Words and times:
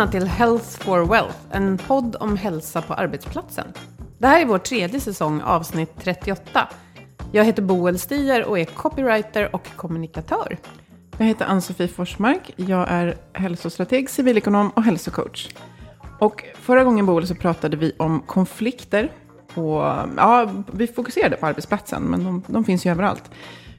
Välkomna 0.00 0.20
till 0.20 0.28
Health 0.28 0.64
for 0.64 1.06
Wealth, 1.06 1.36
en 1.50 1.78
podd 1.78 2.16
om 2.20 2.36
hälsa 2.36 2.82
på 2.82 2.94
arbetsplatsen. 2.94 3.66
Det 4.18 4.26
här 4.26 4.40
är 4.40 4.46
vår 4.46 4.58
tredje 4.58 5.00
säsong, 5.00 5.40
avsnitt 5.40 5.90
38. 6.02 6.68
Jag 7.32 7.44
heter 7.44 7.62
Boel 7.62 7.98
Stier 7.98 8.44
och 8.44 8.58
är 8.58 8.64
copywriter 8.64 9.54
och 9.54 9.68
kommunikatör. 9.76 10.58
Jag 11.18 11.26
heter 11.26 11.44
Ann-Sofie 11.44 11.88
Forsmark. 11.88 12.52
Jag 12.56 12.88
är 12.88 13.16
hälsostrateg, 13.32 14.10
civilekonom 14.10 14.70
och 14.70 14.82
hälsocoach. 14.82 15.48
Och 16.18 16.44
förra 16.54 16.84
gången 16.84 17.06
Boel 17.06 17.26
så 17.26 17.34
pratade 17.34 17.76
vi 17.76 17.92
om 17.98 18.20
konflikter. 18.20 19.12
Och, 19.54 19.82
ja, 20.16 20.50
vi 20.72 20.86
fokuserade 20.86 21.36
på 21.36 21.46
arbetsplatsen, 21.46 22.02
men 22.02 22.24
de, 22.24 22.42
de 22.46 22.64
finns 22.64 22.86
ju 22.86 22.90
överallt. 22.90 23.30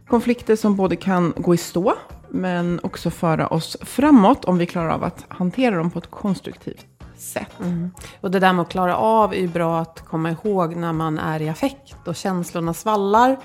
Konflikter 0.07 0.56
som 0.56 0.75
både 0.75 0.95
kan 0.95 1.34
gå 1.38 1.53
i 1.53 1.57
stå, 1.57 1.94
men 2.31 2.80
också 2.84 3.09
föra 3.09 3.47
oss 3.47 3.78
framåt 3.81 4.46
om 4.46 4.58
vi 4.58 4.66
klarar 4.66 4.90
av 4.90 5.03
att 5.03 5.25
hantera 5.28 5.75
dem 5.75 5.92
på 5.92 6.00
ett 6.00 6.12
konstruktivt 6.12 6.86
sätt. 7.18 7.59
Mm. 7.59 7.92
Och 8.22 8.31
det 8.31 8.40
där 8.40 8.53
med 8.53 8.62
att 8.62 8.69
klara 8.69 8.97
av 8.97 9.34
är 9.34 9.38
ju 9.38 9.47
bra 9.47 9.80
att 9.80 10.03
komma 10.06 10.31
ihåg 10.31 10.75
när 10.75 10.94
man 10.94 11.19
är 11.19 11.42
i 11.42 11.50
affekt 11.50 12.08
och 12.08 12.16
känslorna 12.16 12.74
svallar. 12.74 13.38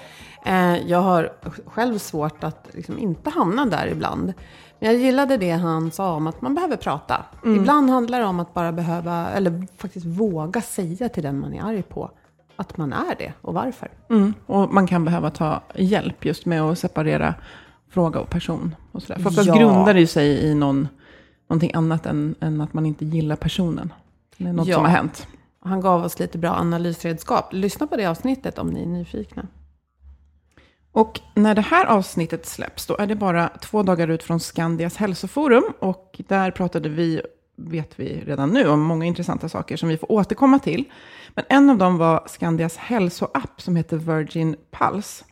Eh, 0.45 0.77
jag 0.77 0.99
har 0.99 1.33
själv 1.67 1.99
svårt 1.99 2.45
att 2.45 2.69
liksom 2.73 2.99
inte 2.99 3.31
hamna 3.31 3.67
där 3.67 3.87
ibland. 3.87 4.35
Men 4.79 4.91
jag 4.91 5.01
gillade 5.01 5.37
det 5.37 5.51
han 5.51 5.91
sa 5.91 6.15
om 6.15 6.27
att 6.27 6.41
man 6.41 6.55
behöver 6.55 6.77
prata. 6.77 7.25
Mm. 7.45 7.57
Ibland 7.57 7.91
handlar 7.91 8.21
det 8.21 8.27
om 8.27 8.41
att 8.41 8.55
bara 8.55 8.73
behöva, 8.73 9.31
eller 9.31 9.67
faktiskt 9.77 10.07
våga 10.07 10.61
säga 10.61 11.09
till 11.09 11.23
den 11.23 11.41
man 11.41 11.55
är 11.55 11.63
arg 11.63 11.83
på 11.83 12.11
att 12.57 12.77
man 12.77 12.93
är 12.93 13.15
det 13.19 13.33
och 13.41 13.55
varför. 13.55 13.91
Mm. 14.11 14.35
Och 14.47 14.75
man 14.75 14.87
kan 14.87 15.05
behöva 15.05 15.31
ta 15.31 15.63
hjälp 15.75 16.25
just 16.25 16.47
med 16.47 16.63
att 16.63 16.79
separera 16.79 17.35
fråga 17.97 18.21
och 18.21 18.31
person. 18.31 18.75
Och 18.93 19.03
sådär. 19.03 19.21
För 19.21 19.31
oftast 19.31 19.49
ja. 19.49 19.55
grundar 19.55 19.95
det 19.95 20.07
sig 20.07 20.29
i 20.29 20.55
någon, 20.55 20.89
någonting 21.49 21.71
annat 21.75 22.07
än, 22.07 22.35
än 22.41 22.61
att 22.61 22.75
man 22.75 22.87
inte 22.87 23.05
gillar 23.05 23.37
personen. 23.37 23.93
Eller 24.37 24.53
något 24.53 24.67
ja. 24.67 24.75
som 24.75 24.85
har 24.85 24.91
hänt. 24.91 25.27
Han 25.61 25.81
gav 25.81 26.05
oss 26.05 26.19
lite 26.19 26.39
bra 26.39 26.51
analysredskap. 26.51 27.53
Lyssna 27.53 27.87
på 27.87 27.97
det 27.97 28.07
avsnittet 28.07 28.59
om 28.59 28.71
ni 28.71 28.83
är 28.83 28.87
nyfikna. 28.87 29.47
Och 30.93 31.21
när 31.35 31.55
det 31.55 31.61
här 31.61 31.87
avsnittet 31.87 32.47
släpps, 32.47 32.87
då 32.87 32.97
är 32.97 33.07
det 33.07 33.15
bara 33.15 33.49
två 33.49 33.83
dagar 33.83 34.09
ut 34.09 34.23
från 34.23 34.41
Skandias 34.41 34.97
hälsoforum. 34.97 35.65
Och 35.79 36.21
där 36.29 36.51
pratade 36.51 36.89
vi, 36.89 37.21
vet 37.57 38.01
vi 38.01 38.21
redan 38.27 38.51
nu, 38.51 38.69
om 38.69 38.81
många 38.81 39.05
intressanta 39.05 39.49
saker 39.49 39.77
som 39.77 39.89
vi 39.89 39.97
får 39.97 40.13
återkomma 40.13 40.59
till. 40.59 40.85
Men 41.35 41.45
en 41.49 41.71
av 41.71 41.79
dem 41.79 41.99
var 41.99 42.25
Skandias 42.27 42.77
hälsoapp 42.77 43.61
som 43.61 43.77
heter 43.77 43.97
Virgin 43.97 44.57
Pulse. 44.71 45.25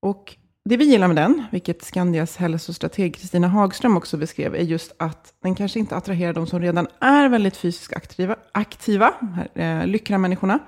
Och 0.00 0.36
det 0.64 0.76
vi 0.76 0.84
gillar 0.84 1.08
med 1.08 1.16
den, 1.16 1.44
vilket 1.50 1.82
Skandias 1.84 2.36
hälsostrateg 2.36 3.14
Kristina 3.14 3.48
Hagström 3.48 3.96
också 3.96 4.16
beskrev, 4.16 4.54
är 4.54 4.62
just 4.62 4.94
att 4.96 5.32
den 5.42 5.54
kanske 5.54 5.78
inte 5.78 5.96
attraherar 5.96 6.32
de 6.32 6.46
som 6.46 6.60
redan 6.60 6.86
är 7.00 7.28
väldigt 7.28 7.56
fysiskt 7.56 7.92
aktiva, 7.92 8.36
aktiva 8.52 9.14
eh, 9.54 9.86
lyckra 9.86 10.18
människorna, 10.18 10.58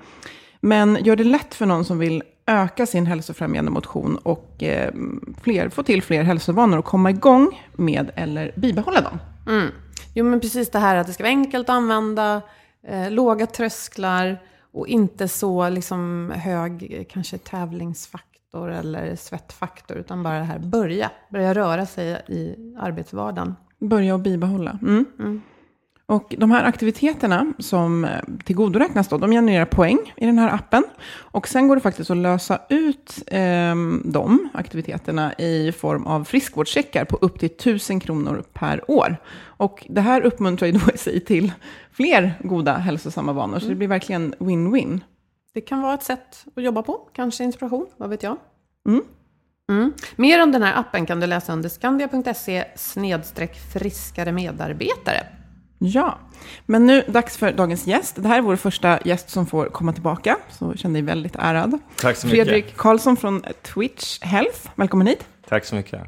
men 0.59 1.03
gör 1.03 1.15
det 1.15 1.23
lätt 1.23 1.55
för 1.55 1.65
någon 1.65 1.85
som 1.85 1.99
vill 1.99 2.23
öka 2.45 2.85
sin 2.85 3.05
hälsofrämjande 3.05 3.71
motion 3.71 4.15
och 4.15 4.63
eh, 4.63 4.93
fler, 5.43 5.69
få 5.69 5.83
till 5.83 6.01
fler 6.01 6.23
hälsovanor 6.23 6.77
och 6.77 6.85
komma 6.85 7.09
igång 7.09 7.61
med 7.73 8.11
eller 8.15 8.51
bibehålla 8.55 9.01
dem. 9.01 9.19
Mm. 9.47 9.69
Jo, 10.13 10.25
men 10.25 10.39
precis 10.39 10.71
det 10.71 10.79
här 10.79 10.95
att 10.95 11.07
det 11.07 11.13
ska 11.13 11.23
vara 11.23 11.29
enkelt 11.29 11.69
att 11.69 11.75
använda, 11.75 12.41
eh, 12.87 13.11
låga 13.11 13.47
trösklar 13.47 14.41
och 14.73 14.87
inte 14.87 15.27
så 15.27 15.69
liksom 15.69 16.31
hög 16.35 16.93
eh, 16.93 17.03
kanske 17.09 17.37
tävlingsfaktor 17.37 18.34
faktor 18.55 18.71
eller 18.71 19.15
svettfaktor, 19.15 19.97
utan 19.97 20.23
bara 20.23 20.39
det 20.39 20.45
här 20.45 20.59
börja, 20.59 21.11
börja 21.29 21.53
röra 21.53 21.85
sig 21.85 22.21
i 22.27 22.55
arbetsvardagen. 22.79 23.55
Börja 23.79 24.13
och 24.13 24.19
bibehålla. 24.19 24.79
Mm. 24.81 25.05
Mm. 25.19 25.41
Och 26.07 26.35
de 26.37 26.51
här 26.51 26.63
aktiviteterna 26.63 27.53
som 27.59 28.05
eh, 28.05 28.19
tillgodoräknas 28.45 29.07
då, 29.07 29.17
de 29.17 29.31
genererar 29.31 29.65
poäng 29.65 29.97
i 30.17 30.25
den 30.25 30.39
här 30.39 30.53
appen. 30.53 30.83
Och 31.31 31.47
sen 31.47 31.67
går 31.67 31.75
det 31.75 31.81
faktiskt 31.81 32.11
att 32.11 32.17
lösa 32.17 32.59
ut 32.69 33.23
eh, 33.27 33.75
de 34.03 34.49
aktiviteterna 34.53 35.33
i 35.33 35.71
form 35.71 36.07
av 36.07 36.23
friskvårdscheckar 36.23 37.05
på 37.05 37.17
upp 37.21 37.39
till 37.39 37.51
1000 37.51 37.99
kronor 37.99 38.43
per 38.53 38.91
år. 38.91 39.17
Och 39.57 39.85
det 39.89 40.01
här 40.01 40.21
uppmuntrar 40.21 40.67
ju 40.67 40.71
då 40.71 40.91
i 40.93 40.97
sig 40.97 41.19
till 41.19 41.51
fler 41.91 42.33
goda 42.43 42.73
hälsosamma 42.77 43.33
vanor, 43.33 43.53
mm. 43.53 43.61
så 43.61 43.67
det 43.67 43.75
blir 43.75 43.87
verkligen 43.87 44.33
win-win. 44.39 45.01
Det 45.55 45.61
kan 45.61 45.81
vara 45.81 45.93
ett 45.93 46.03
sätt 46.03 46.45
att 46.55 46.63
jobba 46.63 46.81
på, 46.81 46.93
kanske 47.13 47.43
inspiration, 47.43 47.87
vad 47.97 48.09
vet 48.09 48.23
jag. 48.23 48.37
Mm. 48.87 49.03
Mm. 49.69 49.93
Mer 50.15 50.43
om 50.43 50.51
den 50.51 50.63
här 50.63 50.79
appen 50.79 51.05
kan 51.05 51.19
du 51.19 51.27
läsa 51.27 51.53
under 51.53 51.69
skandia.se 51.69 52.65
snedstreck 52.75 53.57
friskare 53.73 54.31
medarbetare. 54.31 55.27
Ja, 55.77 56.19
men 56.65 56.85
nu 56.85 57.01
dags 57.07 57.37
för 57.37 57.51
dagens 57.51 57.87
gäst. 57.87 58.15
Det 58.15 58.27
här 58.27 58.37
är 58.37 58.41
vår 58.41 58.55
första 58.55 58.99
gäst 59.05 59.29
som 59.29 59.45
får 59.45 59.65
komma 59.65 59.93
tillbaka, 59.93 60.37
så 60.49 60.65
jag 60.65 60.79
känner 60.79 60.93
mig 60.93 61.01
väldigt 61.01 61.35
ärad. 61.35 61.79
Tack 61.95 62.17
så 62.17 62.27
mycket. 62.27 62.45
Fredrik 62.45 62.77
Karlsson 62.77 63.17
från 63.17 63.43
Twitch 63.61 64.21
Health, 64.21 64.69
välkommen 64.75 65.07
hit. 65.07 65.25
Tack 65.47 65.65
så 65.65 65.75
mycket. 65.75 66.01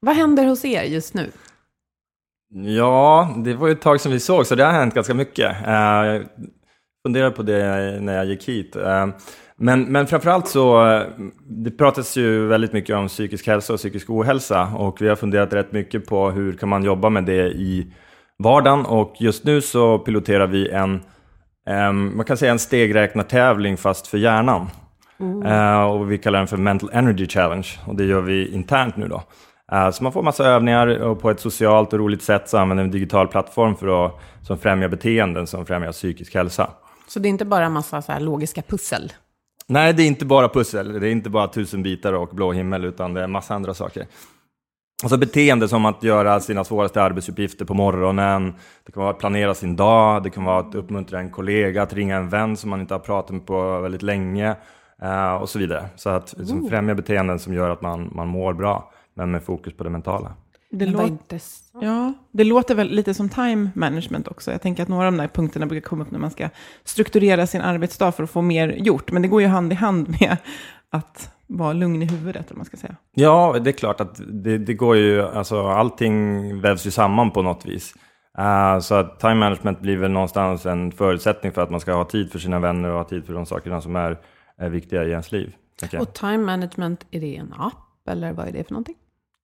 Vad 0.00 0.16
händer 0.16 0.44
hos 0.44 0.64
er 0.64 0.82
just 0.82 1.14
nu? 1.14 1.30
Ja, 2.54 3.34
det 3.44 3.54
var 3.54 3.66
ju 3.66 3.72
ett 3.72 3.80
tag 3.80 4.00
som 4.00 4.12
vi 4.12 4.20
såg, 4.20 4.46
så 4.46 4.54
det 4.54 4.64
har 4.64 4.72
hänt 4.72 4.94
ganska 4.94 5.14
mycket. 5.14 5.56
Funderade 7.02 7.30
på 7.30 7.42
det 7.42 7.98
när 8.00 8.16
jag 8.16 8.26
gick 8.26 8.48
hit. 8.48 8.76
Eh, 8.76 9.06
men, 9.56 9.82
men 9.82 10.06
framförallt 10.06 10.48
så, 10.48 11.02
det 11.48 11.70
pratas 11.70 12.16
ju 12.16 12.46
väldigt 12.46 12.72
mycket 12.72 12.96
om 12.96 13.08
psykisk 13.08 13.46
hälsa 13.46 13.72
och 13.72 13.78
psykisk 13.78 14.10
ohälsa 14.10 14.72
och 14.76 15.02
vi 15.02 15.08
har 15.08 15.16
funderat 15.16 15.52
rätt 15.52 15.72
mycket 15.72 16.06
på 16.06 16.30
hur 16.30 16.52
kan 16.52 16.68
man 16.68 16.84
jobba 16.84 17.08
med 17.08 17.24
det 17.24 17.48
i 17.48 17.92
vardagen 18.38 18.86
och 18.86 19.14
just 19.18 19.44
nu 19.44 19.60
så 19.60 19.98
piloterar 19.98 20.46
vi 20.46 20.68
en, 20.70 21.02
man 22.16 22.24
kan 22.24 22.36
säga 22.36 22.52
en 22.52 22.58
stegräknartävling 22.58 23.76
fast 23.76 24.06
för 24.06 24.18
hjärnan. 24.18 24.66
Uh, 25.44 25.82
och 25.82 26.12
vi 26.12 26.18
kallar 26.18 26.38
den 26.38 26.48
för 26.48 26.56
Mental 26.56 26.90
Energy 26.92 27.26
Challenge 27.26 27.68
och 27.86 27.96
det 27.96 28.04
gör 28.04 28.20
vi 28.20 28.54
internt 28.54 28.96
nu 28.96 29.08
då. 29.08 29.22
Så 29.92 30.02
man 30.02 30.12
får 30.12 30.22
massa 30.22 30.44
övningar 30.44 30.86
och 30.86 31.20
på 31.20 31.30
ett 31.30 31.40
socialt 31.40 31.92
och 31.92 31.98
roligt 31.98 32.22
sätt 32.22 32.48
så 32.48 32.58
använder 32.58 32.84
vi 32.84 32.86
en 32.86 32.92
digital 32.92 33.28
plattform 33.28 33.76
för 33.76 34.06
att 34.06 34.20
som 34.42 34.58
främjar 34.58 34.88
beteenden 34.88 35.46
som 35.46 35.66
främjar 35.66 35.92
psykisk 35.92 36.34
hälsa. 36.34 36.70
Så 37.10 37.18
det 37.18 37.28
är 37.28 37.30
inte 37.30 37.44
bara 37.44 37.66
en 37.66 37.72
massa 37.72 38.02
så 38.02 38.18
logiska 38.18 38.62
pussel? 38.62 39.12
Nej, 39.66 39.92
det 39.92 40.02
är 40.02 40.06
inte 40.06 40.24
bara 40.24 40.48
pussel. 40.48 41.00
Det 41.00 41.08
är 41.08 41.12
inte 41.12 41.30
bara 41.30 41.48
tusen 41.48 41.82
bitar 41.82 42.12
och 42.12 42.28
blå 42.28 42.52
himmel, 42.52 42.84
utan 42.84 43.14
det 43.14 43.20
är 43.20 43.24
en 43.24 43.30
massa 43.30 43.54
andra 43.54 43.74
saker. 43.74 44.06
Alltså 45.02 45.16
beteende 45.16 45.68
som 45.68 45.86
att 45.86 46.02
göra 46.02 46.40
sina 46.40 46.64
svåraste 46.64 47.02
arbetsuppgifter 47.02 47.64
på 47.64 47.74
morgonen. 47.74 48.54
Det 48.86 48.92
kan 48.92 49.02
vara 49.02 49.12
att 49.12 49.18
planera 49.18 49.54
sin 49.54 49.76
dag, 49.76 50.22
det 50.22 50.30
kan 50.30 50.44
vara 50.44 50.58
att 50.58 50.74
uppmuntra 50.74 51.20
en 51.20 51.30
kollega, 51.30 51.82
att 51.82 51.92
ringa 51.92 52.16
en 52.16 52.28
vän 52.28 52.56
som 52.56 52.70
man 52.70 52.80
inte 52.80 52.94
har 52.94 52.98
pratat 52.98 53.30
med 53.30 53.46
på 53.46 53.80
väldigt 53.80 54.02
länge 54.02 54.56
uh, 55.02 55.34
och 55.34 55.48
så 55.48 55.58
vidare. 55.58 55.88
Så 55.96 56.10
att 56.10 56.34
liksom, 56.38 56.68
främja 56.68 56.94
beteenden 56.94 57.38
som 57.38 57.54
gör 57.54 57.70
att 57.70 57.82
man, 57.82 58.10
man 58.14 58.28
mår 58.28 58.52
bra, 58.52 58.92
men 59.14 59.30
med 59.30 59.42
fokus 59.42 59.76
på 59.76 59.84
det 59.84 59.90
mentala. 59.90 60.32
Det, 60.70 60.86
låter, 60.86 61.40
ja, 61.80 62.12
det 62.30 62.44
låter 62.44 62.74
väl 62.74 62.88
lite 62.90 63.14
som 63.14 63.28
time 63.28 63.70
management 63.74 64.28
också. 64.28 64.52
Jag 64.52 64.62
tänker 64.62 64.82
att 64.82 64.88
några 64.88 65.06
av 65.06 65.12
de 65.12 65.18
där 65.18 65.28
punkterna 65.28 65.66
brukar 65.66 65.88
komma 65.88 66.04
upp 66.04 66.10
när 66.10 66.18
man 66.18 66.30
ska 66.30 66.48
strukturera 66.84 67.46
sin 67.46 67.60
arbetsdag 67.60 68.12
för 68.12 68.22
att 68.22 68.30
få 68.30 68.42
mer 68.42 68.68
gjort. 68.68 69.12
Men 69.12 69.22
det 69.22 69.28
går 69.28 69.42
ju 69.42 69.48
hand 69.48 69.72
i 69.72 69.74
hand 69.74 70.08
med 70.20 70.36
att 70.90 71.32
vara 71.46 71.72
lugn 71.72 72.02
i 72.02 72.06
huvudet, 72.06 72.50
om 72.50 72.56
man 72.56 72.66
ska 72.66 72.76
säga. 72.76 72.96
Ja, 73.14 73.56
det 73.64 73.70
är 73.70 73.72
klart 73.72 74.00
att 74.00 74.20
det, 74.28 74.58
det 74.58 74.74
går 74.74 74.96
ju, 74.96 75.22
alltså 75.22 75.68
allting 75.68 76.60
vävs 76.60 76.86
ju 76.86 76.90
samman 76.90 77.30
på 77.30 77.42
något 77.42 77.66
vis. 77.66 77.94
Uh, 78.38 78.80
så 78.80 78.94
att 78.94 79.20
time 79.20 79.34
management 79.34 79.80
blir 79.80 79.96
väl 79.96 80.10
någonstans 80.10 80.66
en 80.66 80.92
förutsättning 80.92 81.52
för 81.52 81.62
att 81.62 81.70
man 81.70 81.80
ska 81.80 81.92
ha 81.92 82.04
tid 82.04 82.32
för 82.32 82.38
sina 82.38 82.58
vänner 82.58 82.88
och 82.88 82.96
ha 82.96 83.04
tid 83.04 83.26
för 83.26 83.32
de 83.32 83.46
sakerna 83.46 83.80
som 83.80 83.96
är, 83.96 84.18
är 84.58 84.68
viktiga 84.68 85.04
i 85.04 85.10
ens 85.10 85.32
liv. 85.32 85.54
Och 86.00 86.14
time 86.14 86.38
management, 86.38 87.06
är 87.10 87.20
det 87.20 87.36
en 87.36 87.54
app 87.58 88.08
eller 88.08 88.32
vad 88.32 88.48
är 88.48 88.52
det 88.52 88.64
för 88.64 88.72
någonting? 88.72 88.96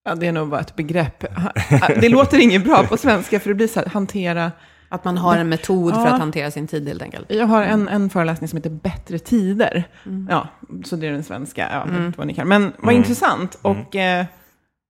Ja, 0.06 0.14
det 0.14 0.26
är 0.26 0.32
nog 0.32 0.48
bara 0.48 0.60
ett 0.60 0.76
begrepp. 0.76 1.24
Det 2.00 2.08
låter 2.08 2.38
inget 2.38 2.64
bra 2.64 2.82
på 2.82 2.96
svenska, 2.96 3.40
för 3.40 3.48
det 3.48 3.54
blir 3.54 3.68
så 3.68 3.80
här, 3.80 3.86
hantera... 3.86 4.52
Att 4.88 5.04
man 5.04 5.18
har 5.18 5.36
en 5.36 5.48
metod 5.48 5.94
ja. 5.94 6.04
för 6.04 6.06
att 6.06 6.18
hantera 6.18 6.50
sin 6.50 6.66
tid 6.66 6.88
helt 6.88 7.02
enkelt. 7.02 7.26
Jag 7.28 7.46
har 7.46 7.62
en, 7.62 7.88
en 7.88 8.10
föreläsning 8.10 8.48
som 8.48 8.56
heter 8.56 8.70
Bättre 8.70 9.18
tider. 9.18 9.84
Mm. 10.04 10.28
Ja, 10.30 10.48
så 10.84 10.96
det 10.96 11.06
är 11.06 11.12
den 11.12 11.24
svenska. 11.24 11.68
Ja, 11.72 11.82
mm. 11.82 12.12
vad 12.16 12.26
ni 12.26 12.34
kan. 12.34 12.48
Men 12.48 12.62
vad 12.62 12.82
mm. 12.82 12.96
intressant 12.96 13.58
mm. 13.64 13.82
och 13.82 13.96
eh, 13.96 14.24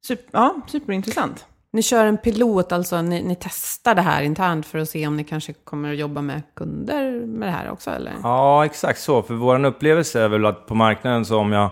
super, 0.07 0.25
ja, 0.33 0.61
superintressant. 0.67 1.47
Ni 1.73 1.83
kör 1.83 2.07
en 2.07 2.17
pilot, 2.19 2.73
alltså 2.73 3.03
ni, 3.03 3.23
ni, 3.23 3.37
testar 3.41 3.95
det 3.95 4.03
här 4.03 4.23
internt 4.23 4.67
för 4.67 4.79
att 4.79 4.89
se 4.89 5.07
om 5.07 5.17
ni 5.17 5.25
kanske 5.25 5.53
kommer 5.53 5.93
att 5.93 5.99
jobba 5.99 6.23
med 6.23 6.43
kunder 6.57 7.27
med 7.27 7.49
det 7.49 7.53
här 7.53 7.71
också, 7.71 7.91
eller? 7.91 8.13
Ja, 8.23 8.65
exakt 8.65 9.01
så. 9.01 9.23
För 9.23 9.35
vår 9.35 9.65
upplevelse 9.65 10.23
är 10.23 10.29
väl 10.29 10.47
att 10.47 10.67
på 10.67 10.75
marknaden 10.75 11.25
så 11.25 11.39
om 11.39 11.53
jag 11.53 11.71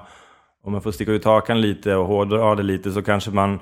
om 0.65 0.73
man 0.73 0.83
får 0.83 0.93
sticka 0.93 1.13
ut 1.13 1.25
hakan 1.25 1.61
lite 1.61 1.95
och 1.95 2.07
hårdra 2.07 2.55
det 2.55 2.63
lite 2.63 2.93
så 2.93 3.03
kanske 3.03 3.31
man 3.31 3.59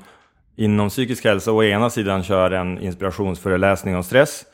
inom 0.57 0.89
psykisk 0.89 1.25
hälsa 1.25 1.53
å 1.53 1.63
ena 1.63 1.91
sidan 1.91 2.23
kör 2.23 2.51
en 2.51 2.79
inspirationsföreläsning 2.79 3.97
om 3.97 4.03
stress. 4.03 4.45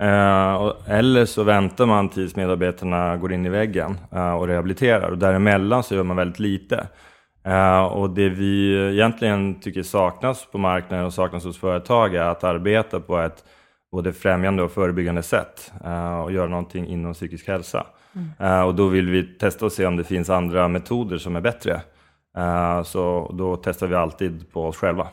Eh, 0.00 0.72
eller 0.86 1.24
så 1.24 1.42
väntar 1.42 1.86
man 1.86 2.08
tills 2.08 2.36
medarbetarna 2.36 3.16
går 3.16 3.32
in 3.32 3.46
i 3.46 3.48
väggen 3.48 3.98
eh, 4.12 4.32
och 4.34 4.46
rehabiliterar 4.46 5.10
och 5.10 5.18
däremellan 5.18 5.82
så 5.82 5.94
gör 5.94 6.02
man 6.02 6.16
väldigt 6.16 6.38
lite. 6.38 6.86
Eh, 7.44 7.84
och 7.84 8.10
det 8.10 8.28
vi 8.28 8.74
egentligen 8.92 9.60
tycker 9.60 9.82
saknas 9.82 10.46
på 10.52 10.58
marknaden 10.58 11.06
och 11.06 11.14
saknas 11.14 11.44
hos 11.44 11.58
företag 11.58 12.14
är 12.14 12.22
att 12.22 12.44
arbeta 12.44 13.00
på 13.00 13.18
ett 13.18 13.44
både 13.92 14.12
främjande 14.12 14.62
och 14.62 14.72
förebyggande 14.72 15.22
sätt 15.22 15.72
och 16.24 16.32
göra 16.32 16.48
någonting 16.48 16.86
inom 16.86 17.14
psykisk 17.14 17.48
hälsa. 17.48 17.86
Uh, 18.40 18.60
och 18.60 18.74
då 18.74 18.88
vill 18.88 19.10
vi 19.10 19.22
testa 19.22 19.66
och 19.66 19.72
se 19.72 19.86
om 19.86 19.96
det 19.96 20.04
finns 20.04 20.30
andra 20.30 20.68
metoder 20.68 21.18
som 21.18 21.36
är 21.36 21.40
bättre. 21.40 21.80
Uh, 22.38 22.82
så 22.82 23.34
då 23.38 23.56
testar 23.56 23.86
vi 23.86 23.94
alltid 23.94 24.52
på 24.52 24.66
oss 24.66 24.76
själva. 24.76 25.08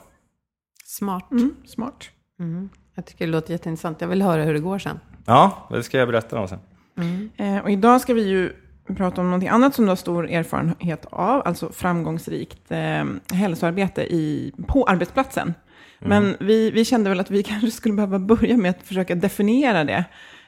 Smart. 0.85 1.31
Mm, 1.31 1.55
smart. 1.65 2.09
Mm. 2.39 2.69
Jag 2.95 3.05
tycker 3.05 3.25
det 3.25 3.31
låter 3.31 3.51
jätteintressant. 3.51 4.01
Jag 4.01 4.07
vill 4.07 4.21
höra 4.21 4.43
hur 4.43 4.53
det 4.53 4.59
går 4.59 4.79
sen. 4.79 4.99
Ja, 5.25 5.67
det 5.69 5.83
ska 5.83 5.97
jag 5.97 6.07
berätta 6.07 6.39
om 6.39 6.47
sen. 6.47 6.59
Mm. 6.97 7.29
Eh, 7.37 7.63
och 7.63 7.69
idag 7.69 8.01
ska 8.01 8.13
vi 8.13 8.27
ju 8.27 8.53
prata 8.95 9.21
om 9.21 9.27
någonting 9.27 9.49
annat 9.49 9.75
som 9.75 9.85
du 9.85 9.91
har 9.91 9.95
stor 9.95 10.29
erfarenhet 10.29 11.05
av, 11.09 11.41
alltså 11.45 11.71
framgångsrikt 11.71 12.71
eh, 12.71 13.03
hälsoarbete 13.33 14.01
i, 14.01 14.53
på 14.67 14.83
arbetsplatsen. 14.83 15.53
Mm. 16.01 16.23
Men 16.23 16.47
vi, 16.47 16.71
vi 16.71 16.85
kände 16.85 17.09
väl 17.09 17.19
att 17.19 17.31
vi 17.31 17.43
kanske 17.51 17.71
skulle 17.71 17.95
behöva 17.95 18.19
börja 18.19 18.57
med 18.57 18.71
att 18.71 18.83
försöka 18.83 19.15
definiera 19.15 19.83
det. 19.83 20.05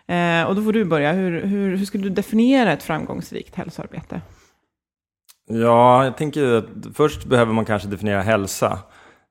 Eh, 0.07 0.47
och 0.47 0.55
då 0.55 0.61
får 0.61 0.73
du 0.73 0.85
börja. 0.85 1.13
Hur, 1.13 1.41
hur, 1.41 1.75
hur 1.75 1.85
skulle 1.85 2.03
du 2.03 2.09
definiera 2.09 2.71
ett 2.71 2.83
framgångsrikt 2.83 3.55
hälsoarbete? 3.55 4.21
Ja, 5.47 6.03
jag 6.03 6.17
tänker 6.17 6.53
att 6.53 6.65
först 6.93 7.25
behöver 7.25 7.53
man 7.53 7.65
kanske 7.65 7.87
definiera 7.87 8.21
hälsa. 8.21 8.79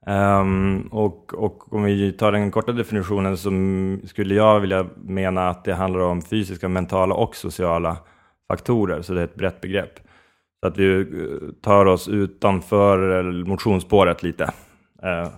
Um, 0.06 0.80
och, 0.80 1.34
och, 1.34 1.72
om 1.72 1.82
vi 1.82 2.12
tar 2.12 2.32
den 2.32 2.50
korta 2.50 2.72
definitionen 2.72 3.36
så 3.36 3.50
skulle 4.08 4.34
jag 4.34 4.60
vilja 4.60 4.86
mena 4.96 5.48
att 5.48 5.64
det 5.64 5.74
handlar 5.74 6.00
om 6.00 6.22
fysiska, 6.22 6.68
mentala 6.68 7.14
och 7.14 7.36
sociala 7.36 7.96
faktorer, 8.48 9.02
så 9.02 9.12
det 9.12 9.20
är 9.20 9.24
ett 9.24 9.34
brett 9.34 9.60
begrepp. 9.60 9.94
Så 10.60 10.66
att 10.66 10.78
vi 10.78 11.00
eh, 11.00 11.06
tar 11.62 11.86
oss 11.86 12.08
utanför 12.08 13.22
motionsspåret 13.46 14.22
lite, 14.22 14.44
uh, 14.44 15.28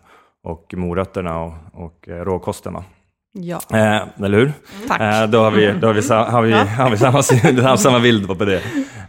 och 0.42 0.74
morötterna 0.76 1.40
och, 1.40 1.54
och 1.72 2.08
eh, 2.08 2.24
råkosterna. 2.24 2.84
Ja. 3.36 3.60
Eh, 3.72 4.24
eller 4.24 4.38
hur? 4.38 4.52
Tack. 4.88 5.00
Eh, 5.00 5.26
då 5.26 5.38
har 5.38 5.50
vi, 5.50 5.72
då 5.80 5.86
har 5.86 5.94
vi, 5.94 6.00
har 6.10 6.42
vi, 6.42 6.52
har 6.52 6.90
vi 6.90 6.96
samma, 6.96 7.76
samma 7.76 8.00
bild 8.00 8.38
på 8.38 8.44
det. 8.44 8.60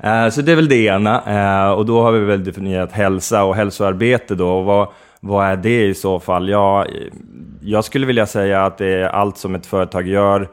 Eh, 0.04 0.30
så 0.30 0.42
det 0.42 0.52
är 0.52 0.56
väl 0.56 0.70
det 0.70 0.86
ena. 0.86 1.24
Eh, 1.66 1.72
och 1.72 1.86
då 1.86 2.02
har 2.02 2.12
vi 2.12 2.20
väl 2.20 2.44
definierat 2.44 2.92
hälsa 2.92 3.44
och 3.44 3.56
hälsoarbete 3.56 4.36
då. 4.36 4.50
Och 4.50 4.66
vad, 4.66 4.88
vad 5.20 5.46
är 5.46 5.56
det 5.56 5.86
i 5.86 5.94
så 5.94 6.20
fall? 6.20 6.50
Ja, 6.50 6.86
jag 7.62 7.84
skulle 7.84 8.06
vilja 8.06 8.26
säga 8.26 8.66
att 8.66 8.78
det 8.78 8.88
är 8.88 9.08
allt 9.08 9.38
som 9.38 9.56
ett 9.56 9.66
företag 9.66 10.08
gör 10.08 10.50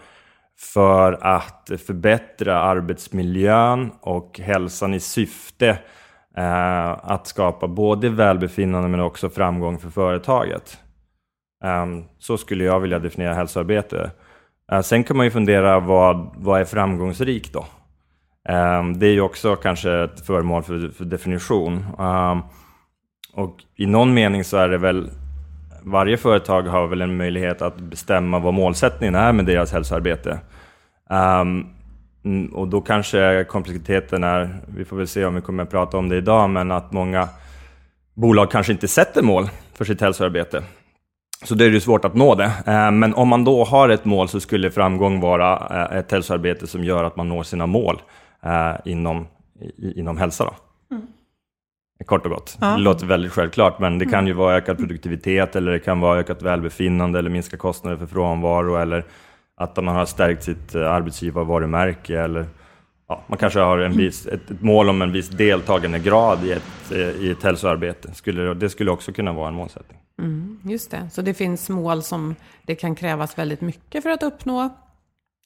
för 0.74 1.18
att 1.20 1.70
förbättra 1.86 2.60
arbetsmiljön 2.60 3.90
och 4.00 4.40
hälsan 4.42 4.94
i 4.94 5.00
syfte 5.00 5.68
eh, 6.36 6.90
att 6.90 7.26
skapa 7.26 7.68
både 7.68 8.08
välbefinnande 8.08 8.88
men 8.88 9.00
också 9.00 9.28
framgång 9.28 9.78
för 9.78 9.90
företaget. 9.90 10.78
Um, 11.62 12.04
så 12.18 12.38
skulle 12.38 12.64
jag 12.64 12.80
vilja 12.80 12.98
definiera 12.98 13.34
hälsoarbete. 13.34 14.10
Uh, 14.72 14.80
sen 14.80 15.04
kan 15.04 15.16
man 15.16 15.26
ju 15.26 15.30
fundera 15.30 15.80
vad, 15.80 16.34
vad 16.36 16.60
är 16.60 16.64
framgångsrikt 16.64 17.52
då? 17.52 17.66
Um, 18.48 18.98
det 18.98 19.06
är 19.06 19.12
ju 19.12 19.20
också 19.20 19.56
kanske 19.56 19.92
ett 19.92 20.26
föremål 20.26 20.62
för, 20.62 20.88
för 20.88 21.04
definition. 21.04 21.84
Um, 21.98 22.42
och 23.34 23.56
i 23.76 23.86
någon 23.86 24.14
mening 24.14 24.44
så 24.44 24.56
är 24.56 24.68
det 24.68 24.78
väl 24.78 25.10
varje 25.82 26.16
företag 26.16 26.62
har 26.62 26.86
väl 26.86 27.02
en 27.02 27.16
möjlighet 27.16 27.62
att 27.62 27.76
bestämma 27.76 28.38
vad 28.38 28.54
målsättningen 28.54 29.14
är 29.14 29.32
med 29.32 29.46
deras 29.46 29.72
hälsoarbete. 29.72 30.38
Um, 31.10 31.66
och 32.52 32.68
då 32.68 32.80
kanske 32.80 33.44
komplexiteten 33.44 34.24
är, 34.24 34.60
vi 34.76 34.84
får 34.84 34.96
väl 34.96 35.08
se 35.08 35.24
om 35.24 35.34
vi 35.34 35.40
kommer 35.40 35.62
att 35.62 35.70
prata 35.70 35.96
om 35.96 36.08
det 36.08 36.16
idag, 36.16 36.50
men 36.50 36.70
att 36.70 36.92
många 36.92 37.28
bolag 38.14 38.50
kanske 38.50 38.72
inte 38.72 38.88
sätter 38.88 39.22
mål 39.22 39.48
för 39.74 39.84
sitt 39.84 40.00
hälsoarbete. 40.00 40.62
Så 41.44 41.54
det 41.54 41.64
är 41.64 41.70
ju 41.70 41.80
svårt 41.80 42.04
att 42.04 42.14
nå 42.14 42.34
det. 42.34 42.52
Eh, 42.66 42.90
men 42.90 43.14
om 43.14 43.28
man 43.28 43.44
då 43.44 43.64
har 43.64 43.88
ett 43.88 44.04
mål 44.04 44.28
så 44.28 44.40
skulle 44.40 44.70
framgång 44.70 45.20
vara 45.20 45.66
eh, 45.90 45.98
ett 45.98 46.12
hälsoarbete 46.12 46.66
som 46.66 46.84
gör 46.84 47.04
att 47.04 47.16
man 47.16 47.28
når 47.28 47.42
sina 47.42 47.66
mål 47.66 48.02
eh, 48.42 48.74
inom, 48.84 49.26
inom 49.96 50.16
hälsa. 50.16 50.44
Då. 50.44 50.54
Mm. 50.94 51.06
Kort 52.06 52.24
och 52.24 52.30
gott. 52.30 52.58
Ja. 52.60 52.66
Det 52.66 52.80
låter 52.82 53.06
väldigt 53.06 53.32
självklart, 53.32 53.78
men 53.78 53.98
det 53.98 54.04
kan 54.04 54.14
mm. 54.14 54.26
ju 54.26 54.32
vara 54.32 54.56
ökad 54.56 54.78
produktivitet 54.78 55.56
eller 55.56 55.72
det 55.72 55.78
kan 55.78 56.00
vara 56.00 56.18
ökat 56.18 56.42
välbefinnande 56.42 57.18
eller 57.18 57.30
minska 57.30 57.56
kostnader 57.56 57.96
för 57.96 58.06
frånvaro 58.06 58.76
eller 58.76 59.04
att 59.56 59.76
man 59.76 59.96
har 59.96 60.04
stärkt 60.04 60.42
sitt 60.42 60.74
arbetsgivarvarumärke 60.74 62.20
eller 62.20 62.46
ja, 63.12 63.22
man 63.26 63.38
kanske 63.38 63.60
har 63.60 63.78
en 63.78 63.96
viss, 63.96 64.26
ett, 64.26 64.50
ett, 64.50 64.62
mål 64.62 64.88
om 64.88 65.02
en 65.02 65.12
viss 65.12 65.28
deltagandegrad 65.28 66.44
i 66.44 66.52
ett, 66.52 66.92
i 67.20 67.30
ett 67.30 67.42
hälsoarbete. 67.42 68.14
Skulle, 68.14 68.54
det 68.54 68.70
skulle 68.70 68.90
också 68.90 69.12
kunna 69.12 69.32
vara 69.32 69.48
en 69.48 69.54
målsättning. 69.54 69.98
Mm, 70.18 70.60
just 70.64 70.90
det, 70.90 71.10
så 71.12 71.22
det 71.22 71.34
finns 71.34 71.68
mål 71.68 72.02
som 72.02 72.34
det 72.62 72.74
kan 72.74 72.94
krävas 72.94 73.38
väldigt 73.38 73.60
mycket 73.60 74.02
för 74.02 74.10
att 74.10 74.22
uppnå. 74.22 74.68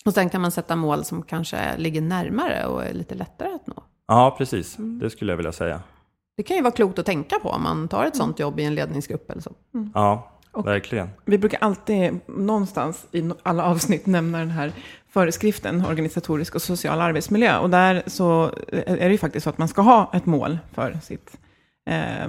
Och 0.05 0.15
sen 0.15 0.31
kan 0.31 0.41
man 0.41 0.51
sätta 0.51 0.77
mål 0.77 1.05
som 1.05 1.23
kanske 1.23 1.77
ligger 1.77 2.01
närmare 2.01 2.67
och 2.67 2.85
är 2.85 2.93
lite 2.93 3.15
lättare 3.15 3.55
att 3.55 3.67
nå. 3.67 3.83
Ja, 4.09 4.35
precis. 4.39 4.79
Mm. 4.79 4.99
Det 4.99 5.11
skulle 5.11 5.33
jag 5.33 5.37
vilja 5.37 5.53
säga. 5.53 5.81
Det 6.37 6.43
kan 6.43 6.57
ju 6.57 6.63
vara 6.63 6.73
klokt 6.73 6.99
att 6.99 7.07
tänka 7.07 7.39
på 7.39 7.49
om 7.49 7.63
man 7.63 7.89
tar 7.89 8.05
ett 8.05 8.15
mm. 8.15 8.27
sånt 8.27 8.39
jobb 8.39 8.61
i 8.61 8.65
en 8.65 8.75
ledningsgrupp 8.75 9.31
eller 9.31 9.43
så. 9.43 9.53
Mm. 9.75 9.91
Ja, 9.95 10.36
och 10.57 10.67
verkligen. 10.67 11.09
Vi 11.25 11.39
brukar 11.39 11.59
alltid 11.59 12.21
någonstans 12.27 13.07
i 13.13 13.31
alla 13.43 13.65
avsnitt 13.65 14.07
nämna 14.07 14.39
den 14.39 14.51
här 14.51 14.73
föreskriften, 15.09 15.87
organisatorisk 15.87 16.55
och 16.55 16.63
social 16.63 17.01
arbetsmiljö. 17.01 17.59
Och 17.59 17.71
där 17.71 18.03
så 18.07 18.51
är 18.73 18.97
det 18.97 19.13
ju 19.13 19.19
faktiskt 19.19 19.45
så 19.45 19.51
att 19.51 19.59
man 19.59 19.69
ska 19.69 19.83
ha 19.83 20.11
ett 20.15 20.27
mål 20.27 20.59
för 20.75 20.99
sitt 21.03 21.37
eh, 21.91 22.29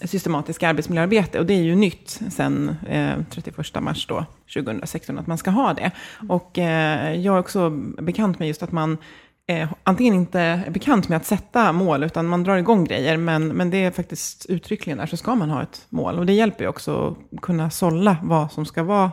systematiska 0.00 0.68
arbetsmiljöarbete. 0.68 1.38
Och 1.38 1.46
det 1.46 1.54
är 1.54 1.62
ju 1.62 1.74
nytt 1.74 2.20
sen 2.30 2.76
eh, 2.88 3.14
31 3.30 3.80
mars 3.80 4.06
då, 4.06 4.24
2016, 4.54 5.18
att 5.18 5.26
man 5.26 5.38
ska 5.38 5.50
ha 5.50 5.74
det. 5.74 5.90
Och 6.28 6.58
eh, 6.58 7.14
jag 7.20 7.34
är 7.34 7.40
också 7.40 7.70
bekant 7.98 8.38
med 8.38 8.48
just 8.48 8.62
att 8.62 8.72
man 8.72 8.98
eh, 9.46 9.72
antingen 9.84 10.14
inte 10.14 10.40
är 10.40 10.70
bekant 10.70 11.08
med 11.08 11.16
att 11.16 11.26
sätta 11.26 11.72
mål, 11.72 12.04
utan 12.04 12.26
man 12.26 12.44
drar 12.44 12.56
igång 12.56 12.84
grejer, 12.84 13.16
men, 13.16 13.48
men 13.48 13.70
det 13.70 13.84
är 13.84 13.90
faktiskt 13.90 14.46
uttryckligen 14.46 14.98
där 14.98 15.06
så 15.06 15.16
ska 15.16 15.34
man 15.34 15.50
ha 15.50 15.62
ett 15.62 15.86
mål. 15.88 16.18
Och 16.18 16.26
det 16.26 16.32
hjälper 16.32 16.64
ju 16.64 16.68
också 16.70 17.16
att 17.34 17.40
kunna 17.40 17.70
sålla 17.70 18.16
vad 18.22 18.52
som 18.52 18.64
ska 18.66 18.82
vara 18.82 19.12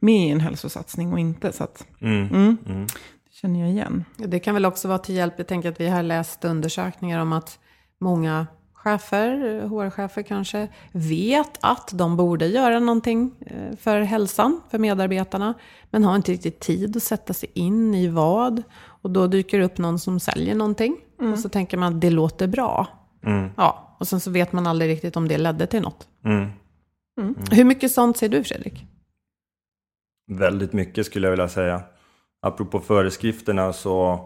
med 0.00 0.26
i 0.28 0.30
en 0.30 0.40
hälsosatsning 0.40 1.12
och 1.12 1.18
inte. 1.18 1.52
Så 1.52 1.64
att, 1.64 1.86
Mm. 2.00 2.28
mm, 2.28 2.56
Mm. 2.66 2.86
det 2.86 3.34
känner 3.40 3.60
jag 3.60 3.70
igen. 3.70 4.04
Det 4.16 4.38
kan 4.40 4.54
väl 4.54 4.64
också 4.66 4.88
vara 4.88 4.98
till 4.98 5.14
hjälp. 5.14 5.34
Jag 5.36 5.46
tänker 5.46 5.68
att 5.68 5.80
vi 5.80 5.88
har 5.88 6.02
läst 6.02 6.44
undersökningar 6.44 7.20
om 7.20 7.32
att 7.32 7.58
många 8.00 8.46
chefer, 8.74 9.60
HR-chefer 9.68 10.22
kanske, 10.22 10.68
vet 10.92 11.58
att 11.60 11.90
de 11.92 12.16
borde 12.16 12.46
göra 12.46 12.78
någonting 12.80 13.30
eh, 13.46 13.76
för 13.76 14.00
hälsan, 14.00 14.60
för 14.70 14.78
medarbetarna, 14.78 15.54
men 15.90 16.04
har 16.04 16.16
inte 16.16 16.32
riktigt 16.32 16.60
tid 16.60 16.96
att 16.96 17.02
sätta 17.02 17.32
sig 17.34 17.48
in 17.54 17.94
i 17.94 18.08
vad. 18.08 18.62
Och 19.04 19.10
då 19.10 19.26
dyker 19.26 19.58
det 19.58 19.64
upp 19.64 19.78
någon 19.78 19.98
som 19.98 20.20
säljer 20.20 20.54
någonting. 20.54 20.96
Och 21.32 21.38
så 21.38 21.48
tänker 21.48 21.76
man 21.76 21.94
att 21.94 22.00
det 22.00 22.10
låter 22.10 22.46
bra. 22.46 22.88
Mm. 23.26 23.50
Ja, 23.56 23.96
och 23.98 24.08
sen 24.08 24.20
så 24.20 24.30
vet 24.30 24.52
man 24.52 24.66
aldrig 24.66 24.90
riktigt 24.90 25.16
om 25.16 25.28
det 25.28 25.38
ledde 25.38 25.66
till 25.66 25.82
något. 25.82 26.08
Mm. 26.24 26.48
Hur 27.50 27.64
mycket 27.64 27.92
sånt 27.92 28.16
ser 28.16 28.28
du, 28.28 28.44
Fredrik? 28.44 28.86
Väldigt 30.32 30.72
mycket 30.72 31.06
skulle 31.06 31.26
jag 31.26 31.30
vilja 31.30 31.48
säga. 31.48 31.82
Apropå 32.42 32.80
föreskrifterna 32.80 33.72
så 33.72 34.20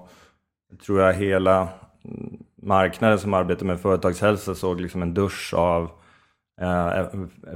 tror 0.87 1.01
jag 1.01 1.15
hela 1.15 1.69
mm, 2.05 2.39
marknaden 2.63 3.19
som 3.19 3.35
arbetar 3.35 3.67
med 3.67 3.81
företagshälsa 3.81 4.55
såg 4.55 4.81
liksom 4.81 5.03
en 5.03 5.15
dusch 5.15 5.55
av 5.55 5.91
eh, 6.61 7.07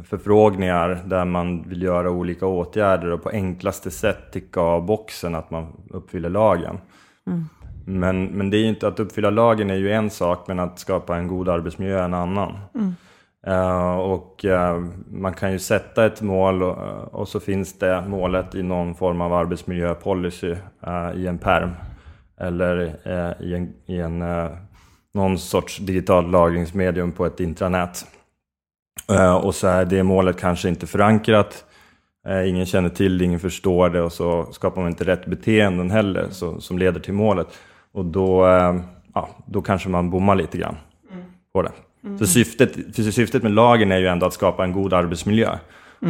förfrågningar 0.05 1.03
där 1.07 1.25
man 1.25 1.69
vill 1.69 1.83
göra 1.83 2.11
olika 2.11 2.47
åtgärder 2.47 3.11
och 3.11 3.23
på 3.23 3.29
enklaste 3.29 3.91
sätt 3.91 4.33
ticka 4.33 4.61
av 4.61 4.87
boxen 4.87 5.35
att 5.35 5.51
man 5.51 5.83
uppfyller 5.91 6.31
lagen. 6.31 6.79
Men, 7.87 8.25
men 8.25 8.51
det 8.51 8.57
är 8.57 8.65
inte, 8.65 8.89
att 8.89 9.01
uppfylla 9.01 9.31
lagen 9.31 9.71
är 9.71 9.75
ju 9.75 9.93
en 9.93 10.11
sak, 10.11 10.49
men 10.49 10.59
att 10.59 10.79
skapa 10.79 11.17
en 11.17 11.29
god 11.29 11.49
arbetsmiljö 11.49 11.99
är 11.99 12.05
en 12.05 12.15
annan. 12.15 12.59
Eh, 13.47 13.97
och 13.97 14.45
eh, 14.45 14.81
man 15.11 15.35
kan 15.35 15.53
ju 15.53 15.59
sätta 15.59 16.07
ett 16.07 16.23
mål 16.23 16.63
och, 16.63 16.77
och 17.15 17.29
så 17.29 17.41
finns 17.41 17.79
det 17.79 18.05
målet 18.09 18.55
i 18.55 18.63
någon 18.63 18.95
form 18.95 19.21
av 19.21 19.33
arbetsmiljöpolicy 19.33 20.57
eh, 20.87 21.13
i 21.15 21.27
en 21.27 21.39
perm 21.39 21.71
eller 22.41 22.97
eh, 23.05 23.47
i 23.47 23.55
en, 23.55 23.75
i 23.87 23.99
en 23.99 24.23
eh, 24.23 24.51
någon 25.15 25.39
sorts 25.39 25.79
digital 25.79 26.31
lagringsmedium 26.31 27.13
på 27.13 27.27
ett 27.27 27.41
intranät. 27.41 28.07
Eh, 29.11 29.35
och 29.35 29.55
så 29.55 29.67
är 29.67 29.85
det 29.85 30.03
målet 30.03 30.41
kanske 30.41 30.69
inte 30.69 30.87
förankrat. 30.87 31.65
Eh, 32.29 32.49
ingen 32.49 32.67
känner 32.67 32.89
till 32.89 33.19
det, 33.19 33.25
ingen 33.25 33.41
förstår 33.41 33.91
det 33.91 34.03
och 34.03 34.13
så 34.13 34.53
skapar 34.53 34.81
man 34.83 34.91
inte 34.91 35.05
rätt 35.05 35.27
beteenden 35.27 35.91
heller 35.91 36.27
så, 36.31 36.61
som 36.61 36.79
leder 36.79 37.01
till 37.01 37.15
målet. 37.15 37.47
Och 37.93 38.05
då, 38.05 38.47
eh, 38.47 38.77
ja, 39.15 39.29
då 39.47 39.63
kanske 39.63 39.89
man 39.89 40.11
bommar 40.11 40.35
lite 40.35 40.59
grann 40.59 40.77
på 41.53 41.63
det. 41.63 41.73
Så 42.19 42.27
syftet, 42.27 42.95
syftet 43.15 43.43
med 43.43 43.53
lagen 43.53 43.93
är 43.93 43.99
ju 43.99 44.07
ändå 44.07 44.27
att 44.27 44.33
skapa 44.33 44.65
en 44.65 44.73
god 44.73 44.93
arbetsmiljö. 44.93 45.59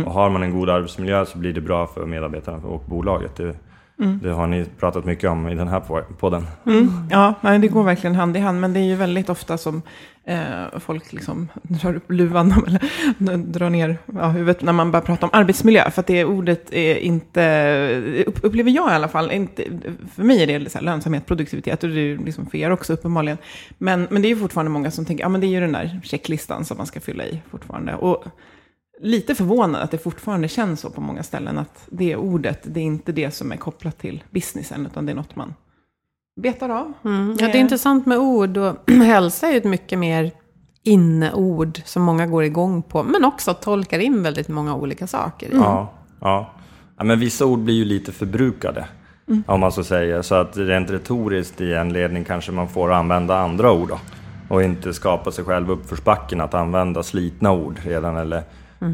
Och 0.07 0.13
har 0.13 0.31
man 0.31 0.43
en 0.43 0.53
god 0.53 0.71
arbetsmiljö 0.71 1.27
så 1.27 1.39
blir 1.39 1.53
det 1.53 1.61
bra 1.61 1.87
för 1.87 2.07
medarbetarna 2.07 2.67
och 2.67 2.83
bolaget. 2.87 3.37
Det, 3.37 3.57
det 3.97 4.31
har 4.31 4.47
ni 4.47 4.65
pratat 4.79 5.05
mycket 5.05 5.31
om 5.31 5.49
i 5.49 5.55
den 5.55 5.69
här 5.69 5.81
podden. 6.19 6.47
Mm. 6.67 6.93
Ja, 7.11 7.35
nej, 7.41 7.59
det 7.59 7.69
går 7.69 7.83
verkligen 7.83 8.17
hand 8.17 8.37
i 8.37 8.41
hand. 8.41 8.61
Men 8.61 8.73
det 8.73 8.81
är 8.81 8.85
ju 8.85 8.95
väldigt 8.95 9.29
ofta 9.29 9.59
som 9.59 9.83
eh, 10.25 10.79
folk 10.79 11.13
liksom 11.13 11.49
drar 11.63 11.95
upp 11.97 12.11
luvan 12.11 12.53
eller 12.67 13.37
drar 13.37 13.71
ner 13.71 13.99
ja, 14.15 14.29
huvudet 14.29 14.63
när 14.63 14.73
man 14.73 14.91
börjar 14.91 15.05
prata 15.05 15.27
om 15.27 15.31
arbetsmiljö. 15.33 15.91
För 15.91 16.01
att 16.01 16.07
det 16.07 16.25
ordet 16.25 16.73
är 16.73 16.97
inte, 16.97 18.25
upp- 18.27 18.45
upplever 18.45 18.71
jag 18.71 18.91
i 18.91 18.95
alla 18.95 19.09
fall, 19.09 19.31
inte, 19.31 19.65
för 20.15 20.23
mig 20.23 20.43
är 20.43 20.61
det 20.61 20.71
så 20.71 20.79
här 20.79 20.85
lönsamhet, 20.85 21.27
produktivitet 21.27 21.85
och 21.85 21.91
det 21.91 22.01
är 22.01 22.19
liksom 22.19 22.47
för 22.47 22.59
er 22.59 22.71
också 22.71 22.93
uppenbarligen. 22.93 23.39
Men, 23.79 24.07
men 24.11 24.23
det 24.23 24.29
är 24.29 24.31
ju 24.31 24.37
fortfarande 24.37 24.71
många 24.71 24.91
som 24.91 25.05
tänker, 25.05 25.25
ja 25.25 25.29
men 25.29 25.41
det 25.41 25.47
är 25.47 25.49
ju 25.49 25.61
den 25.61 25.73
där 25.73 26.01
checklistan 26.05 26.65
som 26.65 26.77
man 26.77 26.87
ska 26.87 27.01
fylla 27.01 27.25
i 27.25 27.43
fortfarande. 27.51 27.95
Och 27.95 28.25
lite 29.03 29.35
förvånad 29.35 29.83
att 29.83 29.91
det 29.91 29.99
fortfarande 29.99 30.49
känns 30.49 30.81
så 30.81 30.91
på 30.91 31.01
många 31.01 31.23
ställen 31.23 31.59
att 31.59 31.85
det 31.91 32.17
ordet, 32.17 32.61
det 32.65 32.81
är 32.81 32.85
inte 32.85 33.13
det 33.13 33.31
som 33.31 33.53
är 33.53 33.57
kopplat 33.57 33.99
till 33.99 34.25
businessen, 34.31 34.87
utan 34.87 35.07
det 35.07 35.13
är 35.13 35.17
något 35.17 35.37
man 35.37 35.55
betar 36.37 36.69
av. 36.69 36.93
Mm. 37.05 37.37
Ja, 37.41 37.47
det 37.47 37.59
är 37.59 37.61
intressant 37.61 38.07
med 38.07 38.19
ord. 38.19 38.57
Och 38.57 38.91
hälsa 38.91 39.47
är 39.47 39.53
ju 39.53 39.59
ett 39.59 39.65
mycket 39.65 39.99
mer 39.99 40.31
inneord 40.83 41.81
som 41.85 42.03
många 42.03 42.27
går 42.27 42.45
igång 42.45 42.83
på. 42.83 43.03
Men 43.03 43.25
också 43.25 43.55
tolkar 43.55 43.99
in 43.99 44.23
väldigt 44.23 44.49
många 44.49 44.75
olika 44.75 45.07
saker 45.07 45.47
i. 45.47 45.57
Ja, 45.57 45.93
ja. 46.21 46.51
ja, 46.99 47.05
men 47.05 47.21
vissa 47.21 47.47
ord 47.47 47.59
blir 47.59 47.75
ju 47.75 47.85
lite 47.85 48.13
förbrukade. 48.13 48.87
Om 49.47 49.61
man 49.61 49.73
så 49.73 49.85
säger. 49.85 50.23
Så 50.23 50.35
att 50.35 50.57
rent 50.57 50.91
retoriskt 50.91 51.61
i 51.61 51.73
en 51.73 51.93
ledning 51.93 52.25
kanske 52.25 52.53
man 52.53 52.69
får 52.69 52.93
använda 52.93 53.39
andra 53.39 53.73
ord 53.73 53.89
då. 53.89 53.99
Och 54.49 54.63
inte 54.63 54.95
skapa 54.95 55.33
sig 55.33 55.45
själv 55.45 55.71
uppförsbacken 55.71 56.41
att 56.41 56.55
använda 56.55 57.03
slitna 57.03 57.53
ord 57.53 57.81
redan. 57.85 58.17
Eller 58.17 58.43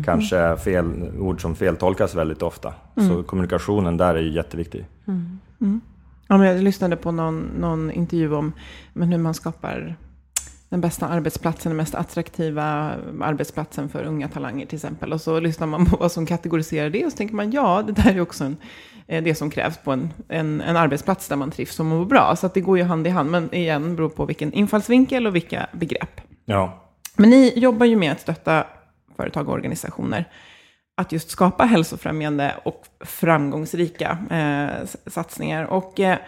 kanske 0.05 0.57
fel, 0.57 1.11
ord 1.19 1.43
som 1.43 1.55
feltolkas 1.55 2.15
väldigt 2.15 2.43
ofta. 2.43 2.75
Så 3.09 3.23
kommunikationen 3.23 3.97
där 3.97 4.15
är 4.15 4.23
ju 4.23 4.33
jätteviktig. 4.33 4.87
Ja, 6.29 6.39
men 6.39 6.47
jag 6.47 6.63
lyssnade 6.63 6.97
på 6.97 7.13
någon, 7.13 7.41
någon 7.41 7.91
intervju 7.91 8.35
om 8.35 8.53
men 8.93 9.13
hur 9.13 9.19
man 9.19 9.35
skapar 9.35 9.97
den 10.69 10.81
bästa 10.81 11.09
arbetsplatsen, 11.09 11.71
den 11.71 11.77
mest 11.77 11.95
attraktiva 11.95 12.95
arbetsplatsen 13.21 13.89
för 13.89 14.05
unga 14.05 14.29
talanger 14.29 14.67
till 14.67 14.77
exempel. 14.77 15.13
Och 15.13 15.21
så 15.21 15.41
lyssnar 15.41 15.67
man 15.67 15.87
på 15.87 15.97
vad 15.97 16.13
som 16.13 16.27
kategoriserar 16.27 16.91
det 16.91 17.05
och 17.05 17.13
så 17.13 17.19
tänker 17.19 17.35
man 17.35 17.53
ja, 17.53 17.83
det 17.87 17.93
där 17.93 18.15
är 18.15 18.21
också 18.21 18.45
en, 18.45 18.57
eh, 19.07 19.25
det 19.25 19.35
som 19.35 19.51
krävs 19.51 19.79
på 19.79 19.93
en, 19.93 20.11
en, 20.29 20.61
en 20.61 20.77
arbetsplats 20.77 21.29
där 21.29 21.37
man 21.37 21.51
trivs 21.51 21.81
och 21.81 21.87
mår 21.87 22.05
bra. 22.05 22.37
Så 22.37 22.47
att 22.47 22.55
det 22.55 22.61
går 22.61 22.79
ju 22.79 22.85
hand 22.85 23.07
i 23.07 23.11
hand, 23.11 23.31
men 23.31 23.55
igen 23.55 23.97
beror 23.97 24.09
på 24.09 24.25
vilken 24.25 24.53
infallsvinkel 24.53 25.27
och 25.27 25.35
vilka 25.35 25.67
begrepp. 25.73 26.21
Ja, 26.45 26.85
Men 27.17 27.31
ni 27.31 27.53
jobbar 27.59 27.87
ju 27.87 27.97
med 27.97 28.13
att 28.13 28.21
stötta 28.21 28.65
företag 29.19 29.49
och 29.49 29.55
organisationer 29.55 30.25
att 30.97 31.13
just 31.13 31.31
skapa 31.31 31.65
hälsofrämjande 31.65 32.55
och 32.65 32.85
framgångsrika 33.01 34.19
eh, 34.31 34.87
satsningar. 35.07 35.65
Och 35.65 36.01
eh, 36.01 36.19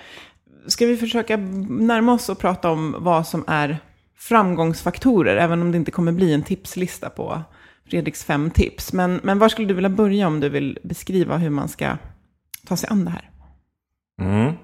ska 0.67 0.87
vi 0.87 0.97
försöka 0.97 1.37
närma 1.69 2.13
oss 2.13 2.29
och 2.29 2.39
prata 2.39 2.71
om 2.71 2.97
vad 2.99 3.27
som 3.27 3.45
är 3.47 3.79
framgångsfaktorer, 4.17 5.37
även 5.37 5.63
om 5.63 5.73
det 5.73 5.77
inte 5.77 5.91
kommer 5.91 6.13
bli 6.13 6.33
en 6.33 6.43
tipslista 6.43 7.11
på 7.11 7.43
Fredriks 7.91 8.25
fem 8.25 8.51
tips. 8.51 8.93
Men, 8.93 9.21
men 9.23 9.39
var 9.39 9.49
skulle 9.49 9.69
du 9.69 9.75
vilja 9.75 9.91
börja 9.91 10.27
om 10.27 10.41
du 10.41 10.49
vill 10.49 10.79
beskriva 10.83 11.37
hur 11.37 11.51
man 11.51 11.69
ska 11.69 11.97
ta 12.67 12.77
sig 12.77 12.89
an 12.91 13.05
det 13.05 13.11
här? 13.11 13.31
Mm. 14.21 14.55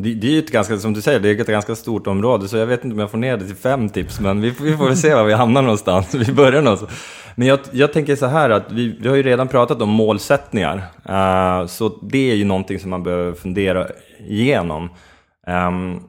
Det, 0.00 0.14
det 0.14 0.26
är 0.26 0.30
ju 0.30 0.38
ett 0.38 0.50
ganska, 0.50 0.78
som 0.78 0.92
du 0.92 1.02
säger, 1.02 1.20
det 1.20 1.28
är 1.28 1.40
ett 1.40 1.46
ganska 1.46 1.74
stort 1.74 2.06
område, 2.06 2.48
så 2.48 2.56
jag 2.56 2.66
vet 2.66 2.84
inte 2.84 2.94
om 2.94 3.00
jag 3.00 3.10
får 3.10 3.18
ner 3.18 3.36
det 3.36 3.46
till 3.46 3.56
fem 3.56 3.88
tips, 3.88 4.20
men 4.20 4.40
vi, 4.40 4.50
vi 4.50 4.76
får 4.76 4.84
väl 4.84 4.96
se 4.96 5.14
var 5.14 5.24
vi 5.24 5.32
hamnar 5.32 5.62
någonstans. 5.62 6.14
Vi 6.28 6.32
börjar 6.32 6.62
någonstans. 6.62 6.92
Men 7.34 7.48
jag, 7.48 7.58
jag 7.72 7.92
tänker 7.92 8.16
så 8.16 8.26
här 8.26 8.50
att 8.50 8.72
vi, 8.72 8.96
vi 9.00 9.08
har 9.08 9.16
ju 9.16 9.22
redan 9.22 9.48
pratat 9.48 9.82
om 9.82 9.88
målsättningar, 9.88 10.76
uh, 10.76 11.66
så 11.66 11.98
det 12.02 12.30
är 12.30 12.34
ju 12.34 12.44
någonting 12.44 12.80
som 12.80 12.90
man 12.90 13.02
behöver 13.02 13.32
fundera 13.32 13.86
igenom. 14.18 14.90
Um, 15.46 16.02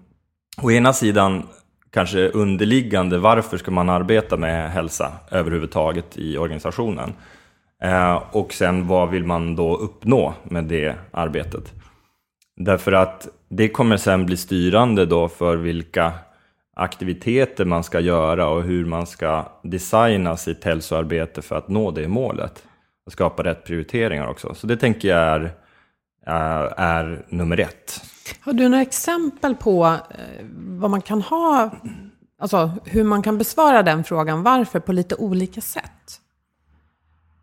å 0.61 0.71
ena 0.71 0.93
sidan 0.93 1.47
kanske 1.93 2.29
underliggande, 2.29 3.17
varför 3.17 3.57
ska 3.57 3.71
man 3.71 3.89
arbeta 3.89 4.37
med 4.37 4.71
hälsa 4.71 5.11
överhuvudtaget 5.31 6.17
i 6.17 6.37
organisationen? 6.37 7.13
Uh, 7.85 8.23
och 8.31 8.53
sen 8.53 8.87
vad 8.87 9.09
vill 9.09 9.23
man 9.23 9.55
då 9.55 9.77
uppnå 9.77 10.33
med 10.43 10.63
det 10.63 10.95
arbetet? 11.11 11.73
Därför 12.59 12.91
att 12.91 13.27
det 13.49 13.69
kommer 13.69 13.97
sen 13.97 14.25
bli 14.25 14.37
styrande 14.37 15.05
då 15.05 15.29
för 15.29 15.57
vilka 15.57 16.13
aktiviteter 16.75 17.65
man 17.65 17.83
ska 17.83 17.99
göra 17.99 18.47
och 18.47 18.63
hur 18.63 18.85
man 18.85 19.07
ska 19.07 19.45
designa 19.63 20.37
sitt 20.37 20.63
hälsoarbete 20.63 21.41
för 21.41 21.55
att 21.55 21.67
nå 21.67 21.91
det 21.91 22.07
målet. 22.07 22.63
Och 23.05 23.11
skapa 23.11 23.43
rätt 23.43 23.63
prioriteringar 23.65 24.27
också. 24.27 24.53
Så 24.53 24.67
det 24.67 24.77
tänker 24.77 25.07
jag 25.07 25.19
är, 25.19 25.51
är, 26.25 26.73
är 26.77 27.25
nummer 27.29 27.59
ett. 27.59 28.01
Har 28.39 28.53
du 28.53 28.69
några 28.69 28.81
exempel 28.81 29.55
på 29.55 29.85
eh, 30.09 30.45
vad 30.55 30.91
man 30.91 31.01
kan 31.01 31.21
ha, 31.21 31.71
alltså 32.39 32.71
hur 32.85 33.03
man 33.03 33.21
kan 33.21 33.37
besvara 33.37 33.83
den 33.83 34.03
frågan, 34.03 34.43
varför, 34.43 34.79
på 34.79 34.93
lite 34.93 35.15
olika 35.15 35.61
sätt? 35.61 35.91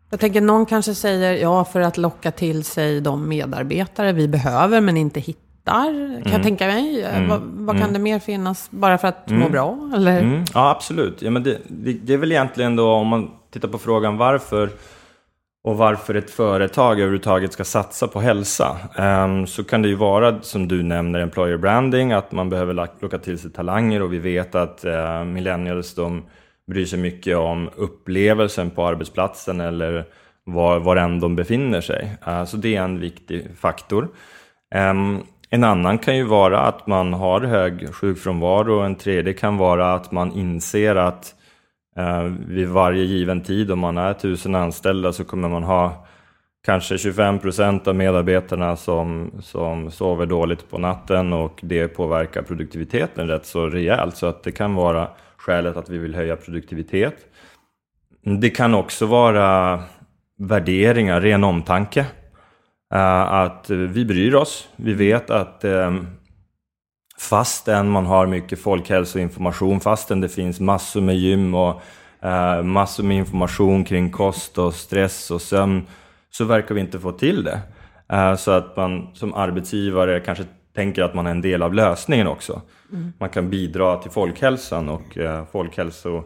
Jag 0.09 0.19
tänker 0.19 0.41
någon 0.41 0.65
kanske 0.65 0.95
säger, 0.95 1.33
ja, 1.33 1.65
för 1.65 1.81
att 1.81 1.97
locka 1.97 2.31
till 2.31 2.63
sig 2.63 3.01
de 3.01 3.29
medarbetare 3.29 4.11
vi 4.13 4.27
behöver 4.27 4.81
men 4.81 4.97
inte 4.97 5.19
hittar. 5.19 6.23
Kan 6.23 6.31
jag 6.31 6.43
tänka 6.43 6.67
mig. 6.67 7.03
Eh, 7.03 7.29
Vad, 7.29 7.41
vad 7.43 7.79
kan 7.79 7.93
det 7.93 7.99
mer 7.99 8.19
finnas? 8.19 8.67
Bara 8.71 8.97
för 8.97 9.07
att 9.07 9.29
må 9.29 9.49
bra? 9.49 9.91
Eller? 9.95 10.21
Mm, 10.21 10.43
ja, 10.53 10.69
absolut. 10.71 11.21
Ja, 11.21 11.31
men 11.31 11.43
det, 11.43 11.57
det, 11.67 11.93
det 11.93 12.13
är 12.13 12.17
väl 12.17 12.31
egentligen 12.31 12.75
då, 12.75 12.91
om 12.91 13.07
man 13.07 13.31
tittar 13.51 13.67
på 13.67 13.77
frågan 13.77 14.17
varför 14.17 14.69
och 15.63 15.77
varför 15.77 16.15
ett 16.15 16.29
företag 16.29 16.99
överhuvudtaget 16.99 17.53
ska 17.53 17.63
satsa 17.63 18.07
på 18.07 18.19
hälsa. 18.19 18.77
Ehm, 18.95 19.47
så 19.47 19.63
kan 19.63 19.81
det 19.81 19.87
ju 19.87 19.95
vara, 19.95 20.41
som 20.41 20.67
du 20.67 20.83
nämner, 20.83 21.19
employer 21.19 21.57
branding, 21.57 22.11
att 22.11 22.31
man 22.31 22.49
behöver 22.49 22.73
locka 23.01 23.17
till 23.17 23.39
sig 23.39 23.51
talanger 23.51 24.01
och 24.01 24.13
vi 24.13 24.19
vet 24.19 24.55
att 24.55 24.85
uh, 24.85 25.23
millennials, 25.23 25.95
de 25.95 26.23
bryr 26.67 26.85
sig 26.85 26.99
mycket 26.99 27.37
om 27.37 27.69
upplevelsen 27.75 28.69
på 28.69 28.85
arbetsplatsen 28.85 29.61
eller 29.61 30.05
var, 30.43 30.79
var 30.79 30.95
än 30.95 31.19
de 31.19 31.35
befinner 31.35 31.81
sig. 31.81 32.17
Eh, 32.27 32.45
så 32.45 32.57
det 32.57 32.75
är 32.75 32.81
en 32.81 32.99
viktig 32.99 33.47
faktor. 33.59 34.07
Ehm, 34.75 35.23
en 35.49 35.63
annan 35.63 35.97
kan 35.97 36.17
ju 36.17 36.23
vara 36.23 36.59
att 36.59 36.87
man 36.87 37.13
har 37.13 37.41
hög 37.41 37.93
sjukfrånvaro. 37.93 38.79
En 38.79 38.95
tredje 38.95 39.33
kan 39.33 39.57
vara 39.57 39.93
att 39.93 40.11
man 40.11 40.31
inser 40.31 40.95
att 40.95 41.35
eh, 41.97 42.23
vid 42.47 42.67
varje 42.67 43.03
given 43.03 43.41
tid, 43.41 43.71
om 43.71 43.79
man 43.79 43.97
är 43.97 44.13
tusen 44.13 44.55
anställda, 44.55 45.13
så 45.13 45.23
kommer 45.23 45.49
man 45.49 45.63
ha 45.63 46.05
kanske 46.65 46.97
25 46.97 47.39
procent 47.39 47.87
av 47.87 47.95
medarbetarna 47.95 48.75
som, 48.75 49.31
som 49.41 49.91
sover 49.91 50.25
dåligt 50.25 50.69
på 50.69 50.77
natten 50.77 51.33
och 51.33 51.59
det 51.63 51.87
påverkar 51.87 52.41
produktiviteten 52.41 53.27
rätt 53.27 53.45
så 53.45 53.67
rejält. 53.67 54.17
Så 54.17 54.27
att 54.27 54.43
det 54.43 54.51
kan 54.51 54.75
vara 54.75 55.07
skälet 55.47 55.77
att 55.77 55.89
vi 55.89 55.97
vill 55.97 56.15
höja 56.15 56.35
produktivitet. 56.35 57.15
Det 58.41 58.49
kan 58.49 58.75
också 58.75 59.05
vara 59.05 59.83
värderingar, 60.39 61.21
ren 61.21 61.43
omtanke. 61.43 62.05
Eh, 62.93 63.33
att 63.33 63.69
vi 63.69 64.05
bryr 64.05 64.35
oss. 64.35 64.67
Vi 64.75 64.93
vet 64.93 65.29
att 65.29 65.63
ehm, 65.63 66.07
fastän 67.19 67.89
man 67.89 68.05
har 68.05 68.27
mycket 68.27 68.59
folkhälsoinformation, 68.59 69.79
fastän 69.79 70.21
det 70.21 70.29
finns 70.29 70.59
massor 70.59 71.01
med 71.01 71.15
gym 71.15 71.55
och 71.55 71.81
eh, 72.21 72.63
massor 72.63 73.03
med 73.03 73.17
information 73.17 73.83
kring 73.83 74.11
kost 74.11 74.57
och 74.57 74.73
stress 74.73 75.31
och 75.31 75.41
sömn, 75.41 75.87
så 76.29 76.45
verkar 76.45 76.75
vi 76.75 76.81
inte 76.81 76.99
få 76.99 77.11
till 77.11 77.43
det. 77.43 77.59
Eh, 78.09 78.35
så 78.35 78.51
att 78.51 78.77
man 78.77 79.15
som 79.15 79.33
arbetsgivare 79.33 80.19
kanske 80.19 80.45
tänker 80.75 81.03
att 81.03 81.15
man 81.15 81.27
är 81.27 81.31
en 81.31 81.41
del 81.41 81.63
av 81.63 81.73
lösningen 81.73 82.27
också. 82.27 82.61
Mm. 82.91 83.13
Man 83.19 83.29
kan 83.29 83.49
bidra 83.49 83.97
till 83.97 84.11
folkhälsan 84.11 84.89
och 84.89 85.17
uh, 85.17 85.45
folkhälso 85.51 86.17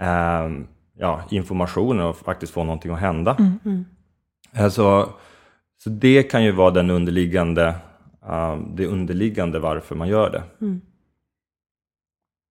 uh, 0.00 0.64
ja, 0.98 1.22
informationen 1.30 2.06
och 2.06 2.16
faktiskt 2.16 2.52
få 2.52 2.64
någonting 2.64 2.92
att 2.92 3.00
hända. 3.00 3.36
Mm. 3.38 3.58
Mm. 3.64 3.84
Alltså, 4.56 5.12
så 5.78 5.90
det 5.90 6.22
kan 6.22 6.44
ju 6.44 6.52
vara 6.52 6.70
den 6.70 6.90
underliggande, 6.90 7.74
uh, 8.28 8.56
det 8.74 8.86
underliggande 8.86 9.58
varför 9.58 9.94
man 9.94 10.08
gör 10.08 10.30
det. 10.30 10.42
Mm. 10.60 10.80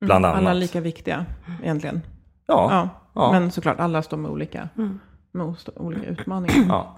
Bland 0.05 0.25
annat. 0.25 0.37
Alla 0.37 0.53
lika 0.53 0.81
viktiga 0.81 1.25
egentligen. 1.63 2.01
Ja, 2.47 2.67
ja. 2.71 2.89
ja. 3.13 3.31
Men 3.31 3.51
såklart, 3.51 3.79
alla 3.79 4.01
står 4.01 4.17
med 4.17 4.31
olika, 4.31 4.69
mm. 4.77 4.99
med 5.31 5.55
olika 5.75 6.05
utmaningar. 6.09 6.65
Ja. 6.69 6.97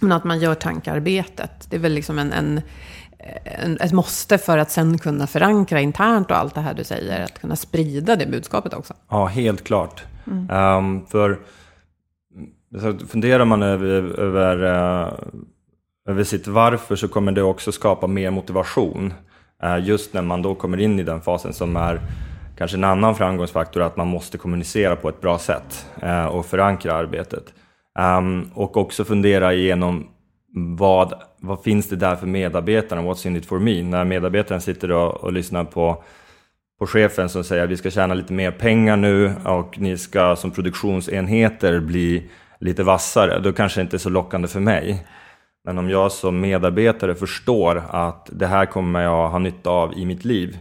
Men 0.00 0.12
att 0.12 0.24
man 0.24 0.38
gör 0.38 0.54
tankearbetet, 0.54 1.70
det 1.70 1.76
är 1.76 1.80
väl 1.80 1.92
liksom 1.92 2.18
en, 2.18 2.32
en, 2.32 2.60
ett 3.80 3.92
måste 3.92 4.38
för 4.38 4.58
att 4.58 4.70
sen 4.70 4.98
kunna 4.98 5.26
förankra 5.26 5.80
internt 5.80 6.30
och 6.30 6.36
allt 6.36 6.54
det 6.54 6.60
här 6.60 6.74
du 6.74 6.84
säger. 6.84 7.24
Att 7.24 7.40
kunna 7.40 7.56
sprida 7.56 8.16
det 8.16 8.26
budskapet 8.26 8.74
också. 8.74 8.94
Ja, 9.08 9.26
helt 9.26 9.64
klart. 9.64 10.04
Mm. 10.26 10.50
Um, 10.50 11.06
för 11.06 11.38
så 12.80 12.98
funderar 13.06 13.44
man 13.44 13.62
över, 13.62 14.20
över, 14.20 14.64
uh, 14.64 15.12
över 16.08 16.24
sitt 16.24 16.46
varför 16.46 16.96
så 16.96 17.08
kommer 17.08 17.32
det 17.32 17.42
också 17.42 17.72
skapa 17.72 18.06
mer 18.06 18.30
motivation. 18.30 19.14
Uh, 19.64 19.86
just 19.86 20.14
när 20.14 20.22
man 20.22 20.42
då 20.42 20.54
kommer 20.54 20.80
in 20.80 20.98
i 20.98 21.02
den 21.02 21.20
fasen 21.20 21.52
som 21.52 21.76
är 21.76 22.00
kanske 22.58 22.76
en 22.76 22.84
annan 22.84 23.14
framgångsfaktor, 23.14 23.82
att 23.82 23.96
man 23.96 24.08
måste 24.08 24.38
kommunicera 24.38 24.96
på 24.96 25.08
ett 25.08 25.20
bra 25.20 25.38
sätt 25.38 25.86
uh, 26.02 26.24
och 26.24 26.46
förankra 26.46 26.94
arbetet. 26.94 27.44
Um, 27.98 28.50
och 28.54 28.76
också 28.76 29.04
fundera 29.04 29.54
igenom 29.54 30.08
vad, 30.52 31.22
vad 31.38 31.62
finns 31.62 31.88
det 31.88 31.96
där 31.96 32.16
för 32.16 32.26
medarbetarna, 32.26 33.02
what's 33.02 33.26
in 33.26 33.36
it 33.36 33.46
for 33.46 33.58
me? 33.58 33.82
När 33.82 34.04
medarbetaren 34.04 34.60
sitter 34.60 34.90
och, 34.90 35.24
och 35.24 35.32
lyssnar 35.32 35.64
på 35.64 36.04
på 36.80 36.86
chefen 36.86 37.28
som 37.28 37.44
säger 37.44 37.64
att 37.64 37.70
vi 37.70 37.76
ska 37.76 37.90
tjäna 37.90 38.14
lite 38.14 38.32
mer 38.32 38.50
pengar 38.50 38.96
nu 38.96 39.32
och 39.44 39.78
ni 39.78 39.96
ska 39.96 40.36
som 40.36 40.50
produktionsenheter 40.50 41.80
bli 41.80 42.30
lite 42.60 42.82
vassare, 42.82 43.38
då 43.38 43.52
kanske 43.52 43.80
det 43.80 43.82
inte 43.82 43.96
är 43.96 43.98
så 43.98 44.10
lockande 44.10 44.48
för 44.48 44.60
mig. 44.60 45.06
Men 45.64 45.78
om 45.78 45.90
jag 45.90 46.12
som 46.12 46.40
medarbetare 46.40 47.14
förstår 47.14 47.82
att 47.90 48.28
det 48.32 48.46
här 48.46 48.66
kommer 48.66 49.02
jag 49.02 49.28
ha 49.28 49.38
nytta 49.38 49.70
av 49.70 49.98
i 49.98 50.06
mitt 50.06 50.24
liv. 50.24 50.58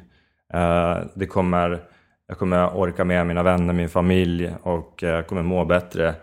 Eh, 0.54 0.98
det 1.16 1.26
kommer, 1.26 1.82
jag 2.28 2.38
kommer 2.38 2.78
orka 2.78 3.06
med 3.06 3.28
mina 3.28 3.44
vänner, 3.44 3.74
min 3.74 3.90
familj 3.90 4.54
och 4.64 5.04
eh, 5.04 5.10
jag 5.10 5.28
kommer 5.28 5.44
må 5.44 5.66
bättre. 5.66 6.16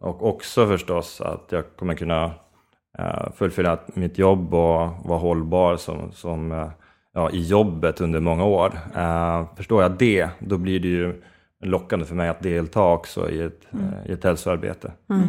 Och 0.00 0.28
också 0.28 0.66
förstås 0.66 1.20
att 1.20 1.46
jag 1.50 1.64
kommer 1.76 1.94
kunna 1.94 2.30
fullfölja 3.34 3.78
mitt 3.94 4.18
jobb 4.18 4.54
och 4.54 4.90
vara 5.04 5.18
hållbar 5.18 5.76
som, 5.76 6.12
som 6.12 6.52
eh, 6.52 6.68
ja, 7.14 7.30
i 7.30 7.40
jobbet 7.40 8.00
under 8.00 8.20
många 8.20 8.44
år. 8.44 8.78
Uh, 8.96 9.56
förstår 9.56 9.82
jag 9.82 9.92
det, 9.92 10.28
då 10.38 10.58
blir 10.58 10.80
det 10.80 10.88
ju 10.88 11.22
lockande 11.62 12.04
för 12.04 12.14
mig 12.14 12.28
att 12.28 12.42
delta 12.42 12.82
också 12.82 13.30
i 13.30 13.42
ett, 13.42 13.60
mm. 13.72 13.86
i 14.06 14.12
ett 14.12 14.24
hälsoarbete. 14.24 14.92
Mm. 15.10 15.28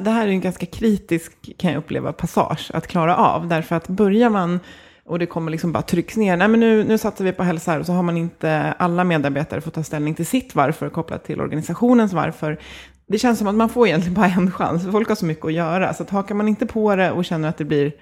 Det 0.00 0.10
här 0.10 0.26
är 0.26 0.30
en 0.30 0.40
ganska 0.40 0.66
kritisk, 0.66 1.58
kan 1.58 1.72
jag 1.72 1.78
uppleva, 1.78 2.12
passage 2.12 2.70
att 2.74 2.86
klara 2.86 3.16
av. 3.16 3.48
Därför 3.48 3.76
att 3.76 3.88
börjar 3.88 4.30
man 4.30 4.60
och 5.04 5.18
det 5.18 5.26
kommer 5.26 5.50
liksom 5.50 5.72
bara 5.72 5.82
trycks 5.82 6.16
ner. 6.16 6.36
Nej, 6.36 6.48
men 6.48 6.60
nu, 6.60 6.84
nu 6.84 6.98
satsar 6.98 7.24
vi 7.24 7.32
på 7.32 7.42
hälsa 7.42 7.78
och 7.78 7.86
så 7.86 7.92
har 7.92 8.02
man 8.02 8.16
inte 8.16 8.74
alla 8.78 9.04
medarbetare 9.04 9.60
fått 9.60 9.74
ta 9.74 9.82
ställning 9.82 10.14
till 10.14 10.26
sitt 10.26 10.54
varför 10.54 10.88
kopplat 10.88 11.24
till 11.24 11.40
organisationens 11.40 12.12
varför. 12.12 12.58
Det 13.10 13.18
känns 13.18 13.38
som 13.38 13.48
att 13.48 13.54
man 13.54 13.68
får 13.68 13.86
egentligen 13.86 14.14
bara 14.14 14.26
en 14.26 14.50
chans. 14.50 14.82
Folk 14.92 15.08
har 15.08 15.14
så 15.14 15.26
mycket 15.26 15.44
att 15.44 15.52
göra. 15.52 15.94
Så 15.94 16.02
att 16.02 16.10
hakar 16.10 16.34
man 16.34 16.48
inte 16.48 16.66
på 16.66 16.96
det 16.96 17.10
och 17.10 17.24
känner 17.24 17.48
att 17.48 17.58
det 17.58 17.64
blir 17.64 17.92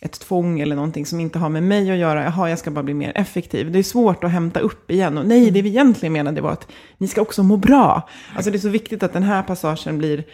ett 0.00 0.20
tvång 0.20 0.60
eller 0.60 0.76
någonting 0.76 1.06
som 1.06 1.20
inte 1.20 1.38
har 1.38 1.48
med 1.48 1.62
mig 1.62 1.90
att 1.90 1.96
göra. 1.96 2.24
Jaha, 2.24 2.50
jag 2.50 2.58
ska 2.58 2.70
bara 2.70 2.82
bli 2.82 2.94
mer 2.94 3.12
effektiv. 3.14 3.72
Det 3.72 3.78
är 3.78 3.82
svårt 3.82 4.24
att 4.24 4.30
hämta 4.30 4.60
upp 4.60 4.90
igen. 4.90 5.18
Och 5.18 5.26
nej, 5.26 5.50
det 5.50 5.62
vi 5.62 5.68
egentligen 5.68 6.12
menade 6.12 6.40
var 6.40 6.50
att 6.50 6.72
ni 6.98 7.08
ska 7.08 7.20
också 7.20 7.42
må 7.42 7.56
bra. 7.56 8.08
Alltså 8.34 8.50
det 8.50 8.56
är 8.56 8.60
så 8.60 8.68
viktigt 8.68 9.02
att 9.02 9.12
den 9.12 9.22
här 9.22 9.42
passagen 9.42 9.98
blir 9.98 10.24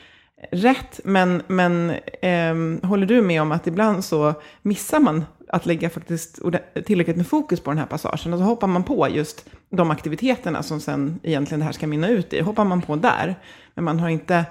rätt. 0.53 1.01
Men, 1.05 1.43
men 1.47 1.91
eh, 2.23 2.89
håller 2.89 3.07
du 3.07 3.23
med 3.23 3.43
om 3.43 3.53
att 3.53 3.67
ibland 3.67 4.05
så 4.05 4.35
missar 4.63 5.01
man 5.01 5.25
att 5.49 5.67
lägga 5.67 5.91
faktiskt 5.91 6.39
tillräckligt 6.87 7.17
med 7.17 7.27
fokus 7.27 7.61
på 7.61 7.71
den 7.71 7.79
här 7.79 7.87
passagen. 7.87 8.33
Och 8.33 8.39
så 8.39 8.45
hoppar 8.45 8.67
man 8.67 8.83
på 8.85 9.09
just 9.09 9.51
de 9.71 9.91
aktiviteterna 9.91 10.63
som 10.63 10.81
sen 10.81 11.21
egentligen 11.23 11.59
det 11.59 11.65
här 11.65 11.73
ska 11.73 11.87
minna 11.87 12.09
ut 12.09 12.33
i. 12.33 12.41
Hoppar 12.41 12.65
man 12.65 12.83
på 12.83 12.97
där. 12.97 13.35
Men 13.75 13.85
man 13.85 14.01
har 14.01 14.09
inte 14.09 14.45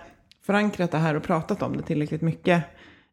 förankrat 0.46 0.92
det 0.92 0.98
här 0.98 1.16
och 1.16 1.24
pratat 1.24 1.62
om 1.62 1.78
det 1.78 1.84
tillräckligt 1.84 2.22
mycket 2.22 2.64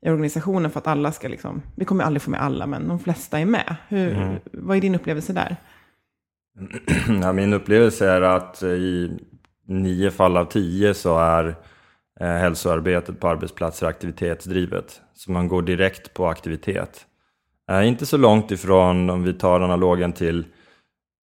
i 0.03 0.11
organisationen 0.11 0.70
för 0.70 0.81
att 0.81 0.87
alla 0.87 1.12
ska 1.12 1.29
liksom, 1.29 1.62
vi 1.77 1.85
kommer 1.85 2.05
aldrig 2.05 2.23
få 2.23 2.31
med 2.31 2.42
alla, 2.42 2.66
men 2.66 2.88
de 2.88 2.99
flesta 2.99 3.38
är 3.38 3.44
med. 3.44 3.77
Hur, 3.88 4.12
mm. 4.12 4.37
Vad 4.53 4.77
är 4.77 4.81
din 4.81 4.94
upplevelse 4.94 5.33
där? 5.33 5.57
Ja, 7.23 7.33
min 7.33 7.53
upplevelse 7.53 8.11
är 8.11 8.20
att 8.20 8.62
i 8.62 9.11
nio 9.66 10.11
fall 10.11 10.37
av 10.37 10.44
tio 10.44 10.94
så 10.94 11.18
är 11.18 11.57
eh, 12.20 12.29
hälsoarbetet 12.29 13.20
på 13.20 13.29
arbetsplatser 13.29 13.87
aktivitetsdrivet. 13.87 15.01
Så 15.14 15.33
man 15.33 15.49
går 15.49 15.62
direkt 15.62 16.14
på 16.14 16.27
aktivitet. 16.27 17.07
Eh, 17.70 17.88
inte 17.88 18.07
så 18.07 18.16
långt 18.16 18.50
ifrån 18.50 19.11
om 19.11 19.22
vi 19.22 19.33
tar 19.33 19.61
analogen 19.61 20.12
till 20.12 20.44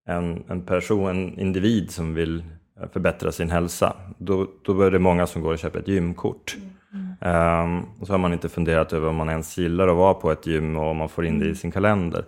en, 0.08 0.44
en 0.48 0.62
person, 0.62 1.08
en 1.08 1.38
individ 1.38 1.90
som 1.90 2.14
vill 2.14 2.44
förbättra 2.92 3.32
sin 3.32 3.50
hälsa. 3.50 3.96
Då, 4.18 4.46
då 4.64 4.82
är 4.82 4.90
det 4.90 4.98
många 4.98 5.26
som 5.26 5.42
går 5.42 5.52
och 5.52 5.58
köper 5.58 5.78
ett 5.78 5.88
gymkort. 5.88 6.56
Mm. 6.92 7.64
Um, 7.64 7.86
och 8.00 8.06
så 8.06 8.12
har 8.12 8.18
man 8.18 8.32
inte 8.32 8.48
funderat 8.48 8.92
över 8.92 9.08
om 9.08 9.16
man 9.16 9.28
ens 9.28 9.58
gillar 9.58 9.88
att 9.88 9.96
vara 9.96 10.14
på 10.14 10.32
ett 10.32 10.46
gym 10.46 10.76
och 10.76 10.90
om 10.90 10.96
man 10.96 11.08
får 11.08 11.26
in 11.26 11.38
det 11.38 11.44
i 11.44 11.48
mm. 11.48 11.56
sin 11.56 11.70
kalender. 11.70 12.24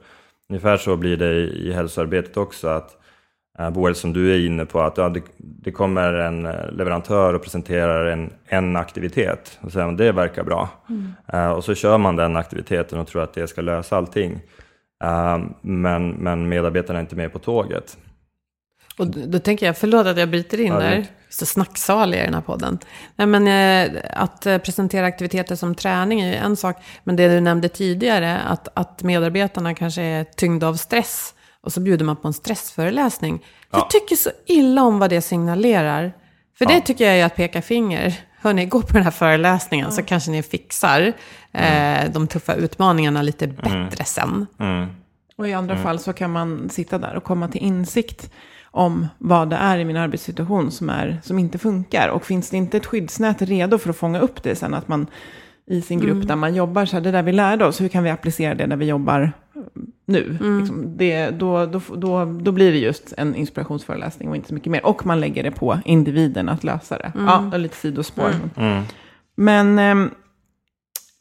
Ungefär 0.48 0.76
så 0.76 0.96
blir 0.96 1.16
det 1.16 1.32
i, 1.32 1.68
i 1.68 1.72
hälsoarbetet 1.72 2.36
också. 2.36 2.68
att 2.68 2.99
Boel, 3.72 3.94
som 3.94 4.12
du 4.12 4.34
är 4.34 4.46
inne 4.46 4.64
på, 4.66 4.80
att 4.80 4.96
ja, 4.96 5.08
det, 5.08 5.22
det, 5.36 5.72
kommer 5.72 6.12
en 6.12 6.46
eh, 6.46 6.72
leverantör 6.72 7.34
och 7.34 7.42
presenterar 7.42 8.06
en, 8.06 8.32
en 8.46 8.76
aktivitet. 8.76 9.58
Och 9.60 9.72
säger 9.72 9.86
man 9.86 9.96
det 9.96 10.12
verkar 10.12 10.44
bra. 10.44 10.68
Mm. 10.88 11.12
Uh, 11.34 11.50
och 11.50 11.64
så 11.64 11.74
kör 11.74 11.98
man 11.98 12.16
den 12.16 12.36
aktiviteten 12.36 12.98
och 12.98 13.06
tror 13.06 13.22
att 13.22 13.34
det 13.34 13.48
ska 13.48 13.60
lösa 13.60 13.96
allting. 13.96 14.40
Men, 15.60 16.10
men 16.10 16.48
medarbetarna 16.48 16.98
är 16.98 17.00
inte 17.00 17.16
med 17.16 17.32
på 17.32 17.38
tåget. 17.38 17.96
Och 19.00 19.06
då 19.06 19.38
tänker 19.38 19.66
jag, 19.66 19.76
förlåt 19.76 20.06
att 20.06 20.18
jag 20.18 20.30
bryter 20.30 20.60
in 20.60 20.72
ja, 20.72 20.78
där, 20.78 21.06
så 21.28 21.46
snacksalig 21.46 22.18
i 22.18 22.20
den 22.20 22.34
här 22.34 22.40
podden. 22.40 22.78
Nej, 23.16 23.26
men 23.26 23.48
eh, 23.48 24.02
att 24.10 24.46
eh, 24.46 24.58
presentera 24.58 25.06
aktiviteter 25.06 25.56
som 25.56 25.74
träning 25.74 26.20
är 26.20 26.28
ju 26.28 26.34
en 26.34 26.56
sak, 26.56 26.76
men 27.04 27.16
det 27.16 27.28
du 27.28 27.40
nämnde 27.40 27.68
tidigare, 27.68 28.38
att, 28.38 28.68
att 28.74 29.02
medarbetarna 29.02 29.74
kanske 29.74 30.02
är 30.02 30.24
tyngda 30.24 30.68
av 30.68 30.74
stress, 30.74 31.34
och 31.62 31.72
så 31.72 31.80
bjuder 31.80 32.04
man 32.04 32.16
på 32.16 32.28
en 32.28 32.34
stressföreläsning. 32.34 33.44
Ja. 33.70 33.78
Jag 33.78 33.90
tycker 33.90 34.16
så 34.16 34.30
illa 34.46 34.82
om 34.82 34.98
vad 34.98 35.10
det 35.10 35.20
signalerar. 35.20 36.12
För 36.58 36.64
ja. 36.64 36.70
det 36.70 36.80
tycker 36.80 37.04
jag 37.04 37.18
är 37.18 37.24
att 37.24 37.36
peka 37.36 37.62
finger. 37.62 38.20
Hörni, 38.40 38.66
gå 38.66 38.82
på 38.82 38.92
den 38.92 39.02
här 39.02 39.10
föreläsningen 39.10 39.86
ja. 39.86 39.92
så 39.92 40.02
kanske 40.02 40.30
ni 40.30 40.42
fixar 40.42 41.12
mm. 41.52 42.06
eh, 42.06 42.12
de 42.12 42.26
tuffa 42.26 42.54
utmaningarna 42.54 43.22
lite 43.22 43.44
mm. 43.44 43.56
bättre 43.56 43.76
mm. 43.76 44.04
sen. 44.04 44.46
Mm. 44.58 44.88
Och 45.36 45.48
i 45.48 45.52
andra 45.52 45.74
mm. 45.74 45.84
fall 45.84 45.98
så 45.98 46.12
kan 46.12 46.30
man 46.30 46.70
sitta 46.70 46.98
där 46.98 47.14
och 47.14 47.24
komma 47.24 47.48
till 47.48 47.62
insikt 47.62 48.30
om 48.70 49.06
vad 49.18 49.50
det 49.50 49.56
är 49.56 49.78
i 49.78 49.84
min 49.84 49.96
arbetssituation 49.96 50.70
som, 50.70 50.90
är, 50.90 51.20
som 51.24 51.38
inte 51.38 51.58
funkar. 51.58 52.08
Och 52.08 52.26
finns 52.26 52.50
det 52.50 52.56
inte 52.56 52.76
ett 52.76 52.86
skyddsnät 52.86 53.42
redo 53.42 53.78
för 53.78 53.90
att 53.90 53.96
fånga 53.96 54.20
upp 54.20 54.42
det 54.42 54.56
sen, 54.56 54.74
att 54.74 54.88
man 54.88 55.06
i 55.66 55.82
sin 55.82 56.00
grupp 56.00 56.14
mm. 56.14 56.26
där 56.26 56.36
man 56.36 56.54
jobbar, 56.54 56.84
så 56.86 56.96
här, 56.96 57.00
det 57.00 57.10
där 57.10 57.22
vi 57.22 57.32
lärde 57.32 57.64
oss, 57.66 57.80
hur 57.80 57.88
kan 57.88 58.04
vi 58.04 58.10
applicera 58.10 58.54
det 58.54 58.66
där 58.66 58.76
vi 58.76 58.86
jobbar 58.86 59.32
nu? 60.06 60.36
Mm. 60.40 60.58
Liksom, 60.58 60.96
det, 60.96 61.30
då, 61.30 61.66
då, 61.66 61.80
då, 61.96 62.24
då 62.24 62.52
blir 62.52 62.72
det 62.72 62.78
just 62.78 63.14
en 63.16 63.34
inspirationsföreläsning 63.34 64.28
och 64.28 64.36
inte 64.36 64.48
så 64.48 64.54
mycket 64.54 64.72
mer. 64.72 64.86
Och 64.86 65.06
man 65.06 65.20
lägger 65.20 65.42
det 65.42 65.50
på 65.50 65.78
individen 65.84 66.48
att 66.48 66.64
lösa 66.64 66.98
det. 66.98 67.12
Mm. 67.14 67.26
Ja, 67.26 67.56
lite 67.56 67.76
sidospår. 67.76 68.28
Mm. 68.28 68.50
mm. 68.56 68.84
Men, 69.34 69.78
eh, 69.78 70.10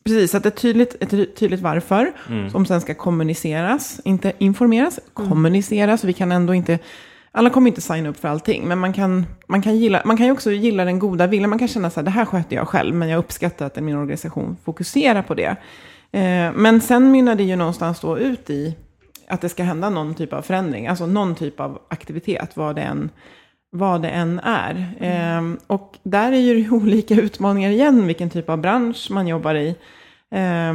Precis, 0.03 0.35
att 0.35 0.45
ett 0.45 0.55
tydligt, 0.55 0.95
ett 0.99 1.35
tydligt 1.35 1.59
varför 1.59 2.11
Mm. 2.29 2.49
som 2.49 2.65
sen 2.65 2.81
ska 2.81 2.93
kommuniceras, 2.93 4.01
inte 4.03 4.33
informeras, 4.37 4.99
kommuniceras. 5.13 6.03
Vi 6.03 6.13
kan 6.13 6.31
ändå 6.31 6.53
inte, 6.53 6.79
alla 7.31 7.49
kommer 7.49 7.67
inte 7.67 7.81
signa 7.81 8.09
upp 8.09 8.19
för 8.19 8.27
allting, 8.27 8.67
men 8.67 8.79
man 8.79 8.93
kan, 8.93 9.25
man 9.47 9.61
kan, 9.61 9.77
gilla, 9.77 10.01
man 10.05 10.17
kan 10.17 10.25
ju 10.25 10.31
också 10.31 10.51
gilla 10.51 10.85
den 10.85 10.99
goda 10.99 11.27
viljan. 11.27 11.49
Man 11.49 11.59
kan 11.59 11.67
känna 11.67 11.89
så 11.89 11.99
här, 11.99 12.05
det 12.05 12.11
här 12.11 12.25
sköter 12.25 12.55
jag 12.55 12.67
själv, 12.67 12.95
men 12.95 13.09
jag 13.09 13.19
uppskattar 13.19 13.65
att 13.65 13.75
min 13.75 13.95
organisation 13.95 14.57
fokuserar 14.63 15.21
på 15.21 15.33
det. 15.33 15.55
Eh, 16.11 16.51
men 16.53 16.81
sen 16.81 17.11
mynnar 17.11 17.35
det 17.35 17.43
ju 17.43 17.55
någonstans 17.55 17.99
då 17.99 18.19
ut 18.19 18.49
i 18.49 18.75
att 19.27 19.41
det 19.41 19.49
ska 19.49 19.63
hända 19.63 19.89
någon 19.89 20.15
typ 20.15 20.33
av 20.33 20.41
förändring, 20.41 20.87
alltså 20.87 21.05
någon 21.05 21.35
typ 21.35 21.59
av 21.59 21.79
aktivitet, 21.87 22.57
vad 22.57 22.75
det 22.75 22.81
än, 22.81 23.09
vad 23.71 24.01
det 24.01 24.09
än 24.09 24.39
är. 24.39 24.93
Eh, 24.99 25.41
och 25.67 25.97
där 26.03 26.31
är 26.31 26.39
ju 26.39 26.69
olika 26.71 27.15
utmaningar 27.15 27.69
igen, 27.69 28.07
vilken 28.07 28.29
typ 28.29 28.49
av 28.49 28.57
bransch 28.57 29.07
man 29.11 29.27
jobbar 29.27 29.55
i. 29.55 29.75
Eh, 30.31 30.73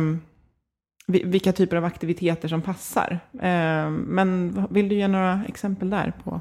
vilka 1.07 1.53
typer 1.53 1.77
av 1.77 1.85
aktiviteter 1.85 2.49
som 2.49 2.62
passar. 2.62 3.19
Eh, 3.40 3.90
men 3.90 4.59
vill 4.71 4.88
du 4.88 4.95
ge 4.95 5.09
några 5.09 5.40
exempel 5.49 5.90
där 5.90 6.12
på 6.25 6.40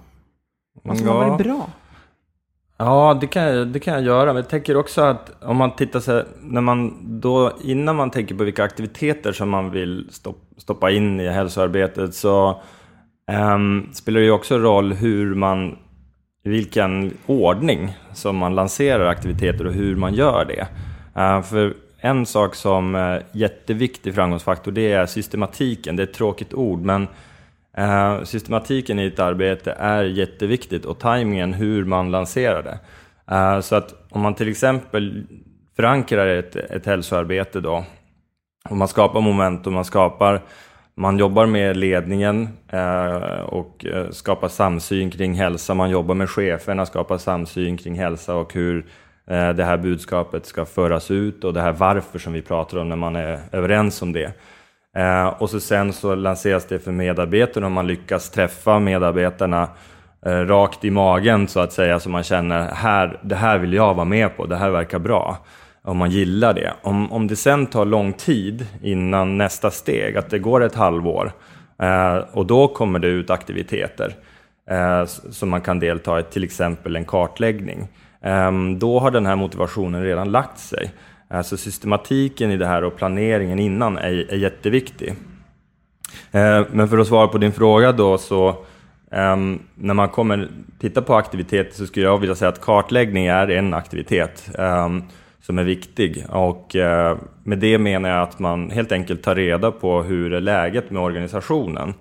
vad 0.84 0.98
som 0.98 1.08
har 1.08 1.16
Ja. 1.24 1.28
varit 1.30 1.44
bra? 1.46 1.70
Ja, 2.78 3.18
det 3.22 3.28
kan, 3.28 3.44
jag, 3.44 3.68
det 3.68 3.80
kan 3.80 3.94
jag 3.94 4.04
göra. 4.04 4.26
Men 4.26 4.36
jag 4.36 4.50
tänker 4.50 4.78
också 4.78 5.02
att 5.02 5.44
om 5.44 5.58
man 5.58 5.76
tittar 5.76 6.00
så 6.00 6.12
här, 6.12 6.26
när 6.42 6.62
man 6.62 6.98
då, 7.22 7.52
innan 7.64 7.96
man 7.96 8.12
tänker 8.12 8.36
på 8.36 8.44
vilka 8.44 8.64
aktiviteter 8.64 9.32
som 9.32 9.50
man 9.50 9.72
vill 9.72 10.08
stopp, 10.12 10.38
stoppa 10.58 10.92
in 10.92 11.20
i 11.20 11.28
hälsoarbetet 11.30 12.16
så 12.16 12.62
ehm, 13.32 13.90
spelar 13.94 14.20
det 14.20 14.26
ju 14.26 14.32
också 14.32 14.58
roll 14.58 14.94
hur 14.94 15.36
man, 15.36 15.78
i 16.46 16.50
vilken 16.50 17.12
ordning 17.26 17.98
som 18.14 18.38
man 18.38 18.56
lanserar 18.56 19.06
aktiviteter 19.06 19.68
och 19.68 19.74
hur 19.74 19.96
man 19.96 20.14
gör 20.14 20.46
det. 20.46 20.68
Eh, 21.22 21.42
för 21.42 21.74
en 22.06 22.26
sak 22.26 22.56
som 22.56 22.96
är 22.96 23.24
jätteviktig 23.32 24.16
framgångsfaktor 24.16 24.72
det 24.72 24.92
är 24.92 25.06
systematiken. 25.06 25.96
Det 25.96 26.04
är 26.04 26.08
ett 26.08 26.14
tråkigt 26.14 26.54
ord 26.54 26.80
men 26.80 27.08
eh, 27.78 28.24
systematiken 28.24 29.00
i 29.00 29.06
ett 29.06 29.20
arbete 29.20 29.72
är 29.72 30.04
jätteviktigt 30.04 30.86
och 30.86 31.00
tajmingen 31.00 31.54
hur 31.54 31.86
man 31.86 32.12
lanserar 32.12 32.64
det. 32.64 32.80
Eh, 33.36 33.60
så 33.60 33.76
att 33.76 33.94
om 34.10 34.22
man 34.22 34.34
till 34.34 34.50
exempel 34.50 35.28
förankrar 35.76 36.28
ett, 36.28 36.56
ett 36.56 36.86
hälsoarbete 36.86 37.62
då, 37.62 37.86
och 38.70 38.78
man 38.78 38.88
skapar 38.88 39.22
momentum, 39.22 39.74
man 39.74 39.86
skapar 39.86 40.42
man 40.96 41.18
jobbar 41.18 41.46
med 41.46 41.78
ledningen 41.78 42.50
och 43.46 43.86
skapar 44.12 44.48
samsyn 44.48 45.12
kring 45.12 45.34
hälsa. 45.34 45.74
Man 45.74 45.90
jobbar 45.90 46.16
med 46.16 46.30
cheferna, 46.30 46.86
skapar 46.86 47.18
samsyn 47.18 47.78
kring 47.78 47.96
hälsa 47.96 48.36
och 48.36 48.54
hur 48.54 48.86
Eh, 49.28 49.50
det 49.50 49.64
här 49.64 49.78
budskapet 49.78 50.46
ska 50.46 50.66
föras 50.66 51.12
ut 51.12 51.44
och 51.44 51.54
det 51.54 51.62
här 51.62 51.72
varför 51.72 52.20
som 52.20 52.34
vi 52.34 52.42
pratar 52.42 52.78
om 52.78 52.90
när 52.90 52.96
man 52.96 53.16
är 53.16 53.40
överens 53.52 54.02
om 54.02 54.14
det. 54.14 54.34
Eh, 54.98 55.28
och 55.28 55.50
så 55.50 55.60
sen 55.60 55.94
så 55.94 56.16
lanseras 56.16 56.66
det 56.66 56.80
för 56.80 56.92
medarbetarna 56.92 57.66
och 57.66 57.72
man 57.72 57.88
lyckas 57.88 58.30
träffa 58.30 58.80
medarbetarna 58.80 59.68
eh, 60.26 60.40
rakt 60.40 60.86
i 60.86 60.92
magen 60.92 61.48
så 61.48 61.60
att 61.60 61.74
säga 61.74 62.00
så 62.00 62.10
man 62.10 62.24
känner 62.24 62.72
här, 62.74 63.20
det 63.24 63.36
här 63.36 63.58
vill 63.58 63.74
jag 63.74 63.94
vara 63.94 64.06
med 64.06 64.38
på, 64.38 64.46
det 64.46 64.56
här 64.56 64.70
verkar 64.70 65.00
bra. 65.00 65.38
Om 65.86 65.98
man 65.98 66.12
gillar 66.12 66.54
det. 66.54 66.74
Om, 66.82 67.12
om 67.12 67.28
det 67.28 67.36
sen 67.36 67.66
tar 67.66 67.86
lång 67.86 68.14
tid 68.14 68.68
innan 68.82 69.38
nästa 69.38 69.72
steg, 69.72 70.18
att 70.18 70.30
det 70.30 70.40
går 70.40 70.64
ett 70.64 70.76
halvår 70.76 71.32
och 72.32 72.46
då 72.46 72.68
kommer 72.68 73.00
det 73.00 73.08
ut 73.08 73.30
aktiviteter 73.30 74.16
som 75.30 75.50
man 75.50 75.62
kan 75.62 75.80
delta 75.80 76.20
i, 76.20 76.24
till 76.24 76.44
exempel 76.44 76.96
en 76.96 77.06
kartläggning. 77.06 77.88
Ehm, 78.24 78.80
då 78.80 79.00
har 79.00 79.12
den 79.12 79.26
här 79.26 79.36
motivationen 79.36 80.04
redan 80.04 80.32
lagt 80.32 80.60
sig. 80.60 80.92
Så 81.44 81.58
systematiken 81.58 82.52
i 82.52 82.58
det 82.58 82.66
här 82.66 82.84
och 82.84 82.96
planeringen 82.96 83.60
innan 83.60 83.98
är, 83.98 84.32
är 84.32 84.38
jätteviktig. 84.38 85.14
Ehm, 86.32 86.66
men 86.72 86.88
för 86.88 86.98
att 86.98 87.08
svara 87.08 87.28
på 87.28 87.38
din 87.38 87.52
fråga 87.52 87.92
då 87.92 88.18
så 88.18 88.56
ehm, 89.12 89.60
när 89.76 89.94
man 89.94 90.10
kommer 90.10 90.48
titta 90.80 91.02
på 91.02 91.16
aktiviteter 91.16 91.76
så 91.76 91.86
skulle 91.86 92.06
jag 92.06 92.18
vilja 92.18 92.36
säga 92.36 92.50
att 92.50 92.62
kartläggning 92.62 93.26
är 93.26 93.48
en 93.48 93.74
aktivitet 93.74 94.50
som 95.42 95.60
är 95.60 95.64
viktig 95.64 96.26
och 96.30 96.76
eh, 96.76 97.18
med 97.44 97.60
det 97.60 97.78
menar 97.78 98.10
jag 98.10 98.22
att 98.22 98.40
man 98.40 98.70
helt 98.70 98.92
enkelt 98.92 99.24
tar 99.24 99.36
reda 99.36 99.72
på 99.72 100.04
hur 100.04 100.34
är 100.34 100.42
läget 100.42 100.92
med 100.92 101.02
organisationen 101.02 101.94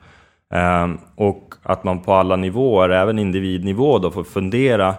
och 1.14 1.54
att 1.62 1.84
man 1.84 2.00
på 2.00 2.14
alla 2.14 2.36
nivåer, 2.36 2.88
även 2.88 3.18
individnivå 3.18 3.98
då 3.98 4.10
får 4.10 4.24
fundera 4.24 4.94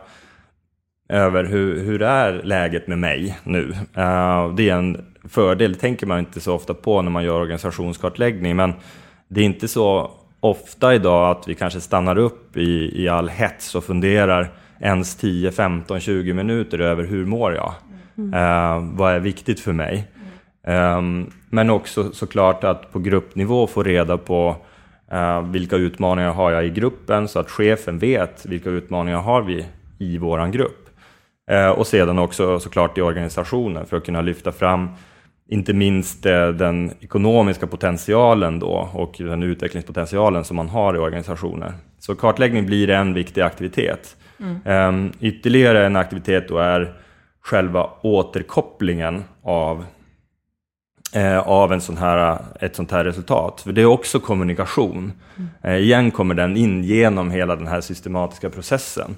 över 1.09 1.43
hur, 1.43 1.83
hur 1.83 2.01
är 2.01 2.33
läget 2.43 2.87
med 2.87 2.99
mig 2.99 3.37
nu. 3.43 3.73
Eh, 3.93 4.53
det 4.53 4.69
är 4.69 4.75
en 4.75 5.05
fördel, 5.29 5.73
det 5.73 5.79
tänker 5.79 6.07
man 6.07 6.19
inte 6.19 6.39
så 6.39 6.53
ofta 6.53 6.73
på 6.73 7.01
när 7.01 7.11
man 7.11 7.23
gör 7.23 7.39
organisationskartläggning, 7.39 8.55
men 8.55 8.73
det 9.27 9.41
är 9.41 9.45
inte 9.45 9.67
så 9.67 10.11
ofta 10.39 10.95
idag 10.95 11.37
att 11.37 11.47
vi 11.47 11.55
kanske 11.55 11.81
stannar 11.81 12.17
upp 12.17 12.57
i, 12.57 13.03
i 13.03 13.07
all 13.07 13.29
hets 13.29 13.75
och 13.75 13.83
funderar 13.83 14.51
ens 14.79 15.15
10, 15.15 15.51
15, 15.51 15.99
20 15.99 16.33
minuter 16.33 16.79
över 16.79 17.03
hur 17.03 17.25
mår 17.25 17.53
jag? 17.53 17.73
Eh, 18.17 18.83
vad 18.93 19.13
är 19.13 19.19
viktigt 19.19 19.59
för 19.59 19.73
mig? 19.73 20.07
Ehm, 20.67 21.31
men 21.49 21.69
också 21.69 22.11
såklart 22.11 22.63
att 22.63 22.91
på 22.91 22.99
gruppnivå 22.99 23.67
få 23.67 23.83
reda 23.83 24.17
på 24.17 24.55
eh, 25.11 25.41
vilka 25.41 25.75
utmaningar 25.75 26.31
har 26.31 26.51
jag 26.51 26.65
i 26.65 26.69
gruppen 26.69 27.27
så 27.27 27.39
att 27.39 27.49
chefen 27.49 27.99
vet 27.99 28.45
vilka 28.45 28.69
utmaningar 28.69 29.19
har 29.19 29.41
vi 29.41 29.65
i 29.97 30.17
våran 30.17 30.51
grupp. 30.51 30.82
Eh, 31.51 31.69
och 31.69 31.87
sedan 31.87 32.19
också 32.19 32.59
såklart 32.59 32.97
i 32.97 33.01
organisationen 33.01 33.85
för 33.85 33.97
att 33.97 34.05
kunna 34.05 34.21
lyfta 34.21 34.51
fram 34.51 34.89
inte 35.49 35.73
minst 35.73 36.25
eh, 36.25 36.47
den 36.47 36.91
ekonomiska 36.99 37.67
potentialen 37.67 38.59
då 38.59 38.89
och 38.93 39.15
den 39.17 39.43
utvecklingspotentialen 39.43 40.43
som 40.43 40.55
man 40.55 40.69
har 40.69 40.95
i 40.95 40.97
organisationer. 40.97 41.73
Så 41.99 42.15
kartläggning 42.15 42.65
blir 42.65 42.89
en 42.89 43.13
viktig 43.13 43.41
aktivitet. 43.41 44.15
Eh, 44.65 44.91
ytterligare 45.19 45.85
en 45.85 45.95
aktivitet 45.95 46.47
då 46.47 46.57
är 46.57 46.93
själva 47.41 47.89
återkopplingen 48.01 49.23
av 49.43 49.85
eh, 51.15 51.39
av 51.39 51.73
en 51.73 51.81
sån 51.81 51.97
här, 51.97 52.39
ett 52.59 52.75
sånt 52.75 52.91
här 52.91 53.03
resultat. 53.03 53.61
För 53.61 53.71
det 53.71 53.81
är 53.81 53.85
också 53.85 54.19
kommunikation. 54.19 55.13
Eh, 55.63 55.75
igen 55.75 56.11
kommer 56.11 56.35
den 56.35 56.57
in 56.57 56.83
genom 56.83 57.31
hela 57.31 57.55
den 57.55 57.67
här 57.67 57.81
systematiska 57.81 58.49
processen. 58.49 59.15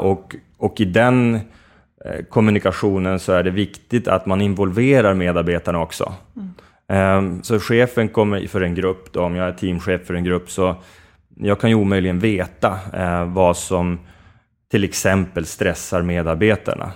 Och, 0.00 0.34
och 0.64 0.80
i 0.80 0.84
den 0.84 1.34
eh, 2.04 2.24
kommunikationen 2.28 3.18
så 3.18 3.32
är 3.32 3.42
det 3.42 3.50
viktigt 3.50 4.08
att 4.08 4.26
man 4.26 4.40
involverar 4.40 5.14
medarbetarna 5.14 5.80
också. 5.80 6.14
Eh, 6.88 7.22
så 7.42 7.60
chefen 7.60 8.08
kommer 8.08 8.46
för 8.46 8.60
en 8.60 8.74
grupp, 8.74 9.12
då, 9.12 9.22
om 9.22 9.36
jag 9.36 9.48
är 9.48 9.52
teamchef 9.52 10.06
för 10.06 10.14
en 10.14 10.24
grupp, 10.24 10.50
så 10.50 10.76
jag 11.36 11.60
kan 11.60 11.70
ju 11.70 11.76
omöjligen 11.76 12.18
veta 12.18 12.78
eh, 12.92 13.24
vad 13.24 13.56
som 13.56 13.98
till 14.70 14.84
exempel 14.84 15.46
stressar 15.46 16.02
medarbetarna. 16.02 16.92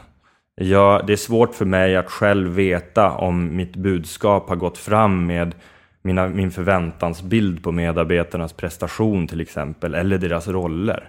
Jag, 0.55 1.07
det 1.07 1.13
är 1.13 1.17
svårt 1.17 1.55
för 1.55 1.65
mig 1.65 1.97
att 1.97 2.11
själv 2.11 2.51
veta 2.51 3.11
om 3.11 3.57
mitt 3.57 3.77
budskap 3.77 4.49
har 4.49 4.57
gått 4.57 4.79
fram 4.79 5.27
med 5.27 5.55
mina, 6.03 6.29
min 6.29 6.51
förväntansbild 6.51 7.63
på 7.63 7.73
medarbetarnas 7.73 8.53
prestation 8.53 9.27
till 9.27 9.41
exempel, 9.41 9.95
eller 9.95 10.19
deras 10.19 10.49
roller. 10.49 11.09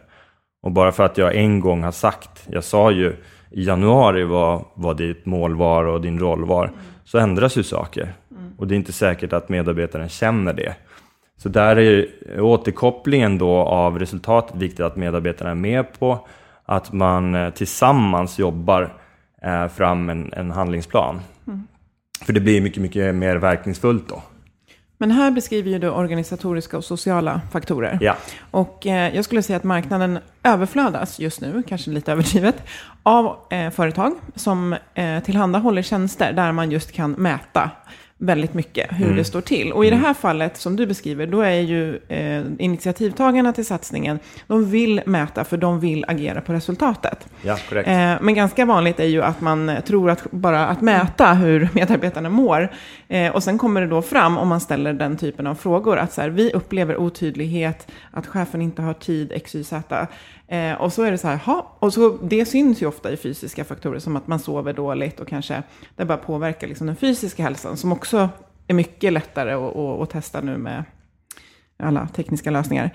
Och 0.62 0.72
bara 0.72 0.92
för 0.92 1.04
att 1.04 1.18
jag 1.18 1.36
en 1.36 1.60
gång 1.60 1.84
har 1.84 1.92
sagt, 1.92 2.48
jag 2.50 2.64
sa 2.64 2.92
ju 2.92 3.16
i 3.52 3.64
januari 3.64 4.24
vad, 4.24 4.66
vad 4.74 4.98
ditt 4.98 5.26
mål 5.26 5.56
var 5.56 5.86
och 5.86 6.02
din 6.02 6.20
roll 6.20 6.46
var, 6.46 6.72
så 7.04 7.18
ändras 7.18 7.58
ju 7.58 7.64
saker. 7.64 8.14
Och 8.58 8.68
det 8.68 8.74
är 8.74 8.78
inte 8.78 8.92
säkert 8.92 9.34
att 9.34 9.50
medarbetaren 9.50 10.10
känner 10.10 10.54
det. 10.54 10.76
Så 11.38 11.50
där 11.50 11.80
är 11.80 12.08
återkopplingen 12.42 13.38
då 13.38 13.56
av 13.56 14.00
resultatet 14.00 14.56
viktigt 14.56 14.80
att 14.80 14.96
medarbetarna 14.96 15.52
är 15.52 15.56
med 15.56 16.00
på, 16.00 16.28
att 16.66 16.94
man 16.94 17.36
eh, 17.36 17.50
tillsammans 17.50 18.40
jobbar 18.40 18.94
eh, 19.42 19.68
fram 19.68 20.10
en, 20.10 20.34
en 20.34 20.52
handlingsplan. 20.52 21.20
För 22.26 22.34
det 22.34 22.40
blir 22.40 22.62
mycket, 22.62 22.82
mycket 22.82 23.16
mer 23.16 23.36
verkningsfullt 23.36 24.10
då. 24.10 24.22
Men 25.02 25.12
här 25.12 25.32
beskriver 25.32 25.72
ju 25.72 25.80
du 25.80 25.90
organisatoriska 25.90 26.78
och 26.78 26.84
sociala 26.84 27.42
faktorer. 27.52 27.98
Ja. 28.02 28.16
Och 28.52 28.88
eh, 28.88 29.16
jag 29.16 29.26
skulle 29.26 29.42
säga 29.42 29.58
att 29.58 29.64
marknaden 29.64 30.20
överflödas 30.44 31.20
just 31.20 31.42
nu, 31.42 31.64
kanske 31.68 31.92
lite 31.92 32.12
överdrivet, 32.12 32.56
av 33.04 33.38
eh, 33.50 33.70
företag 33.70 34.14
som 34.36 34.76
eh, 34.94 35.20
tillhandahåller 35.24 35.82
tjänster 35.82 36.34
där 36.34 36.52
man 36.52 36.72
just 36.72 36.92
kan 36.92 37.12
mäta 37.12 37.72
väldigt 38.22 38.54
mycket 38.54 38.88
hur 38.92 39.16
det 39.16 39.24
står 39.24 39.42
till. 39.42 39.72
Och 39.74 39.86
i 39.86 39.90
det 39.90 39.96
här 39.96 40.14
fallet 40.14 40.58
som 40.58 40.76
du 40.76 40.86
beskriver, 40.86 41.28
då 41.28 41.42
är 41.42 41.60
ju 41.60 42.00
eh, 42.08 42.44
initiativtagarna 42.60 43.54
till 43.54 43.66
satsningen, 43.66 44.20
de 44.48 44.70
vill 44.70 45.02
mäta 45.06 45.44
för 45.44 45.58
de 45.58 45.80
vill 45.80 46.06
agera 46.08 46.42
på 46.42 46.54
resultatet. 46.54 47.28
Ja, 47.42 47.58
korrekt. 47.70 47.88
Eh, 47.88 48.16
men 48.22 48.34
ganska 48.34 48.66
vanligt 48.66 49.00
är 49.00 49.06
ju 49.06 49.24
att 49.24 49.42
man 49.42 49.72
tror 49.88 50.10
att 50.10 50.32
bara 50.32 50.68
att 50.68 50.82
mäta 50.82 51.34
hur 51.34 51.70
medarbetarna 51.74 52.30
mår. 52.30 52.72
Eh, 53.08 53.32
och 53.32 53.44
sen 53.44 53.58
kommer 53.58 53.82
det 53.82 53.88
då 53.88 54.02
fram, 54.02 54.38
om 54.38 54.48
man 54.48 54.60
ställer 54.60 54.94
den 54.94 55.18
typen 55.18 55.48
av 55.48 55.56
frågor, 55.56 55.98
att 55.98 56.14
så 56.14 56.22
här, 56.22 56.30
vi 56.30 56.52
upplever 56.52 56.98
otydlighet, 56.98 57.88
att 58.12 58.28
chefen 58.28 58.62
inte 58.62 58.82
har 58.82 58.94
tid, 58.94 59.32
x, 59.36 59.56
y, 59.56 59.64
z. 59.64 60.08
Eh, 60.52 60.74
och 60.74 60.94
så 60.94 61.04
är 61.04 61.12
det 61.12 61.18
så 61.18 61.28
här, 61.28 61.38
ha, 61.38 61.78
och 61.80 61.94
så, 61.94 62.18
det 62.22 62.46
syns 62.46 62.82
ju 62.82 62.86
ofta 62.86 63.12
i 63.12 63.18
fysiska 63.18 63.64
faktorer, 63.64 64.00
som 64.00 64.16
att 64.16 64.28
man 64.28 64.40
sover 64.40 64.74
dåligt 64.74 65.20
och 65.20 65.28
kanske 65.28 65.64
det 65.96 66.06
bara 66.06 66.18
påverkar 66.18 66.68
liksom 66.68 66.88
den 66.88 66.96
fysiska 66.96 67.44
hälsan, 67.44 67.78
som 67.78 67.92
också 67.92 68.30
är 68.68 68.74
mycket 68.74 69.14
lättare 69.14 69.54
att, 69.54 69.76
att, 69.76 70.02
att 70.02 70.10
testa 70.10 70.42
nu 70.42 70.58
med 70.58 70.84
alla 71.84 72.08
tekniska 72.08 72.52
lösningar. 72.52 72.92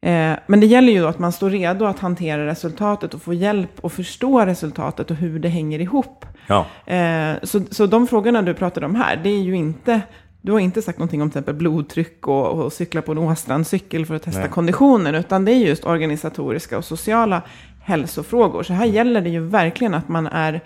Eh, 0.00 0.36
men 0.46 0.60
det 0.60 0.66
gäller 0.66 0.92
ju 0.92 1.06
att 1.06 1.18
man 1.18 1.32
står 1.32 1.50
redo 1.50 1.84
att 1.84 1.98
hantera 1.98 2.46
resultatet 2.46 3.14
och 3.14 3.22
få 3.22 3.34
hjälp 3.34 3.84
att 3.84 3.92
förstå 3.92 4.40
resultatet 4.40 5.10
och 5.10 5.16
hur 5.16 5.38
det 5.38 5.48
hänger 5.48 5.78
ihop. 5.78 6.26
Ja. 6.46 6.66
Eh, 6.92 7.34
så, 7.42 7.60
så 7.70 7.86
de 7.86 8.06
frågorna 8.06 8.42
du 8.42 8.54
pratade 8.54 8.86
om 8.86 8.94
här, 8.94 9.20
det 9.22 9.30
är 9.30 9.42
ju 9.42 9.56
inte, 9.56 10.00
du 10.42 10.52
har 10.52 10.58
inte 10.58 10.82
sagt 10.82 10.98
någonting 10.98 11.22
om 11.22 11.30
till 11.30 11.38
exempel 11.38 11.54
blodtryck 11.54 12.28
och, 12.28 12.46
och 12.46 12.72
cykla 12.72 13.02
på 13.02 13.12
en 13.12 13.18
Åstrandcykel 13.18 14.06
för 14.06 14.14
att 14.14 14.22
testa 14.22 14.40
Nej. 14.40 14.48
konditionen, 14.48 15.14
utan 15.14 15.44
det 15.44 15.52
är 15.52 15.56
just 15.56 15.84
organisatoriska 15.84 16.78
och 16.78 16.84
sociala 16.84 17.42
hälsofrågor. 17.82 18.62
Så 18.62 18.72
här 18.72 18.86
gäller 18.86 19.20
det 19.20 19.30
ju 19.30 19.40
verkligen 19.40 19.94
att 19.94 20.08
man 20.08 20.26
är, 20.26 20.60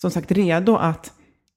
som 0.00 0.10
sagt, 0.10 0.32
redo 0.32 0.76
att 0.76 1.12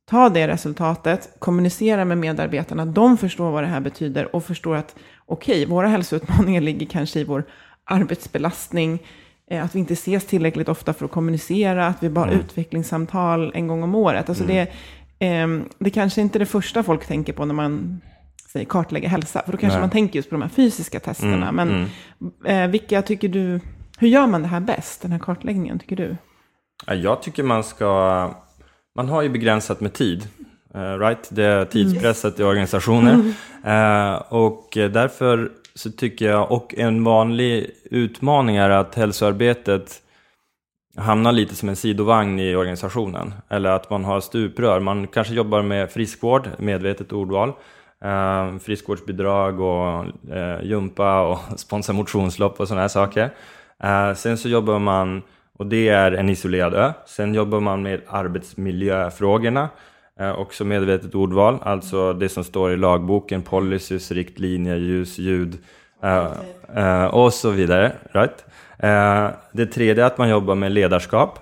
ta 0.10 0.30
det 0.30 0.48
resultatet, 0.48 1.36
kommunicera 1.40 2.06
med 2.06 2.18
medarbetarna, 2.18 2.86
de 2.86 3.18
förstår 3.18 3.52
vad 3.52 3.64
det 3.64 3.68
här 3.68 3.80
betyder 3.80 4.36
och 4.36 4.44
förstår 4.44 4.76
att 4.76 4.96
okej, 5.26 5.66
våra 5.66 5.88
hälsoutmaningar 5.88 6.62
ligger 6.62 6.86
kanske 6.86 7.20
i 7.20 7.24
vår 7.24 7.44
arbetsbelastning, 7.84 9.04
eh, 9.52 9.64
att 9.64 9.76
vi 9.76 9.80
inte 9.80 9.94
ses 9.94 10.26
tillräckligt 10.26 10.70
ofta 10.70 10.94
för 10.94 11.06
att 11.06 11.12
kommunicera, 11.12 11.88
att 11.88 12.04
vi 12.04 12.10
bara 12.10 12.26
har 12.26 12.34
utvecklingssamtal 12.34 13.52
en 13.56 13.68
gång 13.68 13.84
om 13.84 13.96
året. 13.96 14.30
Alltså 14.30 14.44
det, 14.44 14.60
ehm, 14.60 14.68
det 15.80 15.90
kanske 15.90 16.22
inte 16.22 16.38
är 16.38 16.40
det 16.40 16.46
första 16.46 16.84
folk 16.84 17.06
tänker 17.08 17.34
på 17.34 17.46
när 17.46 17.54
man 17.54 18.02
säger 18.52 18.66
kartlägga 18.66 19.10
hälsa, 19.10 19.42
för 19.46 19.52
då 19.52 19.58
kanske 19.58 19.78
Nej. 19.78 19.82
man 19.84 19.90
tänker 19.90 20.16
just 20.16 20.30
på 20.30 20.36
de 20.36 20.42
här 20.42 20.50
fysiska 20.50 21.00
testerna. 21.00 21.50
Mm, 21.50 21.56
Men 21.56 21.70
mm. 22.46 22.64
eh, 22.66 22.72
vilka 22.72 23.02
tycker 23.02 23.30
du, 23.30 23.60
hur 23.98 24.08
gör 24.08 24.28
man 24.28 24.42
det 24.42 24.48
här 24.48 24.60
bäst, 24.60 25.02
den 25.02 25.12
här 25.12 25.20
kartläggningen, 25.20 25.80
tycker 25.80 25.96
du? 25.96 26.18
Ja, 26.86 26.94
Jag 26.94 27.22
tycker 27.22 27.44
man 27.44 27.64
ska, 27.64 28.32
man 28.96 29.10
har 29.10 29.22
ju 29.22 29.30
begränsat 29.30 29.80
med 29.82 29.94
tid. 29.94 30.28
eh, 30.74 30.98
right? 31.00 31.28
Det 31.32 31.44
är 31.44 31.66
tidspresset 31.66 32.40
i 32.40 32.44
organisationer. 32.44 33.34
Eh, 33.66 34.14
och 34.30 34.68
därför 34.74 35.52
så 35.76 35.92
tycker 35.92 36.26
jag, 36.30 36.52
och 36.52 36.76
en 36.78 37.04
vanlig 37.04 37.72
utmaning 37.92 38.56
är 38.56 38.70
att 38.70 38.96
hälsoarbetet 38.96 40.02
hamnar 41.00 41.32
lite 41.32 41.56
som 41.56 41.70
en 41.70 41.76
sidovagn 41.76 42.40
i 42.40 42.56
organisationen. 42.56 43.34
Eller 43.50 43.70
att 43.70 43.90
man 43.90 44.06
har 44.06 44.22
stuprör. 44.22 44.80
Man 44.80 45.08
kanske 45.08 45.34
jobbar 45.34 45.62
med 45.62 45.92
friskvård, 45.92 46.50
medvetet 46.58 47.14
ordval. 47.14 47.54
Eh, 48.04 48.58
friskvårdsbidrag 48.58 49.60
och 49.60 50.06
eh, 50.36 50.64
jumpa 50.64 51.22
och 51.22 51.40
sponsra 51.60 51.94
motionslopp 51.94 52.60
och 52.60 52.68
sådana 52.68 52.82
här 52.82 52.88
saker. 52.88 53.30
Eh, 53.84 54.14
sen 54.14 54.38
så 54.38 54.50
jobbar 54.50 54.80
man, 54.80 55.22
och 55.58 55.66
det 55.66 55.90
är 55.90 56.12
en 56.12 56.30
isolerad 56.30 56.74
ö. 56.74 56.94
Sen 57.06 57.34
jobbar 57.34 57.60
man 57.60 57.82
med 57.82 58.02
arbetsmiljöfrågorna. 58.08 59.70
Eh, 60.20 60.40
också 60.40 60.66
medvetet 60.66 61.16
ordval, 61.16 61.58
alltså 61.62 62.14
det 62.14 62.30
som 62.30 62.44
står 62.44 62.74
i 62.74 62.78
lagboken, 62.78 63.42
policies, 63.42 64.12
riktlinjer, 64.12 64.76
ljus, 64.76 65.18
ljud 65.18 65.58
eh, 66.04 66.32
eh, 66.76 67.06
och 67.06 67.34
så 67.34 67.50
vidare. 67.50 67.92
Right? 68.12 68.46
Eh, 68.84 69.30
det 69.52 69.66
tredje 69.66 70.04
är 70.04 70.08
att 70.08 70.18
man 70.18 70.30
jobbar 70.30 70.56
med 70.56 70.72
ledarskap. 70.72 71.40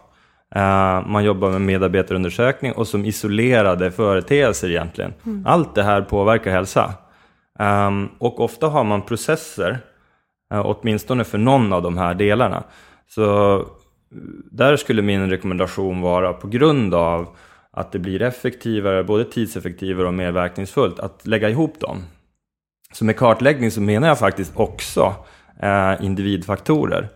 Eh, 0.55 1.07
man 1.07 1.23
jobbar 1.23 1.49
med 1.49 1.61
medarbetarundersökning 1.61 2.71
och 2.71 2.87
som 2.87 3.05
isolerade 3.05 3.91
företeelser 3.91 4.69
egentligen. 4.69 5.13
Allt 5.45 5.75
det 5.75 5.83
här 5.83 6.01
påverkar 6.01 6.51
hälsa. 6.51 6.93
Ehm, 7.59 8.09
och 8.17 8.39
ofta 8.39 8.67
har 8.67 8.83
man 8.83 9.01
processer, 9.01 9.79
eh, 10.53 10.61
åtminstone 10.65 11.23
för 11.23 11.37
någon 11.37 11.73
av 11.73 11.81
de 11.81 11.97
här 11.97 12.13
delarna. 12.13 12.63
Så 13.07 13.65
där 14.51 14.75
skulle 14.75 15.01
min 15.01 15.29
rekommendation 15.29 16.01
vara 16.01 16.33
på 16.33 16.47
grund 16.47 16.93
av 16.93 17.27
att 17.71 17.91
det 17.91 17.99
blir 17.99 18.21
effektivare, 18.21 19.03
både 19.03 19.25
tidseffektivare 19.25 20.07
och 20.07 20.13
mer 20.13 20.31
verkningsfullt, 20.31 20.99
att 20.99 21.27
lägga 21.27 21.49
ihop 21.49 21.79
dem. 21.79 21.97
Så 22.93 23.05
med 23.05 23.17
kartläggning 23.17 23.71
så 23.71 23.81
menar 23.81 24.07
jag 24.07 24.19
faktiskt 24.19 24.51
också 24.55 25.13
individfaktorer 25.99 27.09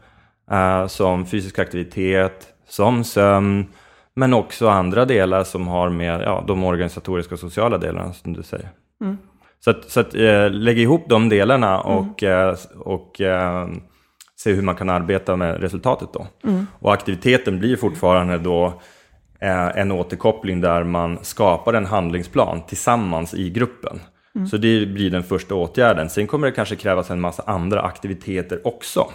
som 0.87 1.25
fysisk 1.25 1.59
aktivitet, 1.59 2.47
som 2.67 3.03
sömn, 3.03 3.65
men 4.13 4.33
också 4.33 4.67
andra 4.67 5.05
delar 5.05 5.43
som 5.43 5.67
har 5.67 5.89
med 5.89 6.21
ja, 6.21 6.43
de 6.47 6.63
organisatoriska 6.63 7.35
och 7.35 7.39
sociala 7.39 7.77
delarna 7.77 8.13
som 8.13 8.33
du 8.33 8.43
säger. 8.43 8.69
Så 9.63 9.69
att, 9.69 9.89
så 9.89 9.99
att 9.99 10.15
eh, 10.15 10.49
lägga 10.49 10.81
ihop 10.81 11.05
de 11.09 11.29
delarna 11.29 11.81
och, 11.81 12.23
eh, 12.23 12.55
och 12.79 13.21
eh, 13.21 13.67
se 14.35 14.53
hur 14.53 14.61
man 14.61 14.75
kan 14.75 14.89
arbeta 14.89 15.35
med 15.35 15.61
resultatet 15.61 16.09
då. 16.13 16.27
Och 16.79 16.93
aktiviteten 16.93 17.59
blir 17.59 17.75
fortfarande 17.75 18.37
då 18.37 18.65
eh, 19.41 19.77
en 19.77 19.91
återkoppling 19.91 20.61
där 20.61 20.83
man 20.83 21.19
skapar 21.21 21.73
en 21.73 21.85
handlingsplan 21.85 22.61
tillsammans 22.67 23.33
i 23.33 23.49
gruppen. 23.49 23.99
Så 24.49 24.57
det 24.57 24.85
blir 24.85 25.09
den 25.09 25.23
första 25.23 25.55
åtgärden. 25.55 26.09
Sen 26.09 26.27
kommer 26.27 26.47
det 26.47 26.53
kanske 26.53 26.75
krävas 26.75 27.11
en 27.11 27.21
massa 27.21 27.43
andra 27.45 27.81
aktiviteter 27.81 28.67
också. 28.67 29.07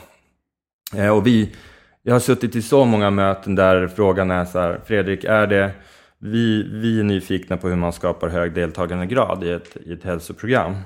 Eh, 0.94 1.16
och 1.16 1.26
vi, 1.26 1.54
jag 2.02 2.12
har 2.14 2.20
suttit 2.20 2.56
i 2.56 2.62
så 2.62 2.84
många 2.84 3.10
möten 3.10 3.54
där 3.54 3.88
frågan 3.88 4.30
är 4.30 4.44
så 4.44 4.58
här, 4.58 4.80
Fredrik, 4.84 5.24
är 5.24 5.46
det, 5.46 5.70
vi, 6.18 6.62
vi 6.62 7.00
är 7.00 7.04
nyfikna 7.04 7.56
på 7.56 7.68
hur 7.68 7.76
man 7.76 7.92
skapar 7.92 8.28
hög 8.28 8.54
deltagandegrad 8.54 9.44
i 9.44 9.50
ett, 9.50 9.76
i 9.86 9.92
ett 9.92 10.04
hälsoprogram. 10.04 10.76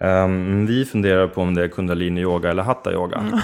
Ehm, 0.00 0.66
vi 0.66 0.84
funderar 0.84 1.26
på 1.28 1.40
om 1.42 1.54
det 1.54 1.64
är 1.64 1.68
kundalini-yoga 1.68 2.50
eller 2.50 2.62
hatta-yoga. 2.62 3.40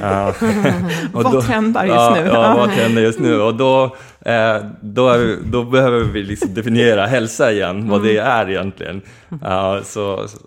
Ja. 0.00 0.28
Och 1.12 1.22
Vad 1.24 1.32
då- 1.32 1.42
trendar 1.42 1.84
just 1.84 1.94
ja, 1.94 2.14
nu? 2.14 2.26
Ja, 2.32 2.54
vad 2.56 2.72
trendar 2.72 3.02
just 3.02 3.18
nu? 3.18 3.40
Och 3.40 3.54
då, 3.54 3.84
eh, 4.20 4.56
då, 4.80 5.08
är, 5.08 5.36
då 5.44 5.64
behöver 5.64 6.00
vi 6.00 6.22
liksom 6.22 6.54
definiera 6.54 7.06
hälsa 7.06 7.52
igen, 7.52 7.88
vad 7.88 8.02
det 8.02 8.16
är 8.18 8.50
egentligen. 8.50 9.00
Ja, 9.42 9.80
så, 9.84 10.28
så, 10.28 10.38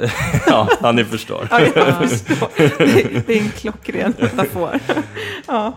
ja, 0.46 0.68
ja, 0.82 0.92
ni 0.92 1.04
förstår. 1.04 1.48
Ja, 1.50 1.60
jag 1.74 1.94
förstår. 2.10 2.48
Det, 2.78 3.26
det 3.26 3.38
är 3.38 3.42
en 3.42 3.48
klockren 3.50 4.14
metafor. 4.18 4.70
Ja. 5.46 5.72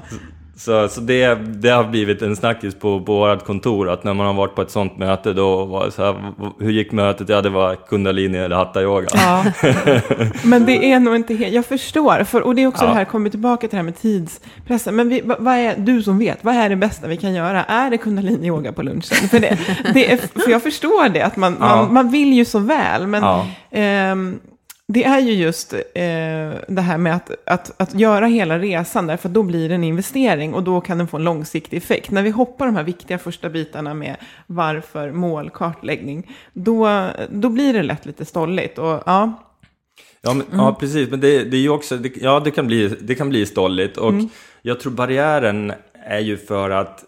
Så, 0.60 0.88
så 0.90 1.02
det, 1.02 1.36
det 1.36 1.70
har 1.70 1.84
blivit 1.84 2.22
en 2.22 2.36
snackis 2.36 2.76
på, 2.76 3.02
på 3.02 3.14
vårt 3.16 3.46
kontor 3.46 3.90
att 3.90 4.04
när 4.04 4.14
man 4.14 4.26
har 4.28 4.34
varit 4.34 4.56
på 4.56 4.62
ett 4.62 4.72
sånt 4.72 4.98
möte 4.98 5.34
då 5.34 5.66
var 5.66 5.90
så 5.90 6.04
här, 6.04 6.16
hur 6.60 6.72
gick 6.72 6.92
mötet? 6.92 7.30
Ja, 7.30 7.42
det 7.42 7.50
var 7.50 7.76
kundalini 7.76 8.38
eller 8.38 8.56
hatta-yoga. 8.56 9.08
Ja. 9.14 9.44
Men 10.44 10.66
det 10.66 10.92
är 10.92 11.00
nog 11.00 11.16
inte 11.16 11.34
helt, 11.36 11.54
jag 11.54 11.66
förstår. 11.66 12.24
För, 12.24 12.42
och 12.42 12.56
det 12.56 12.62
är 12.64 12.68
också 12.68 12.84
Ja. 12.84 12.90
det 12.90 12.96
här, 12.96 13.06
kommer 13.06 13.30
tillbaka 13.30 13.60
till 13.62 13.70
det 13.70 13.76
här 13.76 13.84
med 13.84 13.98
tidspressen. 14.02 14.96
Men 14.96 15.10
vi, 15.10 15.22
vad 15.40 15.54
är, 15.56 15.76
du 15.78 16.04
som 16.04 16.20
vet, 16.20 16.44
vad 16.44 16.56
är 16.56 16.70
det 16.70 16.76
bästa 16.76 17.08
vi 17.08 17.18
kan 17.18 17.34
göra? 17.34 17.64
Är 17.64 17.90
det 17.90 17.98
kundalini-yoga 17.98 18.72
på 18.72 18.84
lunchen? 18.84 19.30
För, 19.30 19.40
det, 19.40 19.58
det 19.94 20.12
är, 20.12 20.18
för 20.18 20.52
jag 20.52 20.64
förstår 20.64 21.10
det, 21.10 21.22
att 21.22 21.36
man, 21.38 21.58
Ja. 21.60 21.76
man, 21.76 21.94
man 21.94 22.10
vill 22.12 22.34
ju 22.34 22.46
så 22.46 22.60
väl. 22.60 23.08
Men 23.08 23.24
Ja. 23.24 23.48
ehm, 23.72 24.40
det 24.92 25.04
är 25.04 25.20
ju 25.20 25.34
just 25.34 25.74
eh, 25.74 25.80
det 26.68 26.82
här 26.82 26.98
med 26.98 27.16
att, 27.16 27.32
att, 27.46 27.82
att 27.82 27.94
göra 27.94 28.26
hela 28.26 28.60
resan, 28.60 29.08
därför 29.08 29.30
att 29.30 29.34
då 29.34 29.44
blir 29.44 29.70
det 29.70 29.76
en 29.76 29.84
investering 29.84 30.54
och 30.54 30.64
då 30.64 30.82
kan 30.82 30.98
den 30.98 31.08
få 31.08 31.18
en 31.18 31.24
långsiktig 31.24 31.78
effekt. 31.78 32.12
När 32.12 32.24
vi 32.24 32.30
hoppar 32.30 32.66
de 32.66 32.76
här 32.76 32.84
viktiga 32.84 33.18
första 33.18 33.50
bitarna 33.50 33.94
med 33.94 34.16
varför, 34.48 35.12
mål, 35.12 35.50
kartläggning, 35.50 36.36
då, 36.54 37.10
då 37.30 37.50
blir 37.50 37.74
det 37.74 37.84
lätt 37.84 38.06
lite 38.06 38.26
stolligt. 38.26 38.78
Och, 38.78 39.04
ja, 39.06 39.46
Ja, 40.22 40.34
men, 40.34 40.46
ja 40.52 40.78
precis. 40.80 41.10
Men 41.10 41.20
det, 41.20 41.44
det 41.44 41.58
är 41.58 41.62
ju 41.62 41.70
också, 41.70 41.98
det, 41.98 42.18
ja 42.18 42.40
det 42.40 42.52
kan 42.52 42.68
bli, 42.68 42.88
det 42.88 43.16
kan 43.16 43.30
bli 43.30 43.46
stolligt. 43.46 43.98
Och 43.98 44.14
jag 44.62 44.80
tror 44.80 44.92
barriären 44.92 45.74
är 46.06 46.20
ju 46.20 46.38
för 46.38 46.70
att, 46.70 47.04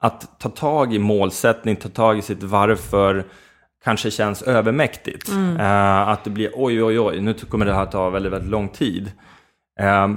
att 0.00 0.40
ta 0.40 0.48
tag 0.48 0.94
i 0.94 0.98
målsättning, 0.98 1.76
ta 1.76 1.88
tag 1.88 2.18
i 2.18 2.22
sitt 2.22 2.42
varför 2.42 3.24
kanske 3.86 4.10
känns 4.10 4.42
övermäktigt. 4.42 5.28
Eh, 5.58 6.08
att 6.08 6.24
det 6.24 6.30
blir 6.30 6.50
oj, 6.54 6.84
oj, 6.84 7.00
oj, 7.00 7.20
nu 7.20 7.34
kommer 7.34 7.66
det 7.66 7.74
här 7.74 7.86
ta 7.86 8.10
väldigt, 8.10 8.32
väldigt 8.32 8.50
lång 8.50 8.68
tid. 8.68 9.12
Eh, 9.80 10.08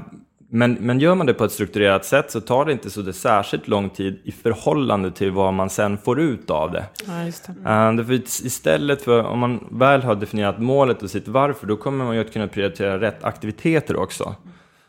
men, 0.51 0.73
men 0.73 0.99
gör 0.99 1.15
man 1.15 1.27
det 1.27 1.34
på 1.34 1.43
ett 1.43 1.51
strukturerat 1.51 2.05
sätt 2.05 2.32
så 2.32 2.41
tar 2.41 2.65
det 2.65 2.71
inte 2.71 2.89
så 2.89 3.01
det 3.01 3.13
särskilt 3.13 3.67
lång 3.67 3.89
tid 3.89 4.21
i 4.23 4.32
förhållande 4.32 5.12
till 5.12 5.32
vad 5.32 5.53
man 5.53 5.69
sen 5.69 5.97
får 5.97 6.19
ut 6.19 6.49
av 6.49 6.71
det. 6.71 6.86
ja 7.08 7.91
det. 7.91 8.03
Uh, 8.03 8.13
istället 8.21 9.01
för, 9.01 9.23
om 9.23 9.39
man 9.39 9.67
väl 9.71 10.03
har 10.03 10.15
definierat 10.15 10.60
målet 10.60 11.03
och 11.03 11.10
sitt 11.10 11.27
varför, 11.27 11.67
då 11.67 11.77
kommer 11.77 12.05
man 12.05 12.15
ju 12.15 12.21
att 12.21 12.34
kunna 12.34 12.47
prioritera 12.47 12.99
rätt 12.99 13.23
aktiviteter 13.23 13.95
också. 13.95 14.36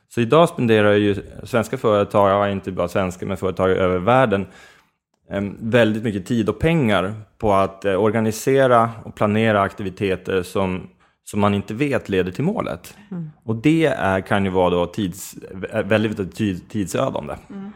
Så 0.09 0.21
idag 0.21 0.49
spenderar 0.49 0.93
ju 0.93 1.17
svenska 1.45 1.79
företag, 1.79 2.31
ja, 2.31 2.49
inte 2.49 2.73
bara 2.73 2.89
svenska, 2.89 3.27
men 3.27 3.37
företag 3.37 3.71
över 3.71 3.99
världen, 3.99 4.47
väldigt 5.59 6.03
mycket 6.03 6.27
tid 6.27 6.49
och 6.49 6.59
pengar 6.59 7.15
på 7.39 7.53
att 7.53 7.85
eh, 7.85 7.95
organisera 7.95 8.91
och 9.05 9.15
planera 9.15 9.63
aktiviteter 9.63 10.43
som, 10.43 10.89
som 11.25 11.41
man 11.41 11.55
inte 11.55 11.75
vet 11.75 12.09
leder 12.09 12.33
till 12.33 12.45
målet. 12.45 12.97
Mm. 13.11 13.31
Och 13.45 13.57
det 13.57 13.87
är, 13.87 14.21
kan 14.21 14.45
ju 14.45 14.51
vara 14.51 14.71
då 14.71 14.87
tids, 14.87 15.37
väldigt, 15.85 16.37
tidsödande. 16.69 17.35
Mm. 17.51 17.73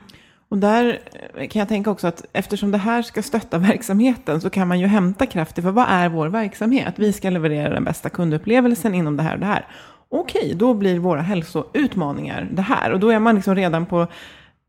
Och 0.49 0.59
där 0.59 0.99
kan 1.35 1.61
jag 1.61 1.69
tänka 1.69 1.91
också 1.91 2.07
att 2.07 2.25
eftersom 2.33 2.71
det 2.71 2.79
här 2.79 3.03
ska 3.03 3.23
stötta 3.23 3.59
verksamheten 3.71 4.41
så 4.41 4.51
kan 4.51 4.69
man 4.69 4.81
ju 4.81 4.87
hämta 4.87 5.27
krafter 5.27 5.63
för 5.63 5.71
vad 5.71 5.87
är 5.89 6.09
vår 6.09 6.29
verksamhet? 6.29 6.95
Vi 6.97 7.13
ska 7.13 7.31
leverera 7.31 7.75
den 7.75 7.85
bästa 7.85 8.09
kundupplevelsen 8.11 8.95
inom 8.95 9.17
det 9.17 9.23
här 9.23 9.35
och 9.35 9.41
det 9.41 9.47
här. 9.47 9.67
Okej, 10.09 10.55
då 10.57 10.75
blir 10.75 10.99
våra 10.99 11.21
hälsoutmaningar 11.21 12.49
det 12.53 12.63
här. 12.63 12.93
Och 12.93 13.01
då 13.01 13.11
är 13.11 13.19
man 13.19 13.35
liksom 13.35 13.55
redan 13.55 13.87
på 13.87 14.07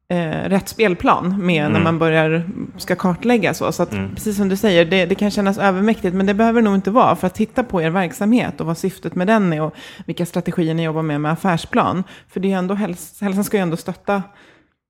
eh, 0.09 0.49
rätt 0.49 0.69
spelplan 0.69 1.45
med 1.45 1.61
mm. 1.61 1.73
när 1.73 1.79
man 1.79 1.99
börjar, 1.99 2.43
ska 2.77 2.95
kartlägga 2.95 3.53
så. 3.53 3.71
Så 3.71 3.83
att, 3.83 3.93
mm. 3.93 4.15
precis 4.15 4.37
som 4.37 4.49
du 4.49 4.55
säger, 4.55 4.85
det, 4.85 5.05
det, 5.05 5.15
kan 5.15 5.31
kännas 5.31 5.57
övermäktigt, 5.57 6.15
men 6.15 6.25
det 6.25 6.33
behöver 6.33 6.61
nog 6.61 6.75
inte 6.75 6.91
vara. 6.91 7.15
För 7.15 7.27
att 7.27 7.35
titta 7.35 7.63
på 7.63 7.81
er 7.81 7.89
verksamhet 7.89 8.61
och 8.61 8.67
vad 8.67 8.77
syftet 8.77 9.15
med 9.15 9.27
den 9.27 9.53
är 9.53 9.61
och 9.61 9.75
vilka 10.05 10.25
strategier 10.25 10.73
ni 10.73 10.83
jobbar 10.83 11.01
med 11.01 11.21
med 11.21 11.31
affärsplan. 11.31 12.03
För 12.29 12.39
det 12.39 12.51
är 12.51 12.57
ändå, 12.57 12.73
häls 12.73 13.21
hälsan 13.21 13.43
ska 13.43 13.57
ju 13.57 13.63
ändå 13.63 13.77
stötta 13.77 14.23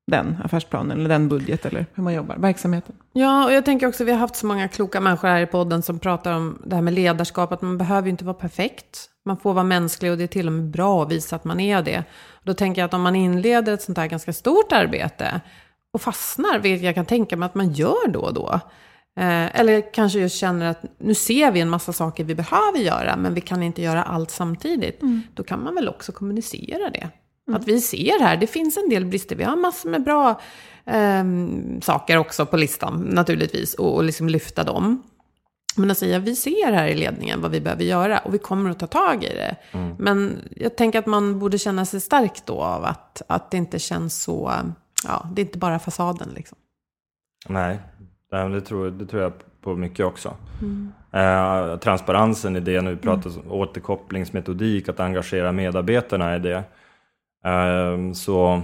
den 0.08 0.38
affärsplanen 0.44 1.00
eller 1.00 1.10
den 1.10 1.30
budget 1.30 1.66
eller 1.66 1.86
hur 1.94 2.04
man 2.04 2.14
jobbar, 2.14 2.36
verksamheten. 2.36 2.96
Ja, 3.14 3.46
och 3.46 3.54
jag 3.54 3.66
tänker 3.66 3.88
också, 3.88 4.04
vi 4.04 4.12
har 4.12 4.20
haft 4.20 4.36
så 4.36 4.46
många 4.46 4.68
kloka 4.68 5.02
människor 5.02 5.28
här 5.28 5.42
i 5.42 5.46
podden 5.46 5.82
som 5.82 6.00
pratar 6.00 6.34
om 6.34 6.62
det 6.66 6.76
här 6.76 6.82
med 6.82 6.94
ledarskap, 6.94 7.52
att 7.52 7.62
man 7.62 7.78
behöver 7.78 8.08
ju 8.08 8.12
inte 8.12 8.26
vara 8.26 8.34
perfekt. 8.34 9.10
Man 9.26 9.38
får 9.38 9.54
vara 9.54 9.64
mänsklig 9.64 10.12
och 10.12 10.18
det 10.18 10.24
är 10.24 10.28
till 10.28 10.48
och 10.48 10.54
med 10.54 10.66
bra 10.66 11.04
att 11.04 11.12
visa 11.12 11.36
att 11.36 11.44
man 11.44 11.60
är 11.60 11.82
det. 11.82 12.04
Då 12.44 12.54
tänker 12.54 12.82
jag 12.82 12.86
att 12.86 12.94
om 12.94 13.02
man 13.02 13.16
inleder 13.16 13.74
ett 13.74 13.82
sånt 13.82 13.98
här 13.98 14.08
ganska 14.08 14.34
stort 14.34 14.72
arbete 14.72 15.42
och 15.94 16.02
fastnar, 16.02 16.60
vilket 16.60 16.86
jag 16.86 16.96
kan 16.96 17.06
tänka 17.06 17.38
mig 17.38 17.46
att 17.46 17.56
man 17.56 17.72
gör 17.74 18.08
då 18.08 18.20
och 18.20 18.34
då, 18.34 18.60
eh, 19.20 19.60
eller 19.60 19.94
kanske 19.94 20.20
just 20.20 20.36
känner 20.38 20.72
att 20.72 20.86
nu 20.98 21.14
ser 21.14 21.52
vi 21.52 21.60
en 21.62 21.70
massa 21.70 21.94
saker 21.94 22.24
vi 22.24 22.36
behöver 22.36 22.80
göra, 22.80 23.16
men 23.18 23.34
vi 23.34 23.42
kan 23.42 23.64
inte 23.64 23.82
göra 23.82 24.04
allt 24.04 24.32
samtidigt. 24.32 25.02
Mm. 25.02 25.22
Då 25.34 25.44
kan 25.44 25.64
man 25.64 25.76
väl 25.76 25.90
också 25.90 26.12
kommunicera 26.12 26.90
det. 26.90 27.10
Mm. 27.48 27.62
Att 27.62 27.68
vi 27.68 27.82
ser 27.82 28.20
här, 28.20 28.38
det 28.38 28.48
finns 28.48 28.78
en 28.78 28.90
del 28.90 29.06
brister. 29.06 29.36
Vi 29.36 29.44
har 29.44 29.56
massor 29.56 29.90
med 29.90 30.04
bra 30.04 30.42
eh, 30.86 31.24
saker 31.82 32.18
också 32.18 32.46
på 32.46 32.58
listan 32.58 33.02
naturligtvis. 33.02 33.74
Och, 33.74 33.96
och 33.96 34.04
liksom 34.04 34.30
lyfta 34.30 34.64
dem. 34.64 35.04
Men 35.78 35.92
att 35.92 35.98
säga, 35.98 36.20
vi 36.20 36.36
ser 36.36 36.72
här 36.72 36.88
i 36.88 36.96
ledningen 36.96 37.42
vad 37.42 37.52
vi 37.52 37.62
behöver 37.62 37.84
göra 37.84 38.20
och 38.20 38.34
vi 38.34 38.38
kommer 38.38 38.70
att 38.70 38.80
ta 38.80 38.88
tag 38.88 39.24
i 39.24 39.28
det. 39.28 39.56
Mm. 39.72 39.96
Men 40.00 40.42
jag 40.56 40.76
tänker 40.76 41.00
att 41.00 41.06
man 41.06 41.40
borde 41.40 41.58
känna 41.58 41.86
sig 41.86 42.02
stark 42.02 42.46
då 42.46 42.62
av 42.62 42.86
att, 42.86 43.22
att 43.28 43.52
det 43.52 43.58
inte 43.58 43.80
känns 43.80 44.24
så, 44.24 44.52
ja, 45.04 45.30
det 45.34 45.42
är 45.42 45.46
inte 45.46 45.58
bara 45.58 45.80
fasaden 45.80 46.30
liksom. 46.36 46.58
Nej, 47.48 47.80
det 48.30 48.62
tror, 48.62 48.92
det 48.92 49.06
tror 49.06 49.22
jag 49.22 49.34
på 49.62 49.76
mycket 49.76 50.06
också. 50.06 50.34
Mm. 50.62 50.92
Eh, 51.12 51.78
transparensen 51.78 52.56
i 52.56 52.60
det, 52.60 52.82
nu 52.82 52.98
pratar 52.98 53.30
mm. 53.30 53.52
återkopplingsmetodik, 53.52 54.90
att 54.90 55.00
engagera 55.00 55.52
medarbetarna 55.52 56.36
i 56.36 56.40
det. 56.40 56.64
Eh, 57.46 58.12
så 58.14 58.62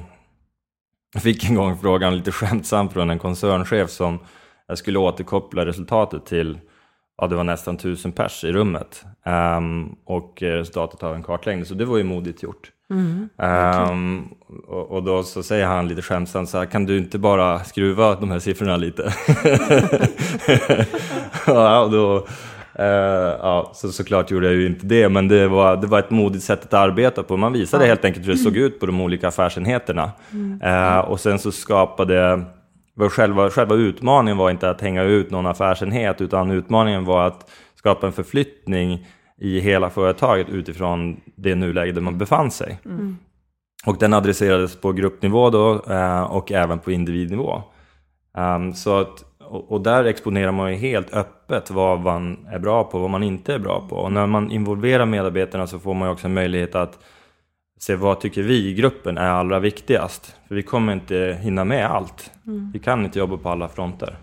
jag 1.13 1.23
fick 1.23 1.49
en 1.49 1.55
gång 1.55 1.77
frågan 1.77 2.17
lite 2.17 2.31
skämtsamt 2.31 2.93
från 2.93 3.09
en 3.09 3.19
koncernchef 3.19 3.89
som 3.89 4.19
jag 4.67 4.77
skulle 4.77 4.99
återkoppla 4.99 5.65
resultatet 5.65 6.25
till 6.25 6.59
ja, 7.21 7.27
det 7.27 7.35
var 7.35 7.43
nästan 7.43 7.77
tusen 7.77 8.11
pers 8.11 8.43
i 8.43 8.51
rummet 8.51 9.05
um, 9.25 9.95
och 10.05 10.41
resultatet 10.41 11.03
av 11.03 11.15
en 11.15 11.23
kartläggning, 11.23 11.65
så 11.65 11.73
det 11.73 11.85
var 11.85 11.97
ju 11.97 12.03
modigt 12.03 12.43
gjort. 12.43 12.71
Mm, 12.89 13.29
um, 13.91 14.29
och, 14.67 14.91
och, 14.91 15.03
då 15.03 15.23
så 15.23 15.43
säger 15.43 15.65
han 15.65 15.87
lite 15.87 16.01
skämtsamt 16.01 16.49
så 16.49 16.57
här, 16.57 16.65
kan 16.65 16.85
du 16.85 16.97
inte 16.97 17.19
bara 17.19 17.63
skruva 17.63 18.15
de 18.15 18.31
här 18.31 18.39
siffrorna 18.39 18.77
lite? 18.77 19.13
ja, 21.47 21.81
och 21.81 21.91
då, 21.91 22.27
uh, 22.79 22.85
ja, 22.85 23.71
så 23.73 23.91
såklart 23.91 24.31
gjorde 24.31 24.47
jag 24.47 24.55
ju 24.55 24.67
inte 24.67 24.85
det, 24.85 25.09
men 25.09 25.27
det 25.27 25.47
var, 25.47 25.77
det 25.77 25.87
var 25.87 25.99
ett 25.99 26.09
modigt 26.09 26.43
sätt 26.43 26.65
att 26.65 26.73
arbeta 26.73 27.23
på. 27.23 27.37
Man 27.37 27.53
visade 27.53 27.83
ja. 27.83 27.87
helt 27.87 28.05
enkelt 28.05 28.27
hur 28.27 28.31
det 28.31 28.37
såg 28.37 28.57
ut 28.57 28.79
på 28.79 28.85
de 28.85 29.01
olika 29.01 29.27
affärsenheterna. 29.27 30.11
Mm. 30.31 30.61
Uh, 30.61 30.99
och 30.99 31.19
sen 31.19 31.39
så 31.39 31.51
skapade 31.51 32.45
själva, 33.09 33.49
själva 33.49 33.75
utmaningen 33.75 34.37
var 34.37 34.49
inte 34.49 34.69
att 34.69 34.81
hänga 34.81 35.03
ut 35.03 35.31
någon 35.31 35.45
affärsenhet 35.45 36.21
utan 36.21 36.51
utmaningen 36.51 37.05
var 37.05 37.27
att 37.27 37.49
skapa 37.75 38.07
en 38.07 38.13
förflyttning 38.13 39.07
i 39.37 39.59
hela 39.59 39.89
företaget 39.89 40.49
utifrån 40.49 41.21
det 41.35 41.55
nuläge 41.55 41.91
där 41.91 42.01
man 42.01 42.17
befann 42.17 42.51
sig. 42.51 42.79
Mm. 42.85 43.17
Och 43.85 43.97
den 43.97 44.13
adresserades 44.13 44.81
på 44.81 44.93
gruppnivå 44.93 45.49
då 45.49 45.83
eh, 45.89 46.21
och 46.21 46.51
även 46.51 46.79
på 46.79 46.91
individnivå. 46.91 47.63
Um, 48.37 48.73
så 48.73 48.99
att, 48.99 49.23
och, 49.51 49.71
och, 49.71 49.81
där 49.81 50.05
exponerar 50.05 50.51
man 50.51 50.71
ju 50.71 50.77
helt 50.77 51.13
öppet 51.13 51.71
vad 51.71 51.99
man 51.99 52.47
är 52.51 52.59
bra 52.59 52.83
på 52.83 52.97
och 52.97 53.01
vad 53.01 53.09
man 53.09 53.23
inte 53.23 53.53
är 53.53 53.59
bra 53.59 53.87
på. 53.89 53.95
Och 53.95 54.11
när 54.11 54.27
man 54.27 54.51
involverar 54.51 55.05
medarbetarna 55.05 55.67
så 55.67 55.79
får 55.79 55.93
man 55.93 56.07
ju 56.07 56.11
också 56.13 56.27
en 56.27 56.33
möjlighet 56.33 56.75
att 56.75 56.99
se 57.79 57.95
vad 57.95 58.19
tycker 58.19 58.43
vi 58.43 58.67
i 58.67 58.73
gruppen 58.73 59.17
är 59.17 59.29
allra 59.29 59.59
viktigast. 59.59 60.35
För 60.47 60.55
vi 60.55 60.63
kommer 60.63 60.93
inte 60.93 61.37
hinna 61.41 61.63
med 61.65 61.85
allt. 61.85 62.31
Mm. 62.47 62.71
Vi 62.73 62.79
kan 62.79 63.05
inte 63.05 63.19
jobba 63.19 63.37
på 63.37 63.49
alla 63.49 63.69
fronter. 63.69 64.17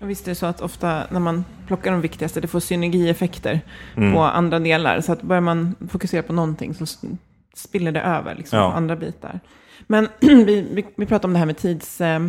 Och 0.00 0.10
visst 0.10 0.26
är 0.26 0.30
det 0.30 0.34
så 0.34 0.46
att 0.46 0.60
ofta 0.60 1.02
när 1.10 1.20
man 1.20 1.44
plockar 1.66 1.92
de 1.92 2.00
viktigaste, 2.00 2.40
det 2.40 2.48
får 2.48 2.60
synergieffekter 2.60 3.60
mm. 3.96 4.14
på 4.14 4.20
andra 4.20 4.58
delar. 4.58 5.00
Så 5.00 5.12
att 5.12 5.22
börjar 5.22 5.40
man 5.40 5.74
fokusera 5.90 6.22
på 6.22 6.32
någonting 6.32 6.74
så 6.74 6.86
spiller 7.54 7.92
det 7.92 8.00
över 8.00 8.34
liksom, 8.34 8.58
ja. 8.58 8.72
andra 8.72 8.96
bitar. 8.96 9.40
Men 9.86 10.08
vi, 10.20 10.68
vi, 10.72 10.86
vi 10.96 11.06
pratar 11.06 11.28
om 11.28 11.32
det 11.32 11.38
här 11.38 11.46
med 11.46 11.56
tids, 11.56 12.00
eh, 12.00 12.20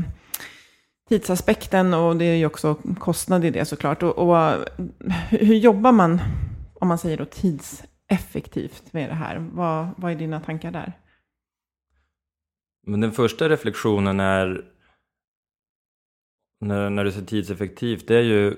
tidsaspekten 1.10 1.94
och 1.94 2.16
det 2.16 2.26
är 2.26 2.36
ju 2.36 2.46
också 2.46 2.76
kostnad 3.00 3.46
i 3.46 3.50
det 3.50 3.66
såklart. 3.66 4.04
Och, 4.04 4.18
och 4.18 4.66
hur 5.30 5.56
jobbar 5.56 5.92
man, 5.92 6.20
om 6.74 6.88
man 6.88 6.98
säger 6.98 7.18
då 7.18 7.26
tidseffektivt, 7.26 8.94
med 8.94 9.10
det 9.10 9.16
här? 9.16 9.50
Vad, 9.52 9.88
vad 9.98 10.12
är 10.12 10.16
dina 10.16 10.40
tankar 10.40 10.72
där? 10.72 10.94
Men 12.88 13.02
den 13.02 13.12
första 13.12 13.50
reflektionen 13.50 14.20
är 14.20 14.66
när, 16.62 16.90
när 16.90 17.04
du 17.04 17.12
säger 17.12 17.26
tidseffektivt, 17.26 18.08
det 18.08 18.16
är 18.16 18.22
ju 18.22 18.56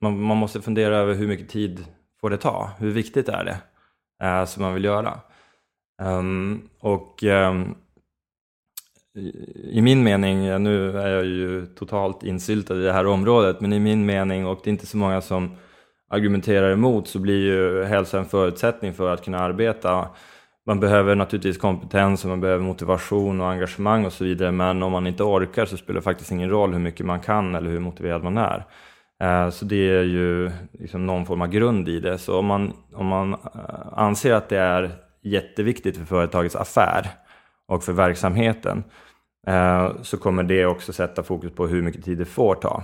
man, 0.00 0.22
man, 0.22 0.36
måste 0.36 0.62
fundera 0.62 0.96
över 0.96 1.14
hur 1.14 1.28
mycket 1.28 1.48
tid 1.48 1.84
får 2.20 2.30
det 2.30 2.36
ta? 2.36 2.70
Hur 2.78 2.90
viktigt 2.90 3.28
är 3.28 3.44
det 3.44 3.58
äh, 4.26 4.44
som 4.44 4.62
man 4.62 4.74
vill 4.74 4.84
göra? 4.84 5.20
Um, 6.02 6.68
och 6.78 7.22
um, 7.22 7.74
i 9.64 9.80
min 9.82 10.02
mening, 10.02 10.62
nu 10.62 10.98
är 10.98 11.08
jag 11.08 11.24
ju 11.24 11.66
totalt 11.66 12.22
insyltad 12.22 12.76
i 12.76 12.82
det 12.82 12.92
här 12.92 13.06
området, 13.06 13.60
men 13.60 13.72
i 13.72 13.78
min 13.78 14.06
mening, 14.06 14.46
och 14.46 14.60
det 14.64 14.70
är 14.70 14.72
inte 14.72 14.86
så 14.86 14.96
många 14.96 15.20
som 15.20 15.56
argumenterar 16.10 16.72
emot 16.72 17.08
så 17.08 17.18
blir 17.18 17.44
ju 17.44 17.84
hälsa 17.84 18.18
en 18.18 18.24
förutsättning 18.24 18.94
för 18.94 19.12
att 19.12 19.24
kunna 19.24 19.38
arbeta. 19.38 20.08
Man 20.66 20.80
behöver 20.80 21.14
naturligtvis 21.14 21.58
kompetens 21.58 22.24
och 22.24 22.30
man 22.30 22.40
behöver 22.40 22.64
motivation 22.64 23.40
och 23.40 23.50
engagemang 23.50 24.04
och 24.04 24.12
så 24.12 24.24
vidare 24.24 24.52
men 24.52 24.82
om 24.82 24.92
man 24.92 25.06
inte 25.06 25.22
orkar 25.22 25.66
så 25.66 25.76
spelar 25.76 26.00
det 26.00 26.04
faktiskt 26.04 26.32
ingen 26.32 26.50
roll 26.50 26.72
hur 26.72 26.80
mycket 26.80 27.06
man 27.06 27.20
kan 27.20 27.54
eller 27.54 27.70
hur 27.70 27.80
motiverad 27.80 28.22
man 28.22 28.38
är. 28.38 28.64
Eh, 29.22 29.50
så 29.50 29.64
det 29.64 29.90
är 29.90 30.02
ju 30.02 30.50
liksom 30.72 31.06
någon 31.06 31.26
form 31.26 31.42
av 31.42 31.48
grund 31.48 31.88
i 31.88 32.00
det. 32.00 32.18
Så 32.18 32.38
om 32.38 32.46
man, 32.46 32.72
om 32.94 33.06
man 33.06 33.32
eh, 33.32 33.38
anser 33.92 34.34
att 34.34 34.48
det 34.48 34.58
är 34.58 34.90
jätteviktigt 35.22 35.96
för 35.96 36.04
företagets 36.04 36.56
affär 36.56 37.06
och 37.68 37.84
för 37.84 37.92
verksamheten 37.92 38.84
eh, 39.46 39.90
så 40.02 40.16
kommer 40.16 40.42
det 40.42 40.66
också 40.66 40.92
sätta 40.92 41.22
fokus 41.22 41.52
på 41.52 41.66
hur 41.66 41.82
mycket 41.82 42.04
tid 42.04 42.18
det 42.18 42.24
får 42.24 42.54
ta. 42.54 42.82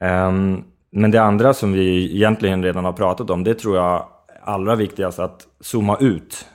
Ehm, 0.00 0.64
men 0.90 1.10
det 1.10 1.22
andra 1.22 1.54
som 1.54 1.72
vi 1.72 2.16
egentligen 2.16 2.62
redan 2.62 2.84
har 2.84 2.92
pratat 2.92 3.30
om, 3.30 3.44
det 3.44 3.54
tror 3.54 3.76
jag 3.76 3.94
är 3.94 4.02
allra 4.44 4.74
viktigast 4.74 5.18
att 5.18 5.46
zooma 5.60 5.96
ut. 6.00 6.46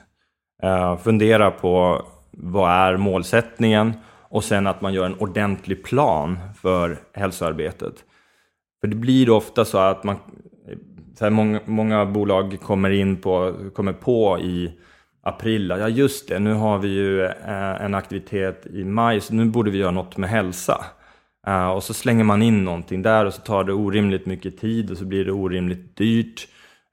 Eh, 0.62 0.96
fundera 0.96 1.50
på 1.50 2.02
vad 2.30 2.70
är 2.70 2.96
målsättningen 2.96 3.92
och 4.28 4.44
sen 4.44 4.66
att 4.66 4.80
man 4.80 4.94
gör 4.94 5.06
en 5.06 5.18
ordentlig 5.18 5.84
plan 5.84 6.38
för 6.62 6.98
hälsoarbetet. 7.12 7.94
För 8.80 8.88
det 8.88 8.96
blir 8.96 9.30
ofta 9.30 9.64
så 9.64 9.78
att 9.78 10.04
man, 10.04 10.16
så 11.18 11.30
många, 11.30 11.60
många, 11.64 12.06
bolag 12.06 12.58
kommer 12.62 12.90
in 12.90 13.16
på, 13.16 13.54
kommer 13.74 13.92
på 13.92 14.38
i 14.38 14.78
april, 15.22 15.70
ja 15.78 15.88
just 15.88 16.28
det, 16.28 16.38
nu 16.38 16.54
har 16.54 16.78
vi 16.78 16.88
ju 16.88 17.22
uh, 17.22 17.82
en 17.84 17.94
aktivitet 17.94 18.66
i 18.66 18.84
maj, 18.84 19.20
så 19.20 19.34
nu 19.34 19.44
borde 19.44 19.70
vi 19.70 19.78
göra 19.78 19.90
något 19.90 20.16
med 20.16 20.30
hälsa. 20.30 20.84
Uh, 21.48 21.68
och 21.68 21.82
så 21.82 21.94
slänger 21.94 22.24
man 22.24 22.42
in 22.42 22.64
någonting 22.64 23.02
där 23.02 23.24
och 23.24 23.34
så 23.34 23.40
tar 23.40 23.64
det 23.64 23.72
orimligt 23.72 24.26
mycket 24.26 24.58
tid 24.58 24.90
och 24.90 24.98
så 24.98 25.04
blir 25.04 25.24
det 25.24 25.32
orimligt 25.32 25.96
dyrt. 25.96 26.48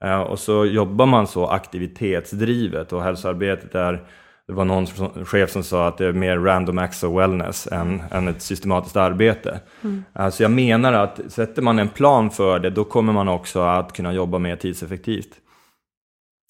Uh, 0.06 0.20
och 0.20 0.40
så 0.40 0.66
jobbar 0.66 1.06
man 1.06 1.28
så 1.28 1.48
aktivitetsdrivet 1.48 2.94
och 2.94 3.04
hälsoarbetet 3.04 3.76
är 3.76 4.04
det 4.48 4.54
var 4.54 4.66
någon 4.66 4.86
chef 5.26 5.52
som 5.52 5.64
sa 5.64 5.88
att 5.88 5.98
det 5.98 6.06
är 6.06 6.12
mer 6.14 6.38
random 6.38 6.78
acts 6.78 7.04
of 7.04 7.18
wellness 7.18 7.68
än, 7.72 8.02
än 8.12 8.28
ett 8.28 8.42
systematiskt 8.42 8.96
arbete. 8.96 9.60
Mm. 9.84 10.32
Så 10.32 10.44
jag 10.44 10.52
menar 10.52 10.94
att 10.94 11.20
sätter 11.28 11.62
man 11.62 11.80
en 11.80 11.90
plan 11.90 12.32
för 12.32 12.60
det, 12.60 12.70
då 12.70 12.84
kommer 12.84 13.14
man 13.14 13.28
också 13.28 13.62
att 13.62 13.94
kunna 13.94 14.14
jobba 14.14 14.40
mer 14.40 14.56
tidseffektivt. 14.56 15.30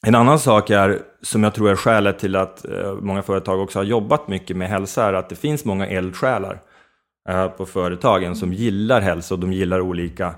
En 0.08 0.16
annan 0.16 0.40
sak 0.40 0.70
är, 0.70 1.00
som 1.22 1.44
jag 1.44 1.54
tror 1.54 1.70
är 1.70 1.76
skälet 1.76 2.20
till 2.20 2.36
att 2.36 2.66
eh, 2.66 2.94
många 2.94 3.22
företag 3.22 3.62
också 3.62 3.80
har 3.80 3.84
jobbat 3.84 4.28
mycket 4.28 4.58
med 4.58 4.70
hälsa, 4.70 5.06
är 5.06 5.14
att 5.14 5.30
det 5.30 5.36
finns 5.36 5.66
många 5.66 5.88
eldsjälar 5.88 6.62
eh, 7.30 7.48
på 7.48 7.66
företagen 7.66 8.36
som 8.36 8.54
gillar 8.54 9.02
hälsa 9.02 9.34
och 9.34 9.40
de 9.40 9.54
gillar 9.54 9.82
olika, 9.82 10.36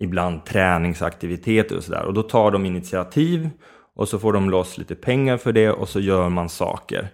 ibland 0.00 0.44
träningsaktiviteter 0.44 1.76
och 1.76 1.84
sådär. 1.84 2.04
Och 2.04 2.14
då 2.14 2.22
tar 2.22 2.50
de 2.50 2.66
initiativ 2.66 3.50
och 3.96 4.08
så 4.08 4.18
får 4.18 4.32
de 4.32 4.50
loss 4.50 4.78
lite 4.78 4.94
pengar 4.94 5.36
för 5.36 5.52
det 5.52 5.70
och 5.70 5.88
så 5.88 6.00
gör 6.00 6.28
man 6.28 6.48
saker. 6.48 7.08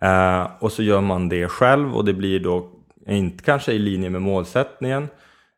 Eh, 0.00 0.46
och 0.60 0.72
så 0.72 0.82
gör 0.82 1.00
man 1.00 1.28
det 1.28 1.48
själv 1.48 1.96
och 1.96 2.04
det 2.04 2.14
blir 2.14 2.40
då 2.40 2.70
inte 3.06 3.44
kanske 3.44 3.72
i 3.72 3.78
linje 3.78 4.10
med 4.10 4.22
målsättningen. 4.22 5.08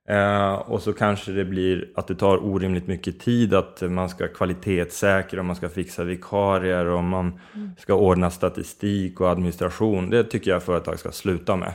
Eh, 0.09 0.52
och 0.52 0.82
så 0.82 0.92
kanske 0.92 1.32
det 1.32 1.44
blir 1.44 1.88
att 1.94 2.07
det 2.07 2.14
tar 2.14 2.44
orimligt 2.44 2.86
mycket 2.86 3.20
tid 3.20 3.54
att 3.54 3.82
man 3.82 4.09
ska 4.09 4.28
kvalitetssäkra, 4.28 5.42
man 5.42 5.57
ska 5.57 5.68
fixa 5.68 6.04
vikarier 6.04 6.86
och 6.86 7.04
man 7.04 7.40
ska 7.78 7.94
ordna 7.94 8.30
statistik 8.30 9.20
och 9.20 9.30
administration. 9.30 10.11
Det 10.11 10.24
tycker 10.24 10.50
jag 10.50 10.62
företag 10.62 10.98
ska 10.98 11.11
sluta 11.11 11.57
med. 11.57 11.72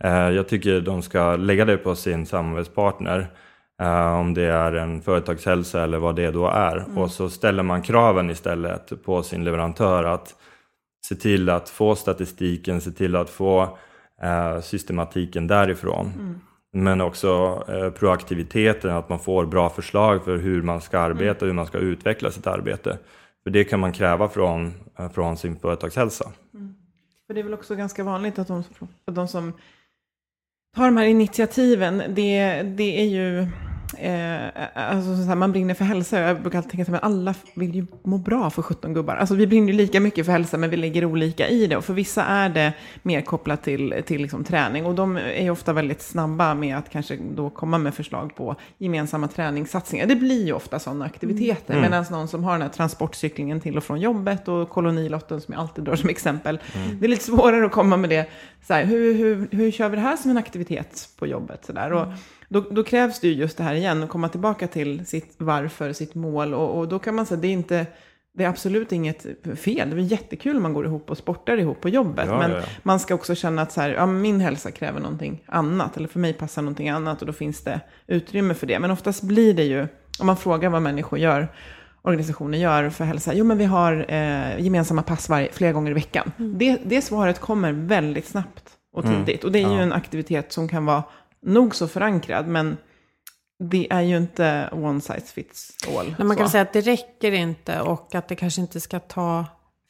Eh, 0.00 0.30
jag 0.30 0.48
tycker 0.48 0.80
de 0.80 1.02
ska 1.02 1.36
lägga 1.36 1.64
det 1.64 1.76
på 1.76 1.94
sin 1.94 2.26
samarbetspartner. 2.26 3.30
Uh, 3.82 4.20
om 4.20 4.34
det 4.34 4.42
är 4.42 4.72
en 4.72 5.02
företagshälsa 5.02 5.82
eller 5.82 5.98
vad 5.98 6.16
det 6.16 6.30
då 6.30 6.48
är. 6.48 6.76
Mm. 6.76 6.98
Och 6.98 7.10
så 7.10 7.30
ställer 7.30 7.62
man 7.62 7.82
kraven 7.82 8.30
istället 8.30 9.04
på 9.04 9.22
sin 9.22 9.44
leverantör 9.44 10.04
att 10.04 10.34
se 11.06 11.14
till 11.14 11.50
att 11.50 11.68
få 11.68 11.94
statistiken, 11.94 12.80
se 12.80 12.90
till 12.90 13.16
att 13.16 13.30
få 13.30 13.62
uh, 14.24 14.60
systematiken 14.60 15.46
därifrån. 15.46 16.12
Mm. 16.14 16.40
Men 16.76 17.00
också 17.00 17.64
uh, 17.68 17.90
proaktiviteten, 17.90 18.90
att 18.90 19.08
man 19.08 19.18
får 19.18 19.46
bra 19.46 19.70
förslag 19.70 20.24
för 20.24 20.36
hur 20.36 20.62
man 20.62 20.80
ska 20.80 20.98
arbeta, 20.98 21.44
mm. 21.44 21.48
hur 21.48 21.52
man 21.52 21.66
ska 21.66 21.78
utveckla 21.78 22.30
sitt 22.30 22.46
arbete. 22.46 22.98
För 23.42 23.50
det 23.50 23.64
kan 23.64 23.80
man 23.80 23.92
kräva 23.92 24.28
från, 24.28 24.72
från 25.14 25.36
sin 25.36 25.56
företagshälsa. 25.56 26.32
Mm. 26.54 26.74
För 27.26 27.34
det 27.34 27.40
är 27.40 27.44
väl 27.44 27.54
också 27.54 27.74
ganska 27.74 28.04
vanligt 28.04 28.38
att 28.38 28.48
de, 28.48 28.64
att 29.04 29.14
de 29.14 29.28
som 29.28 29.52
tar 30.76 30.84
de 30.84 30.96
här 30.96 31.06
initiativen, 31.06 32.02
det, 32.08 32.62
det 32.62 33.00
är 33.00 33.04
ju 33.04 33.48
Eh, 33.98 34.48
alltså, 34.74 35.16
så 35.16 35.22
här, 35.22 35.34
man 35.34 35.52
brinner 35.52 35.74
för 35.74 35.84
hälsa. 35.84 36.20
Jag 36.20 36.40
brukar 36.40 36.58
alltid 36.58 36.72
tänka 36.72 36.96
att 36.96 37.04
alla 37.04 37.34
vill 37.54 37.74
ju 37.74 37.86
må 38.02 38.18
bra 38.18 38.50
för 38.50 38.62
17 38.62 38.94
gubbar. 38.94 39.16
Alltså, 39.16 39.34
vi 39.34 39.46
brinner 39.46 39.72
ju 39.72 39.78
lika 39.78 40.00
mycket 40.00 40.26
för 40.26 40.32
hälsa, 40.32 40.56
men 40.56 40.70
vi 40.70 40.76
lägger 40.76 41.04
olika 41.04 41.48
i 41.48 41.66
det. 41.66 41.76
Och 41.76 41.84
för 41.84 41.94
vissa 41.94 42.24
är 42.24 42.48
det 42.48 42.72
mer 43.02 43.20
kopplat 43.20 43.62
till, 43.62 44.02
till 44.06 44.22
liksom 44.22 44.44
träning. 44.44 44.86
Och 44.86 44.94
de 44.94 45.16
är 45.16 45.42
ju 45.42 45.50
ofta 45.50 45.72
väldigt 45.72 46.02
snabba 46.02 46.54
med 46.54 46.76
att 46.76 46.90
kanske 46.90 47.18
då 47.36 47.50
komma 47.50 47.78
med 47.78 47.94
förslag 47.94 48.36
på 48.36 48.56
gemensamma 48.78 49.28
träningssatsningar. 49.28 50.06
Det 50.06 50.16
blir 50.16 50.46
ju 50.46 50.52
ofta 50.52 50.78
sådana 50.78 51.04
aktiviteter. 51.04 51.74
Mm. 51.74 51.90
Medan 51.90 52.04
någon 52.10 52.28
som 52.28 52.44
har 52.44 52.52
den 52.52 52.62
här 52.62 52.68
transportcyklingen 52.68 53.60
till 53.60 53.76
och 53.76 53.84
från 53.84 54.00
jobbet 54.00 54.48
och 54.48 54.68
kolonilotten 54.68 55.40
som 55.40 55.54
jag 55.54 55.60
alltid 55.60 55.84
drar 55.84 55.96
som 55.96 56.08
exempel. 56.08 56.58
Mm. 56.74 56.98
Det 57.00 57.06
är 57.06 57.08
lite 57.08 57.24
svårare 57.24 57.66
att 57.66 57.72
komma 57.72 57.96
med 57.96 58.10
det. 58.10 58.28
Så 58.66 58.74
här, 58.74 58.84
hur, 58.84 59.14
hur, 59.14 59.48
hur 59.50 59.70
kör 59.70 59.88
vi 59.88 59.96
det 59.96 60.02
här 60.02 60.16
som 60.16 60.30
en 60.30 60.38
aktivitet 60.38 61.08
på 61.18 61.26
jobbet? 61.26 61.64
Så 61.64 61.72
där. 61.72 61.92
Och, 61.92 62.02
mm. 62.02 62.14
Då, 62.54 62.60
då, 62.70 62.84
krävs 62.84 63.20
det 63.20 63.28
ju 63.28 63.34
just 63.34 63.56
det 63.56 63.64
här 63.64 63.74
igen, 63.74 64.02
att 64.02 64.08
komma 64.08 64.28
tillbaka 64.28 64.66
till 64.66 65.06
sitt 65.06 65.34
varför, 65.38 65.92
sitt 65.92 66.14
mål. 66.14 66.54
Och, 66.54 66.78
och 66.78 66.88
då 66.88 66.98
kan 66.98 67.14
man 67.14 67.26
säga, 67.26 67.40
det 67.40 67.48
är 67.48 67.52
inte, 67.52 67.86
det 68.34 68.44
är 68.44 68.48
absolut 68.48 68.92
inget 68.92 69.26
fel. 69.58 69.90
Det 69.90 69.96
är 69.96 70.00
jättekul 70.00 70.56
om 70.56 70.62
man 70.62 70.74
går 70.74 70.86
ihop 70.86 71.10
och 71.10 71.18
sportar 71.18 71.56
ihop 71.56 71.80
på 71.80 71.88
jobbet. 71.88 72.26
Ja, 72.28 72.38
men 72.38 72.50
ja, 72.50 72.56
ja. 72.56 72.64
man 72.82 73.00
ska 73.00 73.14
också 73.14 73.34
känna 73.34 73.62
att 73.62 73.72
så 73.72 73.80
här, 73.80 73.90
ja, 73.90 74.06
min 74.06 74.40
hälsa 74.40 74.70
kräver 74.70 75.00
någonting 75.00 75.44
annat. 75.46 75.96
Eller 75.96 76.08
för 76.08 76.18
mig 76.18 76.32
passar 76.32 76.62
någonting 76.62 76.88
annat 76.88 77.20
och 77.20 77.26
då 77.26 77.32
finns 77.32 77.60
det 77.60 77.80
utrymme 78.06 78.54
för 78.54 78.66
det. 78.66 78.78
Men 78.78 78.90
oftast 78.90 79.22
blir 79.22 79.54
det 79.54 79.64
ju, 79.64 79.86
om 80.18 80.26
man 80.26 80.36
frågar 80.36 80.70
vad 80.70 80.82
människor 80.82 81.18
gör, 81.18 81.48
organisationer 82.02 82.58
gör 82.58 82.90
för 82.90 83.04
hälsa. 83.04 83.34
Jo, 83.34 83.44
men 83.44 83.58
vi 83.58 83.64
har 83.64 84.06
eh, 84.08 84.60
gemensamma 84.60 85.02
pass 85.02 85.28
varje, 85.28 85.52
flera 85.52 85.72
gånger 85.72 85.90
i 85.90 85.94
veckan. 85.94 86.32
Mm. 86.38 86.58
Det, 86.58 86.78
det 86.84 87.02
svaret 87.02 87.40
kommer 87.40 87.72
väldigt 87.72 88.26
snabbt 88.26 88.64
och 88.92 89.04
mm. 89.04 89.24
tidigt. 89.24 89.42
Mm. 89.42 89.48
Och 89.48 89.52
det 89.52 89.62
är 89.62 89.76
ju 89.76 89.82
en 89.82 89.92
aktivitet 89.92 90.52
som 90.52 90.68
kan 90.68 90.84
vara 90.84 91.02
nog 91.44 91.74
så 91.74 91.88
förankrad, 91.88 92.46
men 92.46 92.76
det 93.58 93.92
är 93.92 94.00
ju 94.00 94.16
inte 94.16 94.68
one 94.72 95.00
size 95.00 95.26
fits 95.26 95.76
all. 95.98 96.14
Men 96.18 96.26
man 96.26 96.36
kan 96.36 96.46
så. 96.46 96.50
säga 96.50 96.62
att 96.62 96.72
det 96.72 96.80
räcker 96.80 97.32
inte 97.32 97.80
och 97.80 98.14
att 98.14 98.28
det 98.28 98.36
kanske 98.36 98.60
inte 98.60 98.80
ska 98.80 99.00
ta 99.00 99.44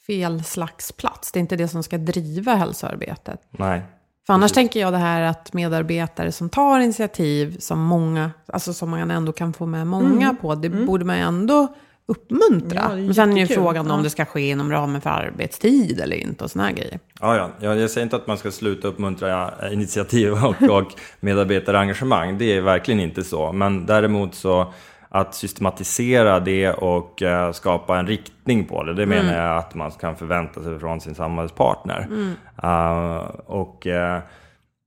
fel 0.06 0.44
slags 0.44 0.92
plats. 0.92 1.32
Det 1.32 1.38
är 1.38 1.40
inte 1.40 1.56
det 1.56 1.68
som 1.68 1.82
ska 1.82 1.98
driva 1.98 2.54
hälsoarbetet. 2.54 3.40
Nej. 3.50 3.82
För 4.26 4.34
annars 4.34 4.42
Precis. 4.42 4.54
tänker 4.54 4.80
jag 4.80 4.92
det 4.92 4.98
här 4.98 5.22
att 5.22 5.52
medarbetare 5.52 6.32
som 6.32 6.48
tar 6.50 6.80
initiativ 6.80 7.58
som 7.58 7.80
många, 7.80 8.30
alltså 8.46 8.74
som 8.74 8.90
man 8.90 9.10
ändå 9.10 9.32
kan 9.32 9.52
få 9.52 9.66
med 9.66 9.86
många 9.86 10.24
mm. 10.28 10.36
på, 10.36 10.54
det 10.54 10.68
mm. 10.68 10.86
borde 10.86 11.04
man 11.04 11.16
ändå 11.16 11.74
uppmuntra. 12.06 12.80
Ja, 12.82 12.96
Men 12.96 13.14
sen 13.14 13.32
är 13.32 13.40
ju 13.40 13.46
frågan 13.46 13.86
ja. 13.86 13.94
om 13.94 14.02
det 14.02 14.10
ska 14.10 14.24
ske 14.24 14.50
inom 14.50 14.72
ramen 14.72 15.00
för 15.00 15.10
arbetstid 15.10 16.00
eller 16.00 16.16
inte 16.16 16.44
och 16.44 16.50
sådana 16.50 16.68
här 16.68 16.76
grejer. 16.76 16.98
Ja, 17.20 17.50
ja, 17.60 17.74
jag 17.74 17.90
säger 17.90 18.02
inte 18.02 18.16
att 18.16 18.26
man 18.26 18.38
ska 18.38 18.50
sluta 18.50 18.88
uppmuntra 18.88 19.50
initiativ 19.72 20.32
och, 20.44 20.62
och 20.62 20.92
medarbetarengagemang. 21.20 22.38
Det 22.38 22.56
är 22.56 22.60
verkligen 22.60 23.00
inte 23.00 23.24
så. 23.24 23.52
Men 23.52 23.86
däremot 23.86 24.34
så 24.34 24.72
att 25.08 25.34
systematisera 25.34 26.40
det 26.40 26.70
och 26.70 27.22
uh, 27.22 27.52
skapa 27.52 27.98
en 27.98 28.06
riktning 28.06 28.64
på 28.64 28.82
det, 28.82 28.94
det 28.94 29.02
mm. 29.02 29.26
menar 29.26 29.42
jag 29.42 29.56
att 29.58 29.74
man 29.74 29.90
kan 29.90 30.16
förvänta 30.16 30.62
sig 30.62 30.78
från 30.78 31.00
sin 31.00 31.14
samhällspartner. 31.14 32.06
Mm. 32.10 32.34
Uh, 32.64 33.16
och, 33.46 33.86
uh, 33.86 34.18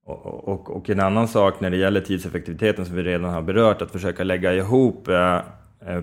och, 0.05 0.47
och, 0.47 0.70
och, 0.78 0.89
en 0.89 0.99
annan 0.99 1.28
sak 1.28 1.59
när 1.59 1.70
det 1.70 1.78
gäller 1.78 2.01
tidseffektiviteten 2.01 2.86
som 2.86 2.95
vi 2.95 3.03
redan 3.03 3.34
har 3.34 3.41
berört, 3.41 3.82
att 3.82 3.91
försöka 3.91 4.24
lägga 4.24 4.53
ihop 4.53 5.09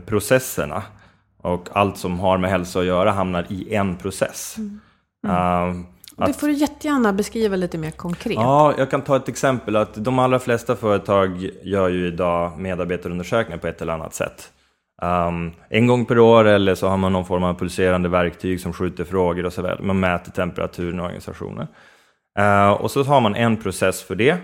processerna 0.06 0.82
och 1.44 1.68
allt 1.72 1.98
som 1.98 2.20
har 2.20 2.38
med 2.38 2.50
hälsa 2.50 2.78
att 2.78 2.84
göra 2.84 3.12
hamnar 3.12 3.46
i 3.48 3.74
en 3.74 3.96
process. 3.96 4.54
Mm. 4.58 4.80
Mm. 5.26 5.68
Uh, 5.68 6.26
det 6.26 6.32
får 6.32 6.46
du 6.46 6.52
jättegärna 6.52 7.12
beskriva 7.12 7.56
lite 7.56 7.78
mer 7.78 7.90
konkret. 7.90 8.34
Ja, 8.34 8.74
jag 8.78 8.90
kan 8.90 9.02
ta 9.02 9.16
ett 9.16 9.28
exempel. 9.28 9.76
att 9.76 9.94
De 9.94 10.18
allra 10.18 10.38
flesta 10.38 10.76
företag 10.76 11.50
gör 11.62 11.88
ju 11.88 12.06
idag 12.06 12.58
medarbetarundersökningar 12.58 13.58
på 13.58 13.66
ett 13.66 13.82
eller 13.82 13.92
annat 13.92 14.14
sätt. 14.14 14.50
Um, 15.02 15.52
en 15.68 15.86
gång 15.86 16.06
per 16.06 16.18
år 16.18 16.44
eller 16.44 16.74
så 16.74 16.88
har 16.88 16.96
man 16.96 17.12
någon 17.12 17.24
form 17.24 17.44
av 17.44 17.54
pulserande 17.54 18.08
verktyg 18.08 18.60
som 18.60 18.72
skjuter 18.72 19.04
frågor 19.04 19.46
och 19.46 19.52
så 19.52 19.62
vidare. 19.62 19.82
Man 19.82 20.00
mäter 20.00 20.32
temperaturen 20.32 20.98
i 20.98 21.02
organisationen. 21.02 21.66
Uh, 22.38 22.70
och 22.70 22.90
så 22.90 23.02
har 23.02 23.20
man 23.20 23.34
en 23.34 23.56
process 23.56 24.02
för 24.02 24.14
det. 24.14 24.36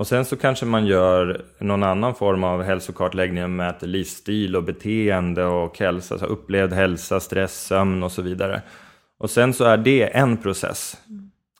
Och 0.00 0.06
sen 0.06 0.24
så 0.24 0.36
kanske 0.36 0.66
man 0.66 0.86
gör 0.86 1.44
någon 1.58 1.82
annan 1.82 2.14
form 2.14 2.44
av 2.44 2.62
hälsokartläggning 2.62 3.44
och 3.44 3.50
mäter 3.50 3.86
livsstil 3.86 4.56
och 4.56 4.62
beteende 4.62 5.44
och 5.44 5.78
hälsa, 5.78 6.18
så 6.18 6.26
upplevd 6.26 6.72
hälsa, 6.72 7.20
stress, 7.20 7.66
sömn 7.66 8.02
och 8.02 8.12
så 8.12 8.22
vidare. 8.22 8.62
Och 9.18 9.30
sen 9.30 9.52
så 9.52 9.64
är 9.64 9.76
det 9.76 10.16
en 10.16 10.36
process 10.36 10.96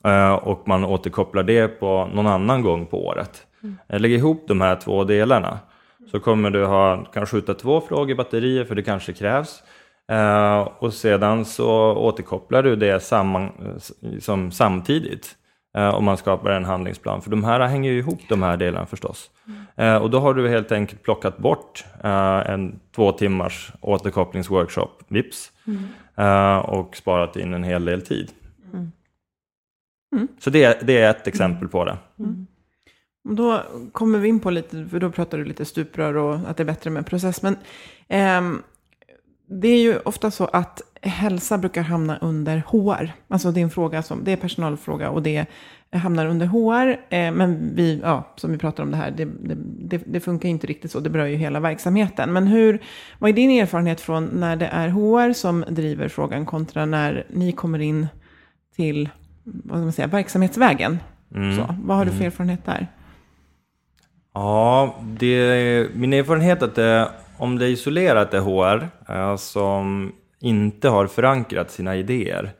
mm. 0.03 0.35
och 0.35 0.67
man 0.67 0.85
återkopplar 0.85 1.43
det 1.43 1.67
på 1.67 2.09
någon 2.13 2.27
annan 2.27 2.61
gång 2.61 2.85
på 2.85 3.05
året. 3.05 3.45
Mm. 3.63 4.01
Lägg 4.01 4.11
ihop 4.11 4.43
de 4.47 4.61
här 4.61 4.75
två 4.75 5.03
delarna 5.03 5.59
så 6.11 6.19
kommer 6.19 6.49
du 6.49 6.65
ha, 6.65 7.05
kan 7.05 7.25
skjuta 7.25 7.53
två 7.53 7.81
frågor 7.81 8.11
i 8.11 8.15
batterier 8.15 8.65
för 8.65 8.75
det 8.75 8.83
kanske 8.83 9.13
krävs. 9.13 9.63
Uh, 10.11 10.59
och 10.59 10.93
sedan 10.93 11.45
så 11.45 11.95
återkopplar 11.95 12.63
du 12.63 12.75
det 12.75 12.99
samman, 12.99 13.51
som 14.19 14.51
samtidigt 14.51 15.25
eh, 15.25 15.40
om 15.73 16.05
man 16.05 16.17
skapar 16.17 16.49
en 16.49 16.65
handlingsplan. 16.65 17.21
För 17.21 17.31
de 17.31 17.43
här 17.43 17.67
hänger 17.67 17.91
ju 17.91 17.99
ihop, 17.99 18.19
de 18.29 18.43
här 18.43 18.57
delarna 18.57 18.85
förstås. 18.85 19.31
Mm. 19.47 19.61
Eh, 19.75 20.01
och 20.01 20.09
då 20.09 20.19
har 20.19 20.33
du 20.33 20.49
helt 20.49 20.71
enkelt 20.71 21.03
plockat 21.03 21.37
bort 21.37 21.85
eh, 22.03 22.49
en 22.49 22.79
två 22.95 23.11
timmars 23.11 23.71
återkopplingsworkshop, 23.81 25.03
vips, 25.07 25.51
mm. 25.67 25.83
Eh, 26.17 26.57
och 26.57 26.95
sparat 26.95 27.35
in 27.35 27.53
en 27.53 27.63
hel 27.63 27.85
del 27.85 28.01
tid. 28.01 28.31
Mm. 28.73 28.91
mm. 30.15 30.27
Så 30.39 30.49
det, 30.49 30.87
det, 30.87 30.97
är 30.97 31.09
ett 31.09 31.27
exempel 31.27 31.67
på 31.67 31.85
det. 31.85 31.97
Mm. 32.19 32.47
Då 33.23 33.61
kommer 33.91 34.19
vi 34.19 34.27
in 34.27 34.39
på 34.39 34.49
lite, 34.49 34.85
för 34.85 34.99
då 34.99 35.11
pratar 35.11 35.37
du 35.37 35.45
lite 35.45 35.65
stuprör 35.65 36.17
och 36.17 36.35
att 36.35 36.57
det 36.57 36.63
är 36.63 36.65
bättre 36.65 36.89
med 36.89 37.05
process. 37.05 37.41
Men 37.41 37.53
eh, 38.07 38.61
det 39.47 39.67
är 39.67 39.81
ju 39.81 39.99
ofta 39.99 40.31
så 40.31 40.45
att 40.45 40.81
hälsa 41.01 41.57
brukar 41.57 41.81
hamna 41.81 42.17
under 42.17 42.63
HR. 42.67 43.11
Alltså 43.27 43.51
det 43.51 43.59
är 43.59 43.63
en 43.63 43.69
fråga 43.69 44.03
som, 44.03 44.23
det 44.23 44.31
är 44.31 44.37
personalfråga 44.37 45.09
och 45.09 45.23
det 45.23 45.45
hamnar 45.91 46.25
under 46.25 46.45
HR. 46.45 46.89
Eh, 47.09 47.31
men 47.31 47.75
vi, 47.75 47.99
ja, 48.03 48.33
som 48.35 48.51
vi 48.51 48.57
pratar 48.57 48.83
om 48.83 48.91
det 48.91 48.97
här, 48.97 49.11
det, 49.11 49.27
det, 49.79 49.97
det, 50.05 50.19
funkar 50.19 50.49
inte 50.49 50.67
riktigt 50.67 50.91
så. 50.91 50.99
Det 50.99 51.09
berör 51.09 51.25
ju 51.25 51.35
hela 51.35 51.59
verksamheten. 51.59 52.33
Men 52.33 52.47
hur, 52.47 52.81
vad 53.19 53.29
är 53.29 53.33
din 53.33 53.61
erfarenhet 53.61 54.01
från 54.01 54.25
när 54.25 54.55
det 54.55 54.67
är 54.67 54.89
HR 54.89 55.33
som 55.33 55.65
driver 55.69 56.07
frågan 56.07 56.45
kontra 56.45 56.85
när 56.85 57.25
ni 57.29 57.51
kommer 57.51 57.79
in 57.79 58.07
till 58.75 59.09
vad 59.43 59.77
ska 59.77 59.83
man 59.83 59.91
säga, 59.91 60.07
verksamhetsvägen? 60.07 60.99
Mm. 61.35 61.57
Så, 61.57 61.75
vad 61.83 61.97
har 61.97 62.05
du 62.05 62.11
för 62.11 62.17
mm. 62.17 62.27
erfarenhet 62.27 62.65
där? 62.65 62.87
Ja, 64.33 64.95
det, 65.03 65.87
min 65.93 66.13
erfarenhet 66.13 66.61
är 66.61 66.65
att 66.65 66.75
det, 66.75 67.09
om 67.37 67.57
det 67.57 67.65
är 67.65 67.69
isolerat 67.69 68.33
är 68.33 68.39
HR 68.39 68.89
eh, 69.09 69.35
som 69.35 70.11
inte 70.41 70.89
har 70.89 71.07
förankrat 71.07 71.71
sina 71.71 71.95
idéer 71.95 72.53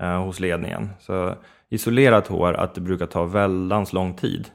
eh, 0.00 0.24
hos 0.24 0.40
ledningen. 0.40 0.90
Så 1.00 1.34
isolerat 1.68 2.28
HR 2.28 2.52
att 2.52 2.74
det 2.74 2.80
brukar 2.80 3.06
ta 3.06 3.24
väldigt 3.24 3.92
lång 3.92 4.14
tid. 4.14 4.50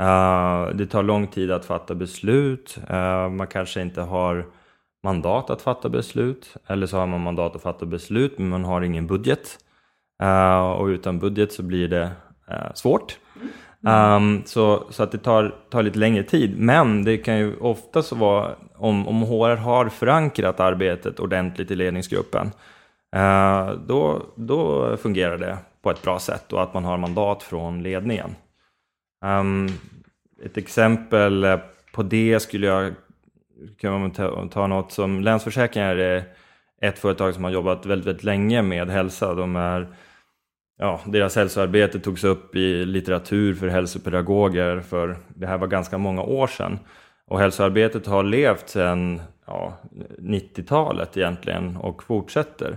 Uh, 0.00 0.76
det 0.76 0.86
tar 0.86 1.02
lång 1.02 1.26
tid 1.26 1.50
att 1.50 1.64
fatta 1.64 1.94
beslut. 1.94 2.78
Uh, 2.90 3.28
man 3.28 3.46
kanske 3.46 3.82
inte 3.82 4.00
har 4.00 4.46
mandat 5.02 5.50
att 5.50 5.62
fatta 5.62 5.88
beslut. 5.88 6.56
Eller 6.66 6.86
så 6.86 6.98
har 6.98 7.06
man 7.06 7.20
mandat 7.20 7.56
att 7.56 7.62
fatta 7.62 7.86
beslut 7.86 8.38
men 8.38 8.48
man 8.48 8.64
har 8.64 8.82
ingen 8.82 9.06
budget. 9.06 9.58
Uh, 10.22 10.70
och 10.70 10.86
utan 10.86 11.18
budget 11.18 11.52
så 11.52 11.62
blir 11.62 11.88
det 11.88 12.10
svårt. 12.74 13.18
Um, 13.86 14.42
så, 14.44 14.84
så 14.90 15.02
att 15.02 15.12
det 15.12 15.18
tar, 15.18 15.54
tar 15.70 15.82
lite 15.82 15.98
längre 15.98 16.22
tid. 16.22 16.58
Men 16.58 17.04
det 17.04 17.18
kan 17.18 17.38
ju 17.38 17.56
ofta 17.56 18.02
så 18.02 18.14
vara 18.14 18.54
om, 18.74 19.08
om 19.08 19.22
HR 19.22 19.56
har 19.56 19.88
förankrat 19.88 20.60
arbetet 20.60 21.20
ordentligt 21.20 21.70
i 21.70 21.74
ledningsgruppen. 21.74 22.50
Uh, 23.16 23.70
då, 23.86 24.22
då 24.36 24.96
fungerar 24.96 25.38
det 25.38 25.58
på 25.82 25.90
ett 25.90 26.02
bra 26.02 26.18
sätt 26.18 26.52
och 26.52 26.62
att 26.62 26.74
man 26.74 26.84
har 26.84 26.96
mandat 26.96 27.42
från 27.42 27.82
ledningen. 27.82 28.34
Um, 29.24 29.68
ett 30.44 30.56
exempel 30.56 31.58
på 31.92 32.02
det 32.02 32.40
skulle 32.40 32.66
jag 32.66 32.94
kunna 33.80 34.10
ta, 34.10 34.48
ta 34.48 34.66
något 34.66 34.92
som 34.92 35.20
Länsförsäkringar 35.20 35.96
är 35.96 36.24
ett 36.82 36.98
företag 36.98 37.34
som 37.34 37.44
har 37.44 37.50
jobbat 37.50 37.86
väldigt, 37.86 38.06
väldigt 38.06 38.24
länge 38.24 38.62
med 38.62 38.90
hälsa. 38.90 39.34
De 39.34 39.56
är, 39.56 39.88
ja, 40.78 41.00
deras 41.06 41.36
hälsoarbete 41.36 42.00
togs 42.00 42.24
upp 42.24 42.56
i 42.56 42.84
litteratur 42.84 43.54
för 43.54 43.68
hälsopedagoger 43.68 44.80
för 44.80 45.16
det 45.28 45.46
här 45.46 45.58
var 45.58 45.66
ganska 45.66 45.98
många 45.98 46.22
år 46.22 46.46
sedan. 46.46 46.78
Och 47.26 47.40
hälsoarbetet 47.40 48.06
har 48.06 48.22
levt 48.22 48.68
sedan 48.68 49.20
ja, 49.46 49.72
90-talet 50.18 51.16
egentligen 51.16 51.76
och 51.76 52.02
fortsätter. 52.02 52.76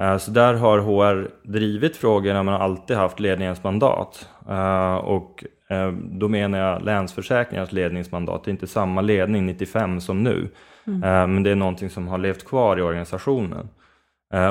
Eh, 0.00 0.16
så 0.16 0.30
där 0.30 0.54
har 0.54 0.78
HR 0.78 1.30
drivit 1.42 1.96
frågorna 1.96 2.42
men 2.42 2.54
alltid 2.54 2.96
haft 2.96 3.20
ledningens 3.20 3.64
mandat. 3.64 4.28
Eh, 4.48 4.94
och 4.94 5.44
eh, 5.70 5.92
då 5.92 6.28
menar 6.28 6.58
jag 6.58 6.82
Länsförsäkringars 6.82 7.72
ledningsmandat, 7.72 8.44
det 8.44 8.48
är 8.48 8.52
inte 8.52 8.66
samma 8.66 9.00
ledning 9.00 9.46
95 9.46 10.00
som 10.00 10.22
nu. 10.22 10.48
Mm. 10.86 11.00
Men 11.32 11.42
det 11.42 11.50
är 11.50 11.54
någonting 11.54 11.90
som 11.90 12.08
har 12.08 12.18
levt 12.18 12.44
kvar 12.44 12.78
i 12.78 12.82
organisationen. 12.82 13.68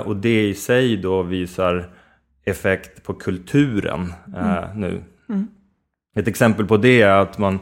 Och 0.06 0.16
det 0.16 0.48
i 0.48 0.54
sig 0.54 0.98
då 0.98 1.22
visar 1.22 1.90
effekt 2.46 3.04
på 3.04 3.14
kulturen 3.14 4.14
mm. 4.38 4.80
nu. 4.80 5.04
Mm. 5.30 5.48
Ett 6.16 6.28
exempel 6.28 6.66
på 6.66 6.78
det 6.78 7.02
är 7.02 7.18
att 7.18 7.38
man, 7.38 7.60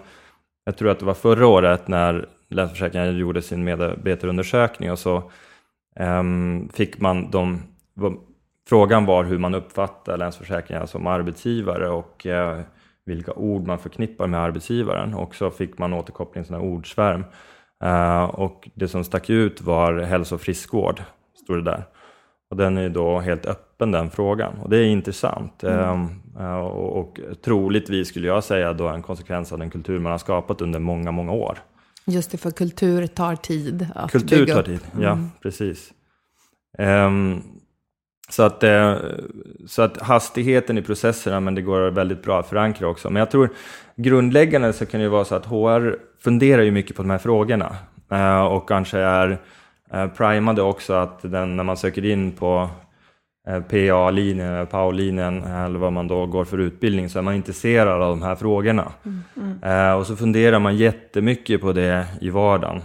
jag 0.65 0.77
tror 0.77 0.89
att 0.89 0.99
det 0.99 1.05
var 1.05 1.13
förra 1.13 1.47
året 1.47 1.87
när 1.87 2.29
Länsförsäkringar 2.49 3.11
gjorde 3.11 3.41
sin 3.41 3.63
medarbetarundersökning 3.63 4.91
och 4.91 4.99
så 4.99 5.31
um, 5.99 6.69
fick 6.69 6.99
man 6.99 7.31
de 7.31 7.61
Frågan 8.69 9.05
var 9.05 9.23
hur 9.23 9.37
man 9.37 9.55
uppfattar 9.55 10.17
Länsförsäkringar 10.17 10.85
som 10.85 11.07
arbetsgivare 11.07 11.89
och 11.89 12.25
eh, 12.25 12.59
vilka 13.05 13.33
ord 13.33 13.67
man 13.67 13.79
förknippar 13.79 14.27
med 14.27 14.39
arbetsgivaren. 14.39 15.13
Och 15.13 15.35
så 15.35 15.49
fick 15.49 15.77
man 15.77 15.93
återkoppling, 15.93 16.45
sån 16.45 16.55
här 16.55 16.63
ordsvärm. 16.63 17.23
Uh, 17.83 18.23
och 18.23 18.69
det 18.73 18.87
som 18.87 19.03
stack 19.03 19.29
ut 19.29 19.61
var 19.61 19.99
hälso 19.99 20.35
och 20.35 20.41
friskvård, 20.41 21.01
stod 21.43 21.57
det 21.57 21.71
där. 21.71 21.83
Och 22.51 22.57
den 22.57 22.77
är 22.77 22.89
då 22.89 23.19
helt 23.19 23.45
öppen 23.45 23.91
den 23.91 24.09
frågan 24.09 24.53
och 24.63 24.69
det 24.69 24.77
är 24.77 24.85
intressant. 24.85 25.63
Mm. 25.63 26.09
Uh, 26.39 26.55
och, 26.55 26.99
och 26.99 27.19
troligtvis 27.43 28.07
skulle 28.07 28.27
jag 28.27 28.43
säga 28.43 28.73
då 28.73 28.87
en 28.87 29.01
konsekvens 29.01 29.51
av 29.51 29.59
den 29.59 29.69
kultur 29.69 29.99
man 29.99 30.11
har 30.11 30.19
skapat 30.19 30.61
under 30.61 30.79
många, 30.79 31.11
många 31.11 31.31
år. 31.31 31.59
Just 32.05 32.31
det, 32.31 32.37
för 32.37 32.51
kultur 32.51 33.07
tar 33.07 33.35
tid 33.35 33.87
att 33.95 34.11
kultur 34.11 34.37
bygga 34.37 34.53
tar 34.53 34.63
tid, 34.63 34.79
mm. 34.93 35.03
ja 35.03 35.17
precis. 35.41 35.91
Um, 36.77 37.43
så 38.29 38.43
att, 38.43 38.63
eh, 38.63 38.95
så 39.67 39.81
att 39.81 40.01
hastigheten 40.01 40.77
i 40.77 40.81
processerna, 40.81 41.39
men 41.39 41.55
det 41.55 41.61
går 41.61 41.91
väldigt 41.91 42.23
bra 42.23 42.39
att 42.39 42.49
förankra 42.49 42.87
också. 42.87 43.09
Men 43.09 43.19
jag 43.19 43.31
tror 43.31 43.49
grundläggande 43.95 44.73
så 44.73 44.85
kan 44.85 44.99
det 44.99 45.09
vara 45.09 45.25
så 45.25 45.35
att 45.35 45.45
HR 45.45 45.95
funderar 46.23 46.61
ju 46.61 46.71
mycket 46.71 46.95
på 46.95 47.01
de 47.01 47.09
här 47.09 47.17
frågorna 47.17 47.75
eh, 48.11 48.41
och 48.41 48.67
kanske 48.67 48.99
är 48.99 49.29
eh, 49.29 49.37
primade 50.17 50.61
också 50.61 50.93
att 50.93 51.21
den, 51.21 51.57
när 51.57 51.63
man 51.63 51.77
söker 51.77 52.05
in 52.05 52.31
på 52.31 52.69
PA-linjen, 53.69 54.67
PAO-linjen 54.67 55.43
eller 55.43 55.79
vad 55.79 55.93
man 55.93 56.07
då 56.07 56.25
går 56.25 56.45
för 56.45 56.57
utbildning 56.57 57.09
så 57.09 57.19
är 57.19 57.23
man 57.23 57.35
intresserad 57.35 58.01
av 58.01 58.09
de 58.09 58.21
här 58.21 58.35
frågorna. 58.35 58.91
Mm, 59.05 59.59
mm. 59.61 59.97
och 59.97 60.07
så 60.07 60.15
funderar 60.15 60.59
man 60.59 60.77
jättemycket 60.77 61.61
på 61.61 61.73
det 61.73 62.07
i 62.21 62.29
vardagen. 62.29 62.81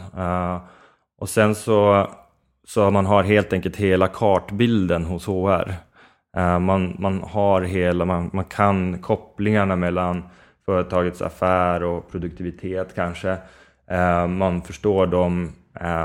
och 1.20 1.28
sen 1.28 1.54
så 1.54 2.06
så 2.66 2.90
man 2.90 3.06
har 3.06 3.22
helt 3.22 3.52
enkelt 3.52 3.76
hela 3.76 4.08
kartbilden 4.08 5.04
hos 5.04 5.26
HR. 5.26 5.74
Eh, 6.36 6.58
man, 6.58 6.96
man, 6.98 7.22
har 7.22 7.62
hela, 7.62 8.04
man, 8.04 8.30
man 8.32 8.44
kan 8.44 8.98
kopplingarna 8.98 9.76
mellan 9.76 10.22
företagets 10.64 11.22
affär 11.22 11.82
och 11.82 12.10
produktivitet 12.10 12.94
kanske. 12.94 13.36
Eh, 13.90 14.26
man 14.26 14.62
förstår 14.62 15.06
de, 15.06 15.44
eh, 15.44 15.48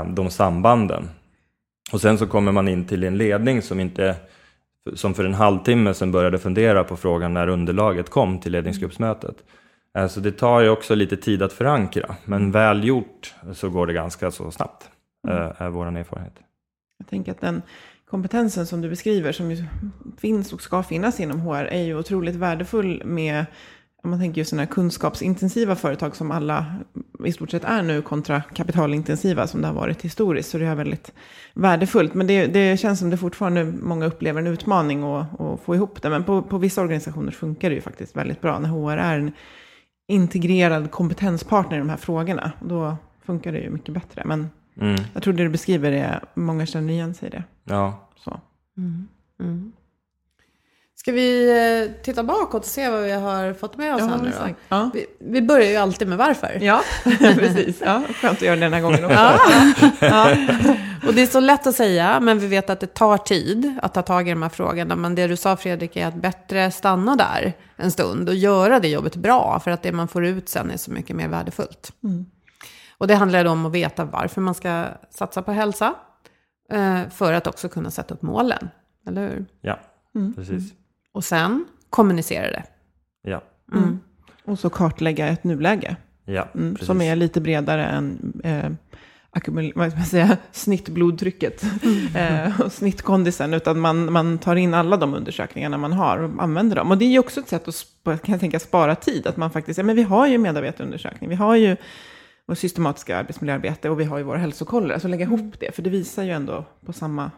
de 0.06 0.30
sambanden. 0.30 1.08
Och 1.92 2.00
sen 2.00 2.18
så 2.18 2.26
kommer 2.26 2.52
man 2.52 2.68
in 2.68 2.84
till 2.84 3.04
en 3.04 3.16
ledning 3.16 3.62
som 3.62 3.80
inte 3.80 4.16
som 4.94 5.14
för 5.14 5.24
en 5.24 5.34
halvtimme 5.34 5.94
sedan 5.94 6.12
började 6.12 6.38
fundera 6.38 6.84
på 6.84 6.96
frågan 6.96 7.34
när 7.34 7.48
underlaget 7.48 8.10
kom 8.10 8.40
till 8.40 8.52
ledningsgruppsmötet. 8.52 9.36
Så 10.10 10.20
det 10.20 10.32
tar 10.32 10.60
ju 10.60 10.68
också 10.68 10.94
lite 10.94 11.16
tid 11.16 11.42
att 11.42 11.52
förankra, 11.52 12.14
men 12.24 12.50
väl 12.50 12.84
gjort 12.84 13.34
så 13.52 13.70
går 13.70 13.86
det 13.86 13.92
ganska 13.92 14.30
så 14.30 14.50
snabbt, 14.50 14.90
är 15.58 15.68
vår 15.68 15.86
erfarenhet. 15.86 16.34
Jag 16.98 17.08
tänker 17.08 17.32
att 17.32 17.40
den 17.40 17.62
kompetensen 18.10 18.66
som 18.66 18.80
du 18.80 18.88
beskriver, 18.88 19.32
som 19.32 19.50
ju 19.50 19.64
finns 20.18 20.52
och 20.52 20.62
ska 20.62 20.82
finnas 20.82 21.20
inom 21.20 21.40
HR, 21.40 21.64
är 21.64 21.82
ju 21.82 21.98
otroligt 21.98 22.36
värdefull 22.36 23.02
med 23.04 23.46
om 24.04 24.10
man 24.10 24.20
tänker 24.20 24.38
just 24.38 24.50
sådana 24.50 24.62
här 24.62 24.72
kunskapsintensiva 24.72 25.76
företag 25.76 26.16
som 26.16 26.30
alla 26.30 26.66
i 27.24 27.32
stort 27.32 27.50
sett 27.50 27.64
är 27.64 27.82
nu 27.82 28.02
kontra 28.02 28.42
kapitalintensiva 28.54 29.46
som 29.46 29.60
det 29.60 29.66
har 29.66 29.74
varit 29.74 30.02
historiskt. 30.02 30.50
Så 30.50 30.58
det 30.58 30.66
är 30.66 30.74
väldigt 30.74 31.12
värdefullt. 31.54 32.14
Men 32.14 32.26
det, 32.26 32.46
det 32.46 32.80
känns 32.80 32.98
som 32.98 33.10
det 33.10 33.16
fortfarande 33.16 33.64
många 33.64 34.06
upplever 34.06 34.40
en 34.40 34.46
utmaning 34.46 35.02
att, 35.02 35.40
att 35.40 35.60
få 35.60 35.74
ihop 35.74 36.02
det. 36.02 36.10
Men 36.10 36.24
på, 36.24 36.42
på 36.42 36.58
vissa 36.58 36.82
organisationer 36.82 37.32
funkar 37.32 37.70
det 37.70 37.74
ju 37.74 37.82
faktiskt 37.82 38.16
väldigt 38.16 38.40
bra 38.40 38.58
när 38.58 38.68
HR 38.68 38.96
är 38.96 39.18
en 39.18 39.32
integrerad 40.08 40.90
kompetenspartner 40.90 41.76
i 41.76 41.78
de 41.78 41.88
här 41.90 41.96
frågorna. 41.96 42.52
Då 42.60 42.96
funkar 43.24 43.52
det 43.52 43.58
ju 43.58 43.70
mycket 43.70 43.94
bättre. 43.94 44.22
Men 44.24 44.48
Mm. 44.80 45.02
Jag 45.12 45.22
tror 45.22 45.34
det 45.34 45.42
du 45.42 45.48
beskriver 45.48 45.92
är, 45.92 46.24
många 46.34 46.66
känner 46.66 46.92
igen 46.92 47.14
sig 47.14 47.28
i 47.28 47.30
det. 47.30 47.44
Ja. 47.64 48.08
Så. 48.16 48.40
Mm. 48.76 49.08
Mm. 49.40 49.72
Ska 51.02 51.12
vi 51.12 51.50
eh, 51.50 52.02
titta 52.02 52.22
bakåt 52.22 52.62
och 52.62 52.68
se 52.68 52.90
vad 52.90 53.02
vi 53.02 53.12
har 53.12 53.54
fått 53.54 53.76
med 53.76 53.94
oss 53.94 54.00
ja, 54.00 54.06
här 54.06 54.18
nu 54.18 54.30
då? 54.30 54.54
Ja. 54.68 54.90
Vi, 54.94 55.06
vi, 55.18 55.42
börjar 55.42 55.70
ju 55.70 55.76
alltid 55.76 56.08
med 56.08 56.18
varför. 56.18 56.58
Ja, 56.60 56.82
precis. 57.18 57.80
Ja, 57.84 58.02
skönt 58.14 58.38
att 58.38 58.42
göra 58.42 58.56
det 58.56 58.62
den 58.62 58.72
här 58.72 58.80
gången 58.80 59.04
också. 59.04 59.16
Ja. 59.16 59.38
ja. 60.00 60.36
Och 61.06 61.14
det 61.14 61.22
är 61.22 61.26
så 61.26 61.40
lätt 61.40 61.66
att 61.66 61.74
säga, 61.74 62.20
men 62.20 62.38
vi 62.38 62.46
vet 62.46 62.70
att 62.70 62.80
det 62.80 62.94
tar 62.94 63.18
tid 63.18 63.78
att 63.82 63.94
ta 63.94 64.02
tag 64.02 64.28
i 64.28 64.30
de 64.30 64.42
här 64.42 64.48
frågorna. 64.48 64.96
Men 64.96 65.14
det 65.14 65.26
du 65.26 65.36
sa 65.36 65.56
Fredrik 65.56 65.96
är 65.96 66.06
att 66.06 66.14
bättre 66.14 66.70
stanna 66.70 67.16
där 67.16 67.52
en 67.76 67.90
stund 67.90 68.28
och 68.28 68.34
göra 68.34 68.80
det 68.80 68.88
jobbet 68.88 69.16
bra. 69.16 69.60
För 69.64 69.70
att 69.70 69.82
det 69.82 69.92
man 69.92 70.08
får 70.08 70.24
ut 70.24 70.48
sen 70.48 70.70
är 70.70 70.76
så 70.76 70.90
mycket 70.90 71.16
mer 71.16 71.28
värdefullt. 71.28 71.92
Mm. 72.04 72.26
Och 72.98 73.06
det 73.06 73.14
handlar 73.14 73.44
då 73.44 73.50
om 73.50 73.66
att 73.66 73.72
veta 73.72 74.04
varför 74.04 74.40
man 74.40 74.54
ska 74.54 74.84
satsa 75.10 75.42
på 75.42 75.52
hälsa. 75.52 75.94
Eh, 76.72 77.00
för 77.10 77.32
att 77.32 77.46
också 77.46 77.68
kunna 77.68 77.90
sätta 77.90 78.14
upp 78.14 78.22
målen. 78.22 78.68
Eller 79.06 79.28
hur? 79.28 79.46
Ja, 79.60 79.78
mm. 80.14 80.34
precis. 80.34 80.72
Och 81.12 81.24
sen 81.24 81.64
kommunicera 81.90 82.50
det. 82.50 82.62
Ja. 83.22 83.42
Mm. 83.72 83.84
mm. 83.84 84.00
Och 84.44 84.58
så 84.58 84.70
kartlägga 84.70 85.28
ett 85.28 85.44
nuläge. 85.44 85.96
Ja, 86.24 86.48
mm, 86.54 86.76
som 86.76 87.00
är 87.00 87.16
lite 87.16 87.40
bredare 87.40 87.84
än 87.84 88.32
eh, 88.44 88.70
akkumul- 89.30 89.72
vad 89.74 89.90
ska 89.90 89.98
man 89.98 90.06
säga, 90.06 90.36
snittblodtrycket 90.52 91.62
mm. 91.82 92.16
eh, 92.16 92.60
och 92.60 92.72
snittkondisen. 92.72 93.54
Utan 93.54 93.80
man, 93.80 94.12
man 94.12 94.38
tar 94.38 94.56
in 94.56 94.74
alla 94.74 94.96
de 94.96 95.14
undersökningarna 95.14 95.78
man 95.78 95.92
har 95.92 96.18
och 96.18 96.42
använder 96.42 96.76
dem. 96.76 96.90
Och 96.90 96.98
det 96.98 97.04
är 97.04 97.10
ju 97.10 97.18
också 97.18 97.40
ett 97.40 97.48
sätt 97.48 97.68
att 97.68 98.22
kan 98.22 98.32
jag 98.32 98.40
tänka, 98.40 98.60
spara 98.60 98.94
tid. 98.94 99.26
Att 99.26 99.36
man 99.36 99.50
faktiskt, 99.50 99.78
ja 99.78 99.84
men 99.84 99.96
vi 99.96 100.02
har 100.02 100.26
ju 100.26 100.38
medarbetarundersökning, 100.38 101.30
vi 101.30 101.36
har 101.36 101.56
ju 101.56 101.76
och 102.46 102.58
systematiska 102.58 103.18
arbetsmiljöarbete 103.18 103.90
och 103.90 104.00
vi 104.00 104.04
har 104.04 104.18
ju 104.18 104.24
våra 104.24 104.38
hälsokoller. 104.38 104.94
Alltså 104.94 105.08
lägga 105.08 105.24
ihop 105.24 105.60
det, 105.60 105.74
för 105.74 105.82
det 105.82 105.90
visar 105.90 106.22
ju 106.22 106.30
ändå 106.30 106.64
på 106.86 106.92
samma 106.92 107.30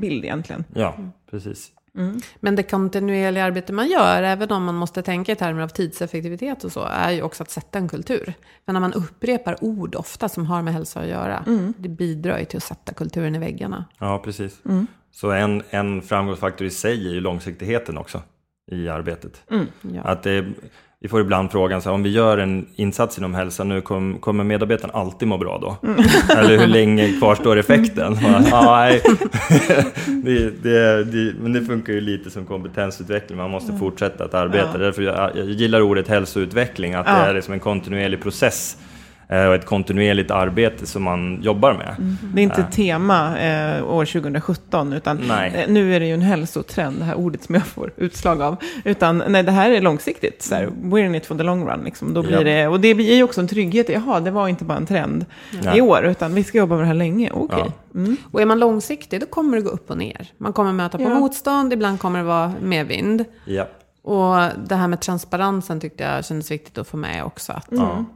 bild 0.00 0.24
egentligen. 0.24 0.64
Ja, 0.74 0.96
precis. 1.30 1.72
Mm. 1.96 2.20
Men 2.40 2.56
det 2.56 2.62
kontinuerliga 2.62 3.44
arbete 3.44 3.72
man 3.72 3.88
gör, 3.88 4.22
även 4.22 4.52
om 4.52 4.64
man 4.64 4.74
måste 4.74 5.02
tänka 5.02 5.32
i 5.32 5.36
termer 5.36 5.62
av 5.62 5.68
tidseffektivitet 5.68 6.64
och 6.64 6.72
så, 6.72 6.84
är 6.84 7.10
ju 7.10 7.22
också 7.22 7.42
att 7.42 7.50
sätta 7.50 7.78
en 7.78 7.88
kultur. 7.88 8.34
För 8.64 8.72
när 8.72 8.80
man 8.80 8.92
upprepar 8.92 9.64
ord 9.64 9.94
ofta 9.94 10.28
som 10.28 10.46
har 10.46 10.62
med 10.62 10.74
hälsa 10.74 11.00
att 11.00 11.06
göra, 11.06 11.44
mm. 11.46 11.74
det 11.78 11.88
bidrar 11.88 12.38
ju 12.38 12.44
till 12.44 12.56
att 12.56 12.62
sätta 12.62 12.94
kulturen 12.94 13.34
i 13.34 13.38
väggarna. 13.38 13.84
Ja, 13.98 14.18
precis. 14.24 14.60
Mm. 14.64 14.86
Så 15.12 15.30
en, 15.30 15.62
en 15.70 16.02
framgångsfaktor 16.02 16.66
i 16.66 16.70
sig 16.70 17.08
är 17.08 17.12
ju 17.12 17.20
långsiktigheten 17.20 17.98
också 17.98 18.22
i 18.70 18.88
arbetet. 18.88 19.42
Mm. 19.50 19.66
Ja. 19.82 20.02
Att 20.02 20.22
det, 20.22 20.52
vi 21.04 21.08
får 21.08 21.20
ibland 21.20 21.52
frågan 21.52 21.82
så 21.82 21.88
här, 21.88 21.94
om 21.94 22.02
vi 22.02 22.10
gör 22.10 22.38
en 22.38 22.66
insats 22.76 23.18
inom 23.18 23.34
hälsa 23.34 23.64
nu, 23.64 23.80
kom, 23.80 24.18
kommer 24.18 24.44
medarbetaren 24.44 24.90
alltid 24.94 25.28
må 25.28 25.38
bra 25.38 25.58
då? 25.58 25.88
Mm. 25.88 26.04
Eller 26.38 26.58
hur 26.58 26.66
länge 26.66 27.12
kvarstår 27.18 27.56
effekten? 27.56 28.18
ah, 28.52 28.76
nej. 28.76 29.02
det, 30.24 30.62
det, 30.62 31.04
det, 31.04 31.34
men 31.40 31.52
det 31.52 31.62
funkar 31.62 31.92
ju 31.92 32.00
lite 32.00 32.30
som 32.30 32.46
kompetensutveckling, 32.46 33.38
man 33.38 33.50
måste 33.50 33.68
mm. 33.68 33.80
fortsätta 33.80 34.24
att 34.24 34.34
arbeta. 34.34 34.70
Ja. 34.72 34.78
Därför 34.78 35.02
jag, 35.02 35.30
jag 35.36 35.46
gillar 35.46 35.80
ordet 35.80 36.08
hälsoutveckling, 36.08 36.94
att 36.94 37.06
ja. 37.06 37.12
det 37.12 37.30
är 37.30 37.34
liksom 37.34 37.54
en 37.54 37.60
kontinuerlig 37.60 38.22
process 38.22 38.76
och 39.28 39.54
ett 39.54 39.66
kontinuerligt 39.66 40.30
arbete 40.30 40.86
som 40.86 41.02
man 41.02 41.42
jobbar 41.42 41.74
med. 41.74 41.94
Mm. 41.98 42.18
Det 42.34 42.40
är 42.40 42.42
inte 42.42 42.60
ett 42.60 42.72
tema 42.72 43.38
eh, 43.38 43.84
år 43.84 44.04
2017, 44.04 44.92
utan 44.92 45.30
eh, 45.30 45.68
nu 45.68 45.94
är 45.96 46.00
det 46.00 46.06
ju 46.06 46.14
en 46.14 46.22
hälsotrend, 46.22 46.98
det 46.98 47.04
här 47.04 47.14
ordet 47.14 47.42
som 47.42 47.54
jag 47.54 47.66
får 47.66 47.92
utslag 47.96 48.42
av. 48.42 48.56
Utan 48.84 49.22
nej, 49.28 49.42
det 49.42 49.52
här 49.52 49.70
är 49.70 49.80
långsiktigt, 49.80 50.42
så 50.42 50.54
här, 50.54 50.66
we're 50.66 51.06
in 51.06 51.14
it 51.14 51.26
for 51.26 51.34
the 51.34 51.42
long 51.42 51.68
run. 51.68 51.84
Liksom. 51.84 52.14
Då 52.14 52.22
blir 52.22 52.32
ja. 52.32 52.44
det, 52.44 52.68
och 52.68 52.80
det 52.80 52.94
blir 52.94 53.14
ju 53.14 53.22
också 53.22 53.40
en 53.40 53.48
trygghet, 53.48 53.88
jaha, 53.88 54.20
det 54.20 54.30
var 54.30 54.48
inte 54.48 54.64
bara 54.64 54.78
en 54.78 54.86
trend 54.86 55.26
ja. 55.62 55.76
i 55.76 55.80
år, 55.80 56.04
utan 56.04 56.34
vi 56.34 56.44
ska 56.44 56.58
jobba 56.58 56.74
med 56.74 56.82
det 56.82 56.88
här 56.88 56.94
länge, 56.94 57.30
okej. 57.32 57.44
Okay. 57.44 57.70
Ja. 57.92 58.00
Mm. 58.00 58.16
Och 58.32 58.42
är 58.42 58.46
man 58.46 58.58
långsiktig, 58.58 59.20
då 59.20 59.26
kommer 59.26 59.56
det 59.56 59.62
gå 59.62 59.70
upp 59.70 59.90
och 59.90 59.98
ner. 59.98 60.28
Man 60.38 60.52
kommer 60.52 60.72
möta 60.72 60.98
på 60.98 61.08
motstånd, 61.08 61.72
ibland 61.72 62.00
kommer 62.00 62.18
det 62.18 62.24
vara 62.24 62.52
medvind. 62.60 63.24
Ja. 63.44 63.66
Och 64.02 64.36
det 64.68 64.74
här 64.74 64.88
med 64.88 65.00
transparensen 65.00 65.80
tyckte 65.80 66.04
jag 66.04 66.24
kändes 66.24 66.50
viktigt 66.50 66.78
att 66.78 66.88
få 66.88 66.96
med 66.96 67.24
också. 67.24 67.52
Att 67.52 67.72
mm. 67.72 68.06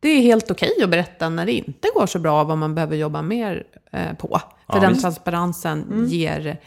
Det 0.00 0.08
är 0.08 0.22
helt 0.22 0.50
okej 0.50 0.70
okay 0.74 0.84
att 0.84 0.90
berätta 0.90 1.28
när 1.28 1.46
det 1.46 1.52
inte 1.52 1.88
går 1.94 2.06
så 2.06 2.18
bra, 2.18 2.44
vad 2.44 2.58
man 2.58 2.74
behöver 2.74 2.96
jobba 2.96 3.22
mer 3.22 3.64
eh, 3.92 4.12
på. 4.12 4.40
För 4.66 4.76
ja, 4.76 4.80
den 4.80 4.90
visst. 4.90 5.02
transparensen 5.02 5.82
mm. 5.82 6.06
ger 6.06 6.58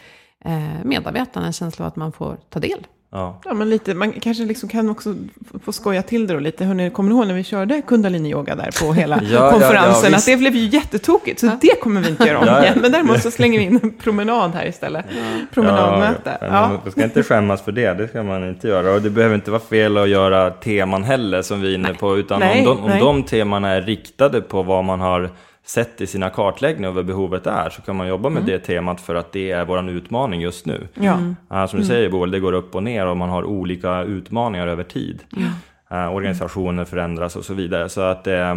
eh, 0.46 0.84
medarbetarna 0.84 1.46
en 1.46 1.54
känsla 1.54 1.86
av 1.86 1.88
att 1.88 1.96
man 1.96 2.12
får 2.12 2.38
ta 2.50 2.60
del. 2.60 2.88
Ja. 3.14 3.42
ja, 3.46 3.54
men 3.54 3.70
lite, 3.70 3.94
man 3.94 4.12
kanske 4.12 4.44
liksom 4.44 4.70
kan 4.70 4.90
också 4.90 5.16
få 5.64 5.72
skoja 5.72 6.02
till 6.02 6.28
det 6.28 6.34
då 6.34 6.40
lite. 6.40 6.66
Hörrni, 6.66 6.90
kommer 6.90 7.10
ni 7.10 7.16
ihåg 7.16 7.28
när 7.28 7.34
vi 7.34 7.44
körde 7.44 7.82
kundalini-yoga 7.82 8.56
där 8.56 8.86
på 8.86 8.94
hela 8.94 9.22
ja, 9.32 9.52
konferensen? 9.52 10.12
Ja, 10.12 10.18
att 10.18 10.26
det 10.26 10.38
blev 10.38 10.56
ju 10.56 10.68
jättetokigt, 10.68 11.40
så 11.40 11.52
det 11.62 11.82
kommer 11.82 12.02
vi 12.02 12.10
inte 12.10 12.28
göra 12.28 12.40
om 12.40 12.48
igen. 12.64 12.80
Men 12.82 12.92
däremot 12.92 13.22
så 13.22 13.32
slänger 13.32 13.60
vi 13.60 13.66
in 13.66 13.80
en 13.84 13.92
promenad 13.92 14.52
här 14.52 14.68
istället. 14.68 15.06
Promenadmöte. 15.54 16.38
Ja, 16.42 16.80
Man 16.84 16.92
ska 16.92 17.04
inte 17.04 17.24
skämmas 17.24 17.62
för 17.62 17.72
det, 17.72 17.94
det 17.94 18.08
ska 18.08 18.24
man 18.24 18.50
inte 18.50 18.68
göra. 18.68 18.92
Och 18.92 19.02
det 19.02 19.10
behöver 19.10 19.36
inte 19.36 19.52
vara 19.52 19.62
fel 19.62 19.98
att 19.98 20.10
göra 20.10 20.52
teman 20.52 21.04
heller, 21.04 21.42
som 21.42 21.62
vi 21.62 21.72
är 21.72 21.76
inne 21.76 21.94
på. 21.94 22.18
Utan 22.18 22.40
nej, 22.40 22.68
om, 22.68 22.78
de, 22.78 22.92
om 22.92 23.00
de 23.00 23.24
temana 23.24 23.70
är 23.70 23.82
riktade 23.82 24.42
på 24.42 24.64
vad 24.64 24.84
man 24.84 25.00
har 25.00 25.30
sett 25.66 26.02
i 26.02 26.08
sina 26.08 26.30
kartläggningar 26.30 26.90
över 26.90 27.04
behovet 27.04 27.48
är 27.48 27.70
så 27.70 27.82
kan 27.82 27.96
man 27.96 28.08
jobba 28.08 28.30
med 28.30 28.44
mm. 28.44 28.52
det 28.52 28.60
temat 28.60 29.02
för 29.02 29.16
att 29.16 29.32
det 29.32 29.52
är 29.52 29.66
vår 29.66 29.90
utmaning 29.90 30.42
just 30.42 30.66
nu. 30.66 30.88
Ja. 30.94 31.14
Uh, 31.14 31.68
som 31.68 31.80
du 31.80 31.86
mm. 31.86 31.86
säger 31.86 32.10
Boel, 32.10 32.32
det 32.32 32.40
går 32.40 32.54
upp 32.54 32.76
och 32.76 32.84
ner 32.84 33.06
och 33.06 33.18
man 33.18 33.30
har 33.30 33.44
olika 33.44 34.02
utmaningar 34.02 34.68
över 34.68 34.84
tid. 34.84 35.24
Ja. 35.30 36.06
Uh, 36.06 36.16
organisationer 36.16 36.86
förändras 36.86 37.36
och 37.36 37.46
så 37.46 37.54
vidare. 37.54 37.90
Så 37.90 38.02
att 38.02 38.28
uh, 38.28 38.56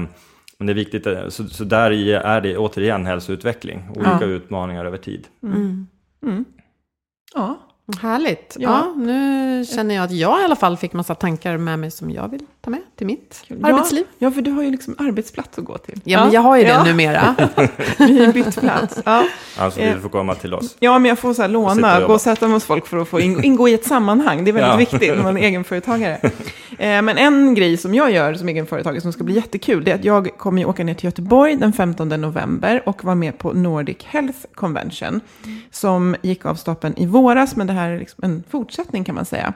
men 0.58 0.66
det 0.66 0.72
är 0.72 0.74
viktigt, 0.74 1.06
så, 1.28 1.44
så 1.44 1.64
där 1.64 1.90
är 1.90 2.40
det 2.40 2.56
återigen 2.56 3.06
hälsoutveckling, 3.06 3.84
olika 3.90 4.18
ja. 4.20 4.26
utmaningar 4.26 4.84
över 4.84 4.98
tid. 4.98 5.26
Mm. 5.42 5.86
mm. 6.22 6.44
Ja. 7.34 7.58
Härligt. 8.00 8.56
Ja. 8.58 8.70
ja. 8.70 8.94
nu 8.96 9.64
känner 9.64 9.94
jag 9.94 10.04
att 10.04 10.12
jag 10.12 10.40
i 10.40 10.44
alla 10.44 10.56
fall 10.56 10.76
fick 10.76 10.92
massa 10.92 11.14
tankar 11.14 11.56
med 11.56 11.78
mig 11.78 11.90
som 11.90 12.10
jag 12.10 12.28
vill 12.28 12.46
ta 12.64 12.70
med 12.70 12.80
till 12.96 13.06
mitt 13.06 13.44
ja. 13.46 13.56
arbetsliv. 13.62 14.04
Ja, 14.18 14.30
för 14.30 14.42
du 14.42 14.50
har 14.50 14.62
ju 14.62 14.70
liksom 14.70 14.94
arbetsplats 14.98 15.58
att 15.58 15.64
gå 15.64 15.78
till. 15.78 16.00
Ja, 16.04 16.18
ja. 16.18 16.24
men 16.24 16.32
jag 16.32 16.40
har 16.40 16.56
ju 16.56 16.62
det 16.62 16.68
ja. 16.68 16.84
numera. 16.84 17.34
Vi 17.98 18.24
har 18.24 18.32
bytt 18.32 18.60
plats. 18.60 18.98
Ja. 19.04 19.26
Alltså, 19.58 19.80
du 19.80 20.00
får 20.00 20.08
komma 20.08 20.34
till 20.34 20.54
oss. 20.54 20.76
Ja, 20.78 20.98
men 20.98 21.08
jag 21.08 21.18
får 21.18 21.34
så 21.34 21.42
här 21.42 21.48
låna, 21.48 22.00
gå 22.06 22.12
och 22.12 22.20
sätta 22.20 22.46
mig 22.46 22.54
hos 22.54 22.64
folk 22.64 22.86
för 22.86 22.96
att 22.96 23.08
få 23.08 23.20
ingå 23.20 23.68
i 23.68 23.74
ett 23.74 23.84
sammanhang. 23.84 24.44
Det 24.44 24.50
är 24.50 24.52
väldigt 24.52 24.92
viktigt 24.92 25.16
när 25.16 25.22
man 25.22 25.36
är 25.36 25.42
egenföretagare. 25.42 26.20
Eh, 26.78 27.02
men 27.02 27.08
en 27.08 27.54
grej 27.54 27.76
som 27.76 27.94
jag 27.94 28.10
gör 28.10 28.34
som 28.34 28.48
egenföretagare 28.48 29.00
som 29.00 29.12
ska 29.12 29.24
bli 29.24 29.34
jättekul, 29.34 29.84
det 29.84 29.90
är 29.90 29.94
att 29.94 30.04
jag 30.04 30.38
kommer 30.38 30.62
ju 30.62 30.68
åka 30.68 30.84
ner 30.84 30.94
till 30.94 31.04
Göteborg 31.04 31.56
den 31.56 31.72
15 31.72 32.08
november 32.08 32.82
och 32.86 33.04
vara 33.04 33.14
med 33.14 33.38
på 33.38 33.52
Nordic 33.52 34.04
Health 34.04 34.38
Convention, 34.54 35.20
som 35.70 36.16
gick 36.22 36.46
av 36.46 36.54
stapeln 36.54 36.94
i 36.96 37.06
våras, 37.06 37.56
men 37.56 37.66
det 37.66 37.72
här 37.72 37.90
är 37.90 37.98
liksom 37.98 38.24
en 38.24 38.44
fortsättning 38.50 39.04
kan 39.04 39.14
man 39.14 39.24
säga. 39.24 39.52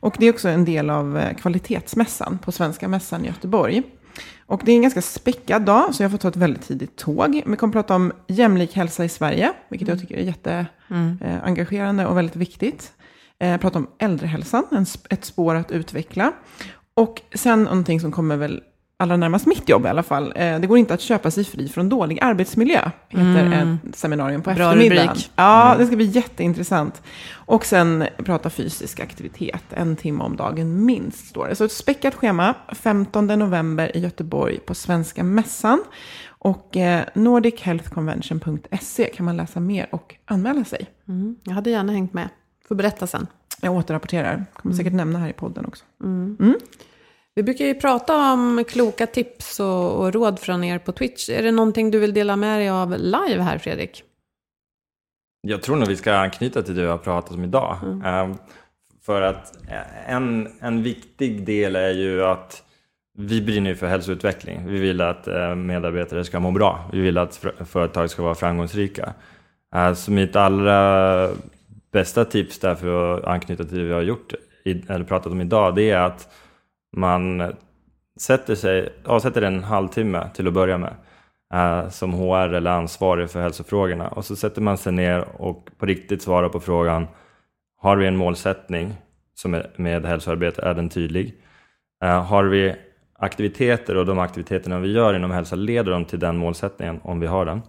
Och 0.00 0.14
det 0.18 0.26
är 0.26 0.32
också 0.32 0.48
en 0.48 0.64
del 0.64 0.90
av 0.90 1.18
eh, 1.18 1.36
kvalitetsmässan 1.36 2.38
på 2.38 2.49
Svenska 2.52 2.88
Mässan 2.88 3.24
i 3.24 3.28
Göteborg. 3.28 3.82
Och 4.46 4.62
det 4.64 4.72
är 4.72 4.76
en 4.76 4.82
ganska 4.82 5.02
späckad 5.02 5.62
dag, 5.62 5.94
så 5.94 6.02
jag 6.02 6.10
får 6.10 6.18
ta 6.18 6.28
ett 6.28 6.36
väldigt 6.36 6.62
tidigt 6.62 6.96
tåg. 6.96 7.42
Vi 7.46 7.56
kommer 7.56 7.70
att 7.70 7.72
prata 7.72 7.94
om 7.94 8.12
jämlik 8.26 8.76
hälsa 8.76 9.04
i 9.04 9.08
Sverige, 9.08 9.52
vilket 9.68 9.88
jag 9.88 9.94
mm. 9.94 10.06
tycker 10.06 10.20
är 10.20 10.24
jätteengagerande 10.24 12.02
mm. 12.02 12.12
och 12.12 12.18
väldigt 12.18 12.36
viktigt. 12.36 12.92
Eh, 13.38 13.56
prata 13.56 13.78
om 13.78 13.86
äldrehälsan, 13.98 14.64
en, 14.70 14.86
ett 15.10 15.24
spår 15.24 15.54
att 15.54 15.70
utveckla. 15.70 16.32
Och 16.94 17.22
sen 17.34 17.62
någonting 17.62 18.00
som 18.00 18.12
kommer 18.12 18.36
väl 18.36 18.62
allra 19.00 19.16
närmast 19.16 19.46
mitt 19.46 19.68
jobb 19.68 19.86
i 19.86 19.88
alla 19.88 20.02
fall. 20.02 20.32
Eh, 20.36 20.60
det 20.60 20.66
går 20.66 20.78
inte 20.78 20.94
att 20.94 21.00
köpa 21.00 21.30
sig 21.30 21.44
fri 21.44 21.68
från 21.68 21.88
dålig 21.88 22.18
arbetsmiljö, 22.22 22.90
heter 23.08 23.46
mm. 23.46 23.78
ett 23.88 23.96
seminarium 23.96 24.42
på 24.42 24.50
Bra 24.50 24.64
eftermiddagen. 24.64 25.08
Rubrik. 25.08 25.30
Ja, 25.36 25.66
mm. 25.66 25.78
det 25.78 25.86
ska 25.86 25.96
bli 25.96 26.04
jätteintressant. 26.04 27.02
Och 27.32 27.64
sen 27.64 28.04
prata 28.16 28.50
fysisk 28.50 29.00
aktivitet, 29.00 29.64
en 29.70 29.96
timme 29.96 30.24
om 30.24 30.36
dagen 30.36 30.84
minst, 30.84 31.26
står 31.26 31.48
det. 31.48 31.54
Så 31.54 31.64
ett 31.64 31.72
späckat 31.72 32.14
schema, 32.14 32.54
15 32.68 33.26
november 33.26 33.96
i 33.96 34.00
Göteborg 34.00 34.58
på 34.58 34.74
Svenska 34.74 35.24
Mässan. 35.24 35.82
Och 36.28 36.76
eh, 36.76 37.04
nordichealthconvention.se 37.14 39.04
kan 39.04 39.26
man 39.26 39.36
läsa 39.36 39.60
mer 39.60 39.88
och 39.90 40.14
anmäla 40.24 40.64
sig. 40.64 40.86
Mm. 41.08 41.36
Jag 41.42 41.52
hade 41.52 41.70
gärna 41.70 41.92
hängt 41.92 42.12
med. 42.12 42.28
Får 42.68 42.74
berätta 42.74 43.06
sen. 43.06 43.26
Jag 43.60 43.74
återrapporterar. 43.74 44.44
Kommer 44.52 44.74
mm. 44.74 44.76
säkert 44.76 44.92
nämna 44.92 45.18
här 45.18 45.28
i 45.28 45.32
podden 45.32 45.66
också. 45.66 45.84
Mm. 46.02 46.36
Vi 47.40 47.44
brukar 47.44 47.64
ju 47.64 47.74
prata 47.74 48.32
om 48.32 48.64
kloka 48.68 49.06
tips 49.06 49.60
och, 49.60 50.00
och, 50.00 50.12
råd 50.12 50.38
från 50.38 50.64
er 50.64 50.78
på 50.78 50.92
Twitch. 50.92 51.28
Är 51.28 51.42
det 51.42 51.52
någonting 51.52 51.90
du 51.90 51.98
vill 51.98 52.14
dela 52.14 52.36
med 52.36 52.60
dig 52.60 52.68
av 52.68 52.98
live 52.98 53.42
här, 53.42 53.58
Fredrik? 53.58 54.02
Jag 55.40 55.62
tror 55.62 55.76
nog 55.76 55.88
vi 55.88 55.96
ska 55.96 56.14
anknyta 56.14 56.62
till 56.62 56.74
det 56.74 56.82
vi 56.82 56.88
har 56.88 56.98
pratat 56.98 57.34
om 57.34 57.44
idag. 57.44 57.76
Mm. 57.82 58.30
Um, 58.30 58.38
för 59.02 59.22
att 59.22 59.52
en, 60.06 60.48
en 60.60 60.82
viktig 60.82 61.46
del 61.46 61.76
är 61.76 61.90
ju 61.90 62.24
att 62.24 62.62
vi 63.18 63.42
brinner 63.42 63.74
för 63.74 63.86
hälsoutveckling. 63.86 64.66
Vi 64.66 64.78
vill 64.78 65.00
att 65.00 65.28
uh, 65.28 65.54
medarbetare 65.54 66.24
ska 66.24 66.40
må 66.40 66.50
bra. 66.50 66.90
Vi 66.92 67.00
vill 67.00 67.18
att 67.18 67.44
företag 67.66 68.10
ska 68.10 68.22
vara 68.22 68.34
framgångsrika. 68.34 69.14
Uh, 69.76 69.94
så 69.94 70.10
mitt 70.10 70.36
allra 70.36 71.28
bästa 71.92 72.24
tips 72.24 72.58
där 72.58 72.74
för 72.74 73.18
att 73.18 73.24
anknyta 73.24 73.64
till 73.64 73.78
det 73.78 73.84
vi 73.84 73.92
har 73.92 74.02
gjort, 74.02 74.34
eller 74.64 75.04
pratat 75.04 75.32
om 75.32 75.40
idag, 75.40 75.74
det 75.74 75.90
är 75.90 76.00
att 76.00 76.28
man 76.96 77.52
sätter, 78.20 78.54
sig, 78.54 78.92
avsätter 79.04 79.42
en 79.42 79.64
halvtimme 79.64 80.30
till 80.34 80.48
att 80.48 80.54
börja 80.54 80.78
med 80.78 80.94
eh, 81.54 81.88
som 81.88 82.12
HR 82.12 82.54
eller 82.54 82.70
ansvarig 82.70 83.30
för 83.30 83.42
hälsofrågorna 83.42 84.08
och 84.08 84.24
så 84.24 84.36
sätter 84.36 84.62
man 84.62 84.78
sig 84.78 84.92
ner 84.92 85.24
och 85.36 85.68
på 85.78 85.86
riktigt 85.86 86.22
svarar 86.22 86.48
på 86.48 86.60
frågan 86.60 87.06
har 87.82 87.96
vi 87.96 88.06
en 88.06 88.16
målsättning 88.16 88.94
som 89.34 89.54
är 89.54 89.70
med 89.76 90.06
hälsoarbete, 90.06 90.62
är 90.62 90.74
den 90.74 90.88
tydlig? 90.88 91.34
Eh, 92.04 92.24
har 92.24 92.44
vi 92.44 92.74
aktiviteter 93.18 93.96
och 93.96 94.06
de 94.06 94.18
aktiviteterna 94.18 94.78
vi 94.78 94.92
gör 94.92 95.14
inom 95.14 95.30
hälsa, 95.30 95.56
leder 95.56 95.92
de 95.92 96.04
till 96.04 96.18
den 96.18 96.36
målsättningen 96.36 97.00
om 97.02 97.20
vi 97.20 97.26
har 97.26 97.44
den? 97.44 97.62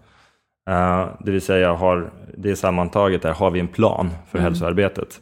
Uh, 0.69 1.07
det 1.19 1.31
vill 1.31 1.41
säga, 1.41 1.73
har, 1.73 2.11
det 2.37 2.55
sammantaget 2.55 3.25
är, 3.25 3.33
har 3.33 3.51
vi 3.51 3.59
en 3.59 3.67
plan 3.67 4.09
för 4.29 4.37
mm. 4.37 4.43
hälsoarbetet? 4.43 5.21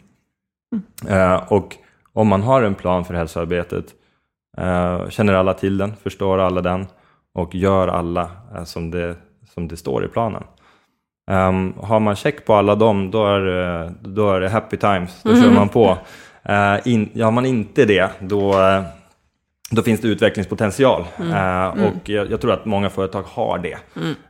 Mm. 1.07 1.39
Och 1.49 1.75
om 2.19 2.27
man 2.27 2.41
har 2.41 2.61
en 2.61 2.75
plan 2.75 3.05
för 3.05 3.13
hälsoarbetet, 3.13 3.85
uh, 4.59 5.09
känner 5.09 5.33
alla 5.33 5.53
till 5.53 5.77
den, 5.77 5.95
förstår 5.95 6.37
alla 6.37 6.61
den 6.61 6.87
och 7.33 7.55
gör 7.55 7.87
alla 7.87 8.31
som, 8.65 8.91
det, 8.91 9.15
som 9.53 9.67
det 9.67 9.77
står 9.77 10.05
i 10.05 10.07
planen. 10.07 10.43
Um, 11.31 11.73
har 11.81 11.99
man 11.99 12.15
check 12.15 12.45
på 12.45 12.53
alla 12.53 12.75
dem, 12.75 13.11
då 13.11 13.25
är, 13.25 13.91
då 14.01 14.31
är 14.31 14.39
det 14.39 14.49
happy 14.49 14.77
times, 14.77 15.23
då 15.23 15.29
mm. 15.29 15.43
kör 15.43 15.51
man 15.51 15.69
på. 15.69 15.97
In, 16.85 17.21
har 17.21 17.31
man 17.31 17.45
inte 17.45 17.85
det, 17.85 18.09
då 18.19 18.53
då 19.71 19.81
finns 19.81 20.01
det 20.01 20.07
utvecklingspotential. 20.07 21.05
Mm. 21.17 21.31
Uh, 21.31 21.37
mm. 21.37 21.85
Och 21.85 22.09
jag, 22.09 22.31
jag, 22.31 22.41
tror 22.41 22.51
att 22.51 22.65
många 22.65 22.89
företag 22.89 23.23
har 23.23 23.59
det. 23.59 23.77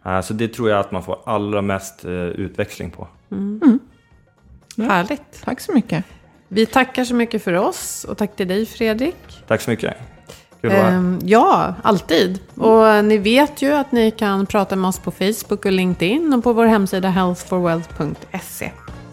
Uh, 0.06 0.22
så 0.22 0.34
det 0.34 0.48
tror 0.48 0.70
jag 0.70 0.80
att 0.80 0.92
man 0.92 1.04
får 1.04 1.20
allra 1.26 1.62
mest 1.62 2.06
uh, 2.06 2.12
utväxling 2.14 2.92
på. 2.92 3.08
Mm. 3.32 3.62
Mm. 3.64 3.80
Ja. 4.76 4.84
Härligt. 4.84 5.42
Tack 5.44 5.60
så 5.60 5.74
mycket. 5.74 6.06
Vi 6.52 6.66
tackar 6.66 7.04
så 7.04 7.16
mycket 7.16 7.44
för 7.44 7.54
oss 7.54 8.04
och 8.10 8.18
tack 8.18 8.36
till 8.36 8.48
dig 8.48 8.66
Fredrik. 8.66 9.44
Tack 9.48 9.62
så 9.62 9.70
mycket. 9.70 9.94
Kul 10.62 10.72
att 10.72 10.94
um, 10.94 11.20
Ja, 11.24 11.74
alltid. 11.84 12.40
Och 12.56 13.06
ni 13.06 13.18
vet 13.18 13.62
ju 13.62 13.74
att 13.74 13.92
ni 13.92 14.12
kan 14.12 14.46
prata 14.46 14.76
med 14.76 14.90
oss 14.90 15.00
på 15.00 15.12
Facebook 15.12 15.66
och 15.66 15.72
LinkedIn 15.72 16.34
och 16.34 16.44
på 16.44 16.54
vår 16.54 16.66
hemsida 16.66 17.10
healthforwealth.se. 17.10 18.72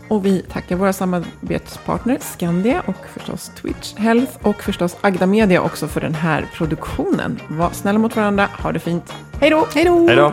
Och 0.08 0.26
vi 0.26 0.42
tackar 0.42 0.76
våra 0.76 0.92
samarbetspartner 0.92 2.18
Skandia 2.20 2.82
och 2.86 3.06
förstås 3.14 3.50
Twitch 3.62 3.94
Health 3.94 4.32
och 4.42 4.62
förstås 4.62 4.96
Agda 5.00 5.26
Media 5.26 5.60
också 5.60 5.88
för 5.88 6.00
den 6.00 6.14
här 6.14 6.48
produktionen. 6.54 7.40
Var 7.48 7.70
snälla 7.70 7.98
mot 7.98 8.16
varandra, 8.16 8.48
ha 8.62 8.72
det 8.72 8.78
fint. 8.78 9.12
Hej 9.40 9.50
då! 9.50 9.66
Hej 9.74 9.84
då! 9.84 10.06
Hej 10.06 10.16
då! 10.16 10.32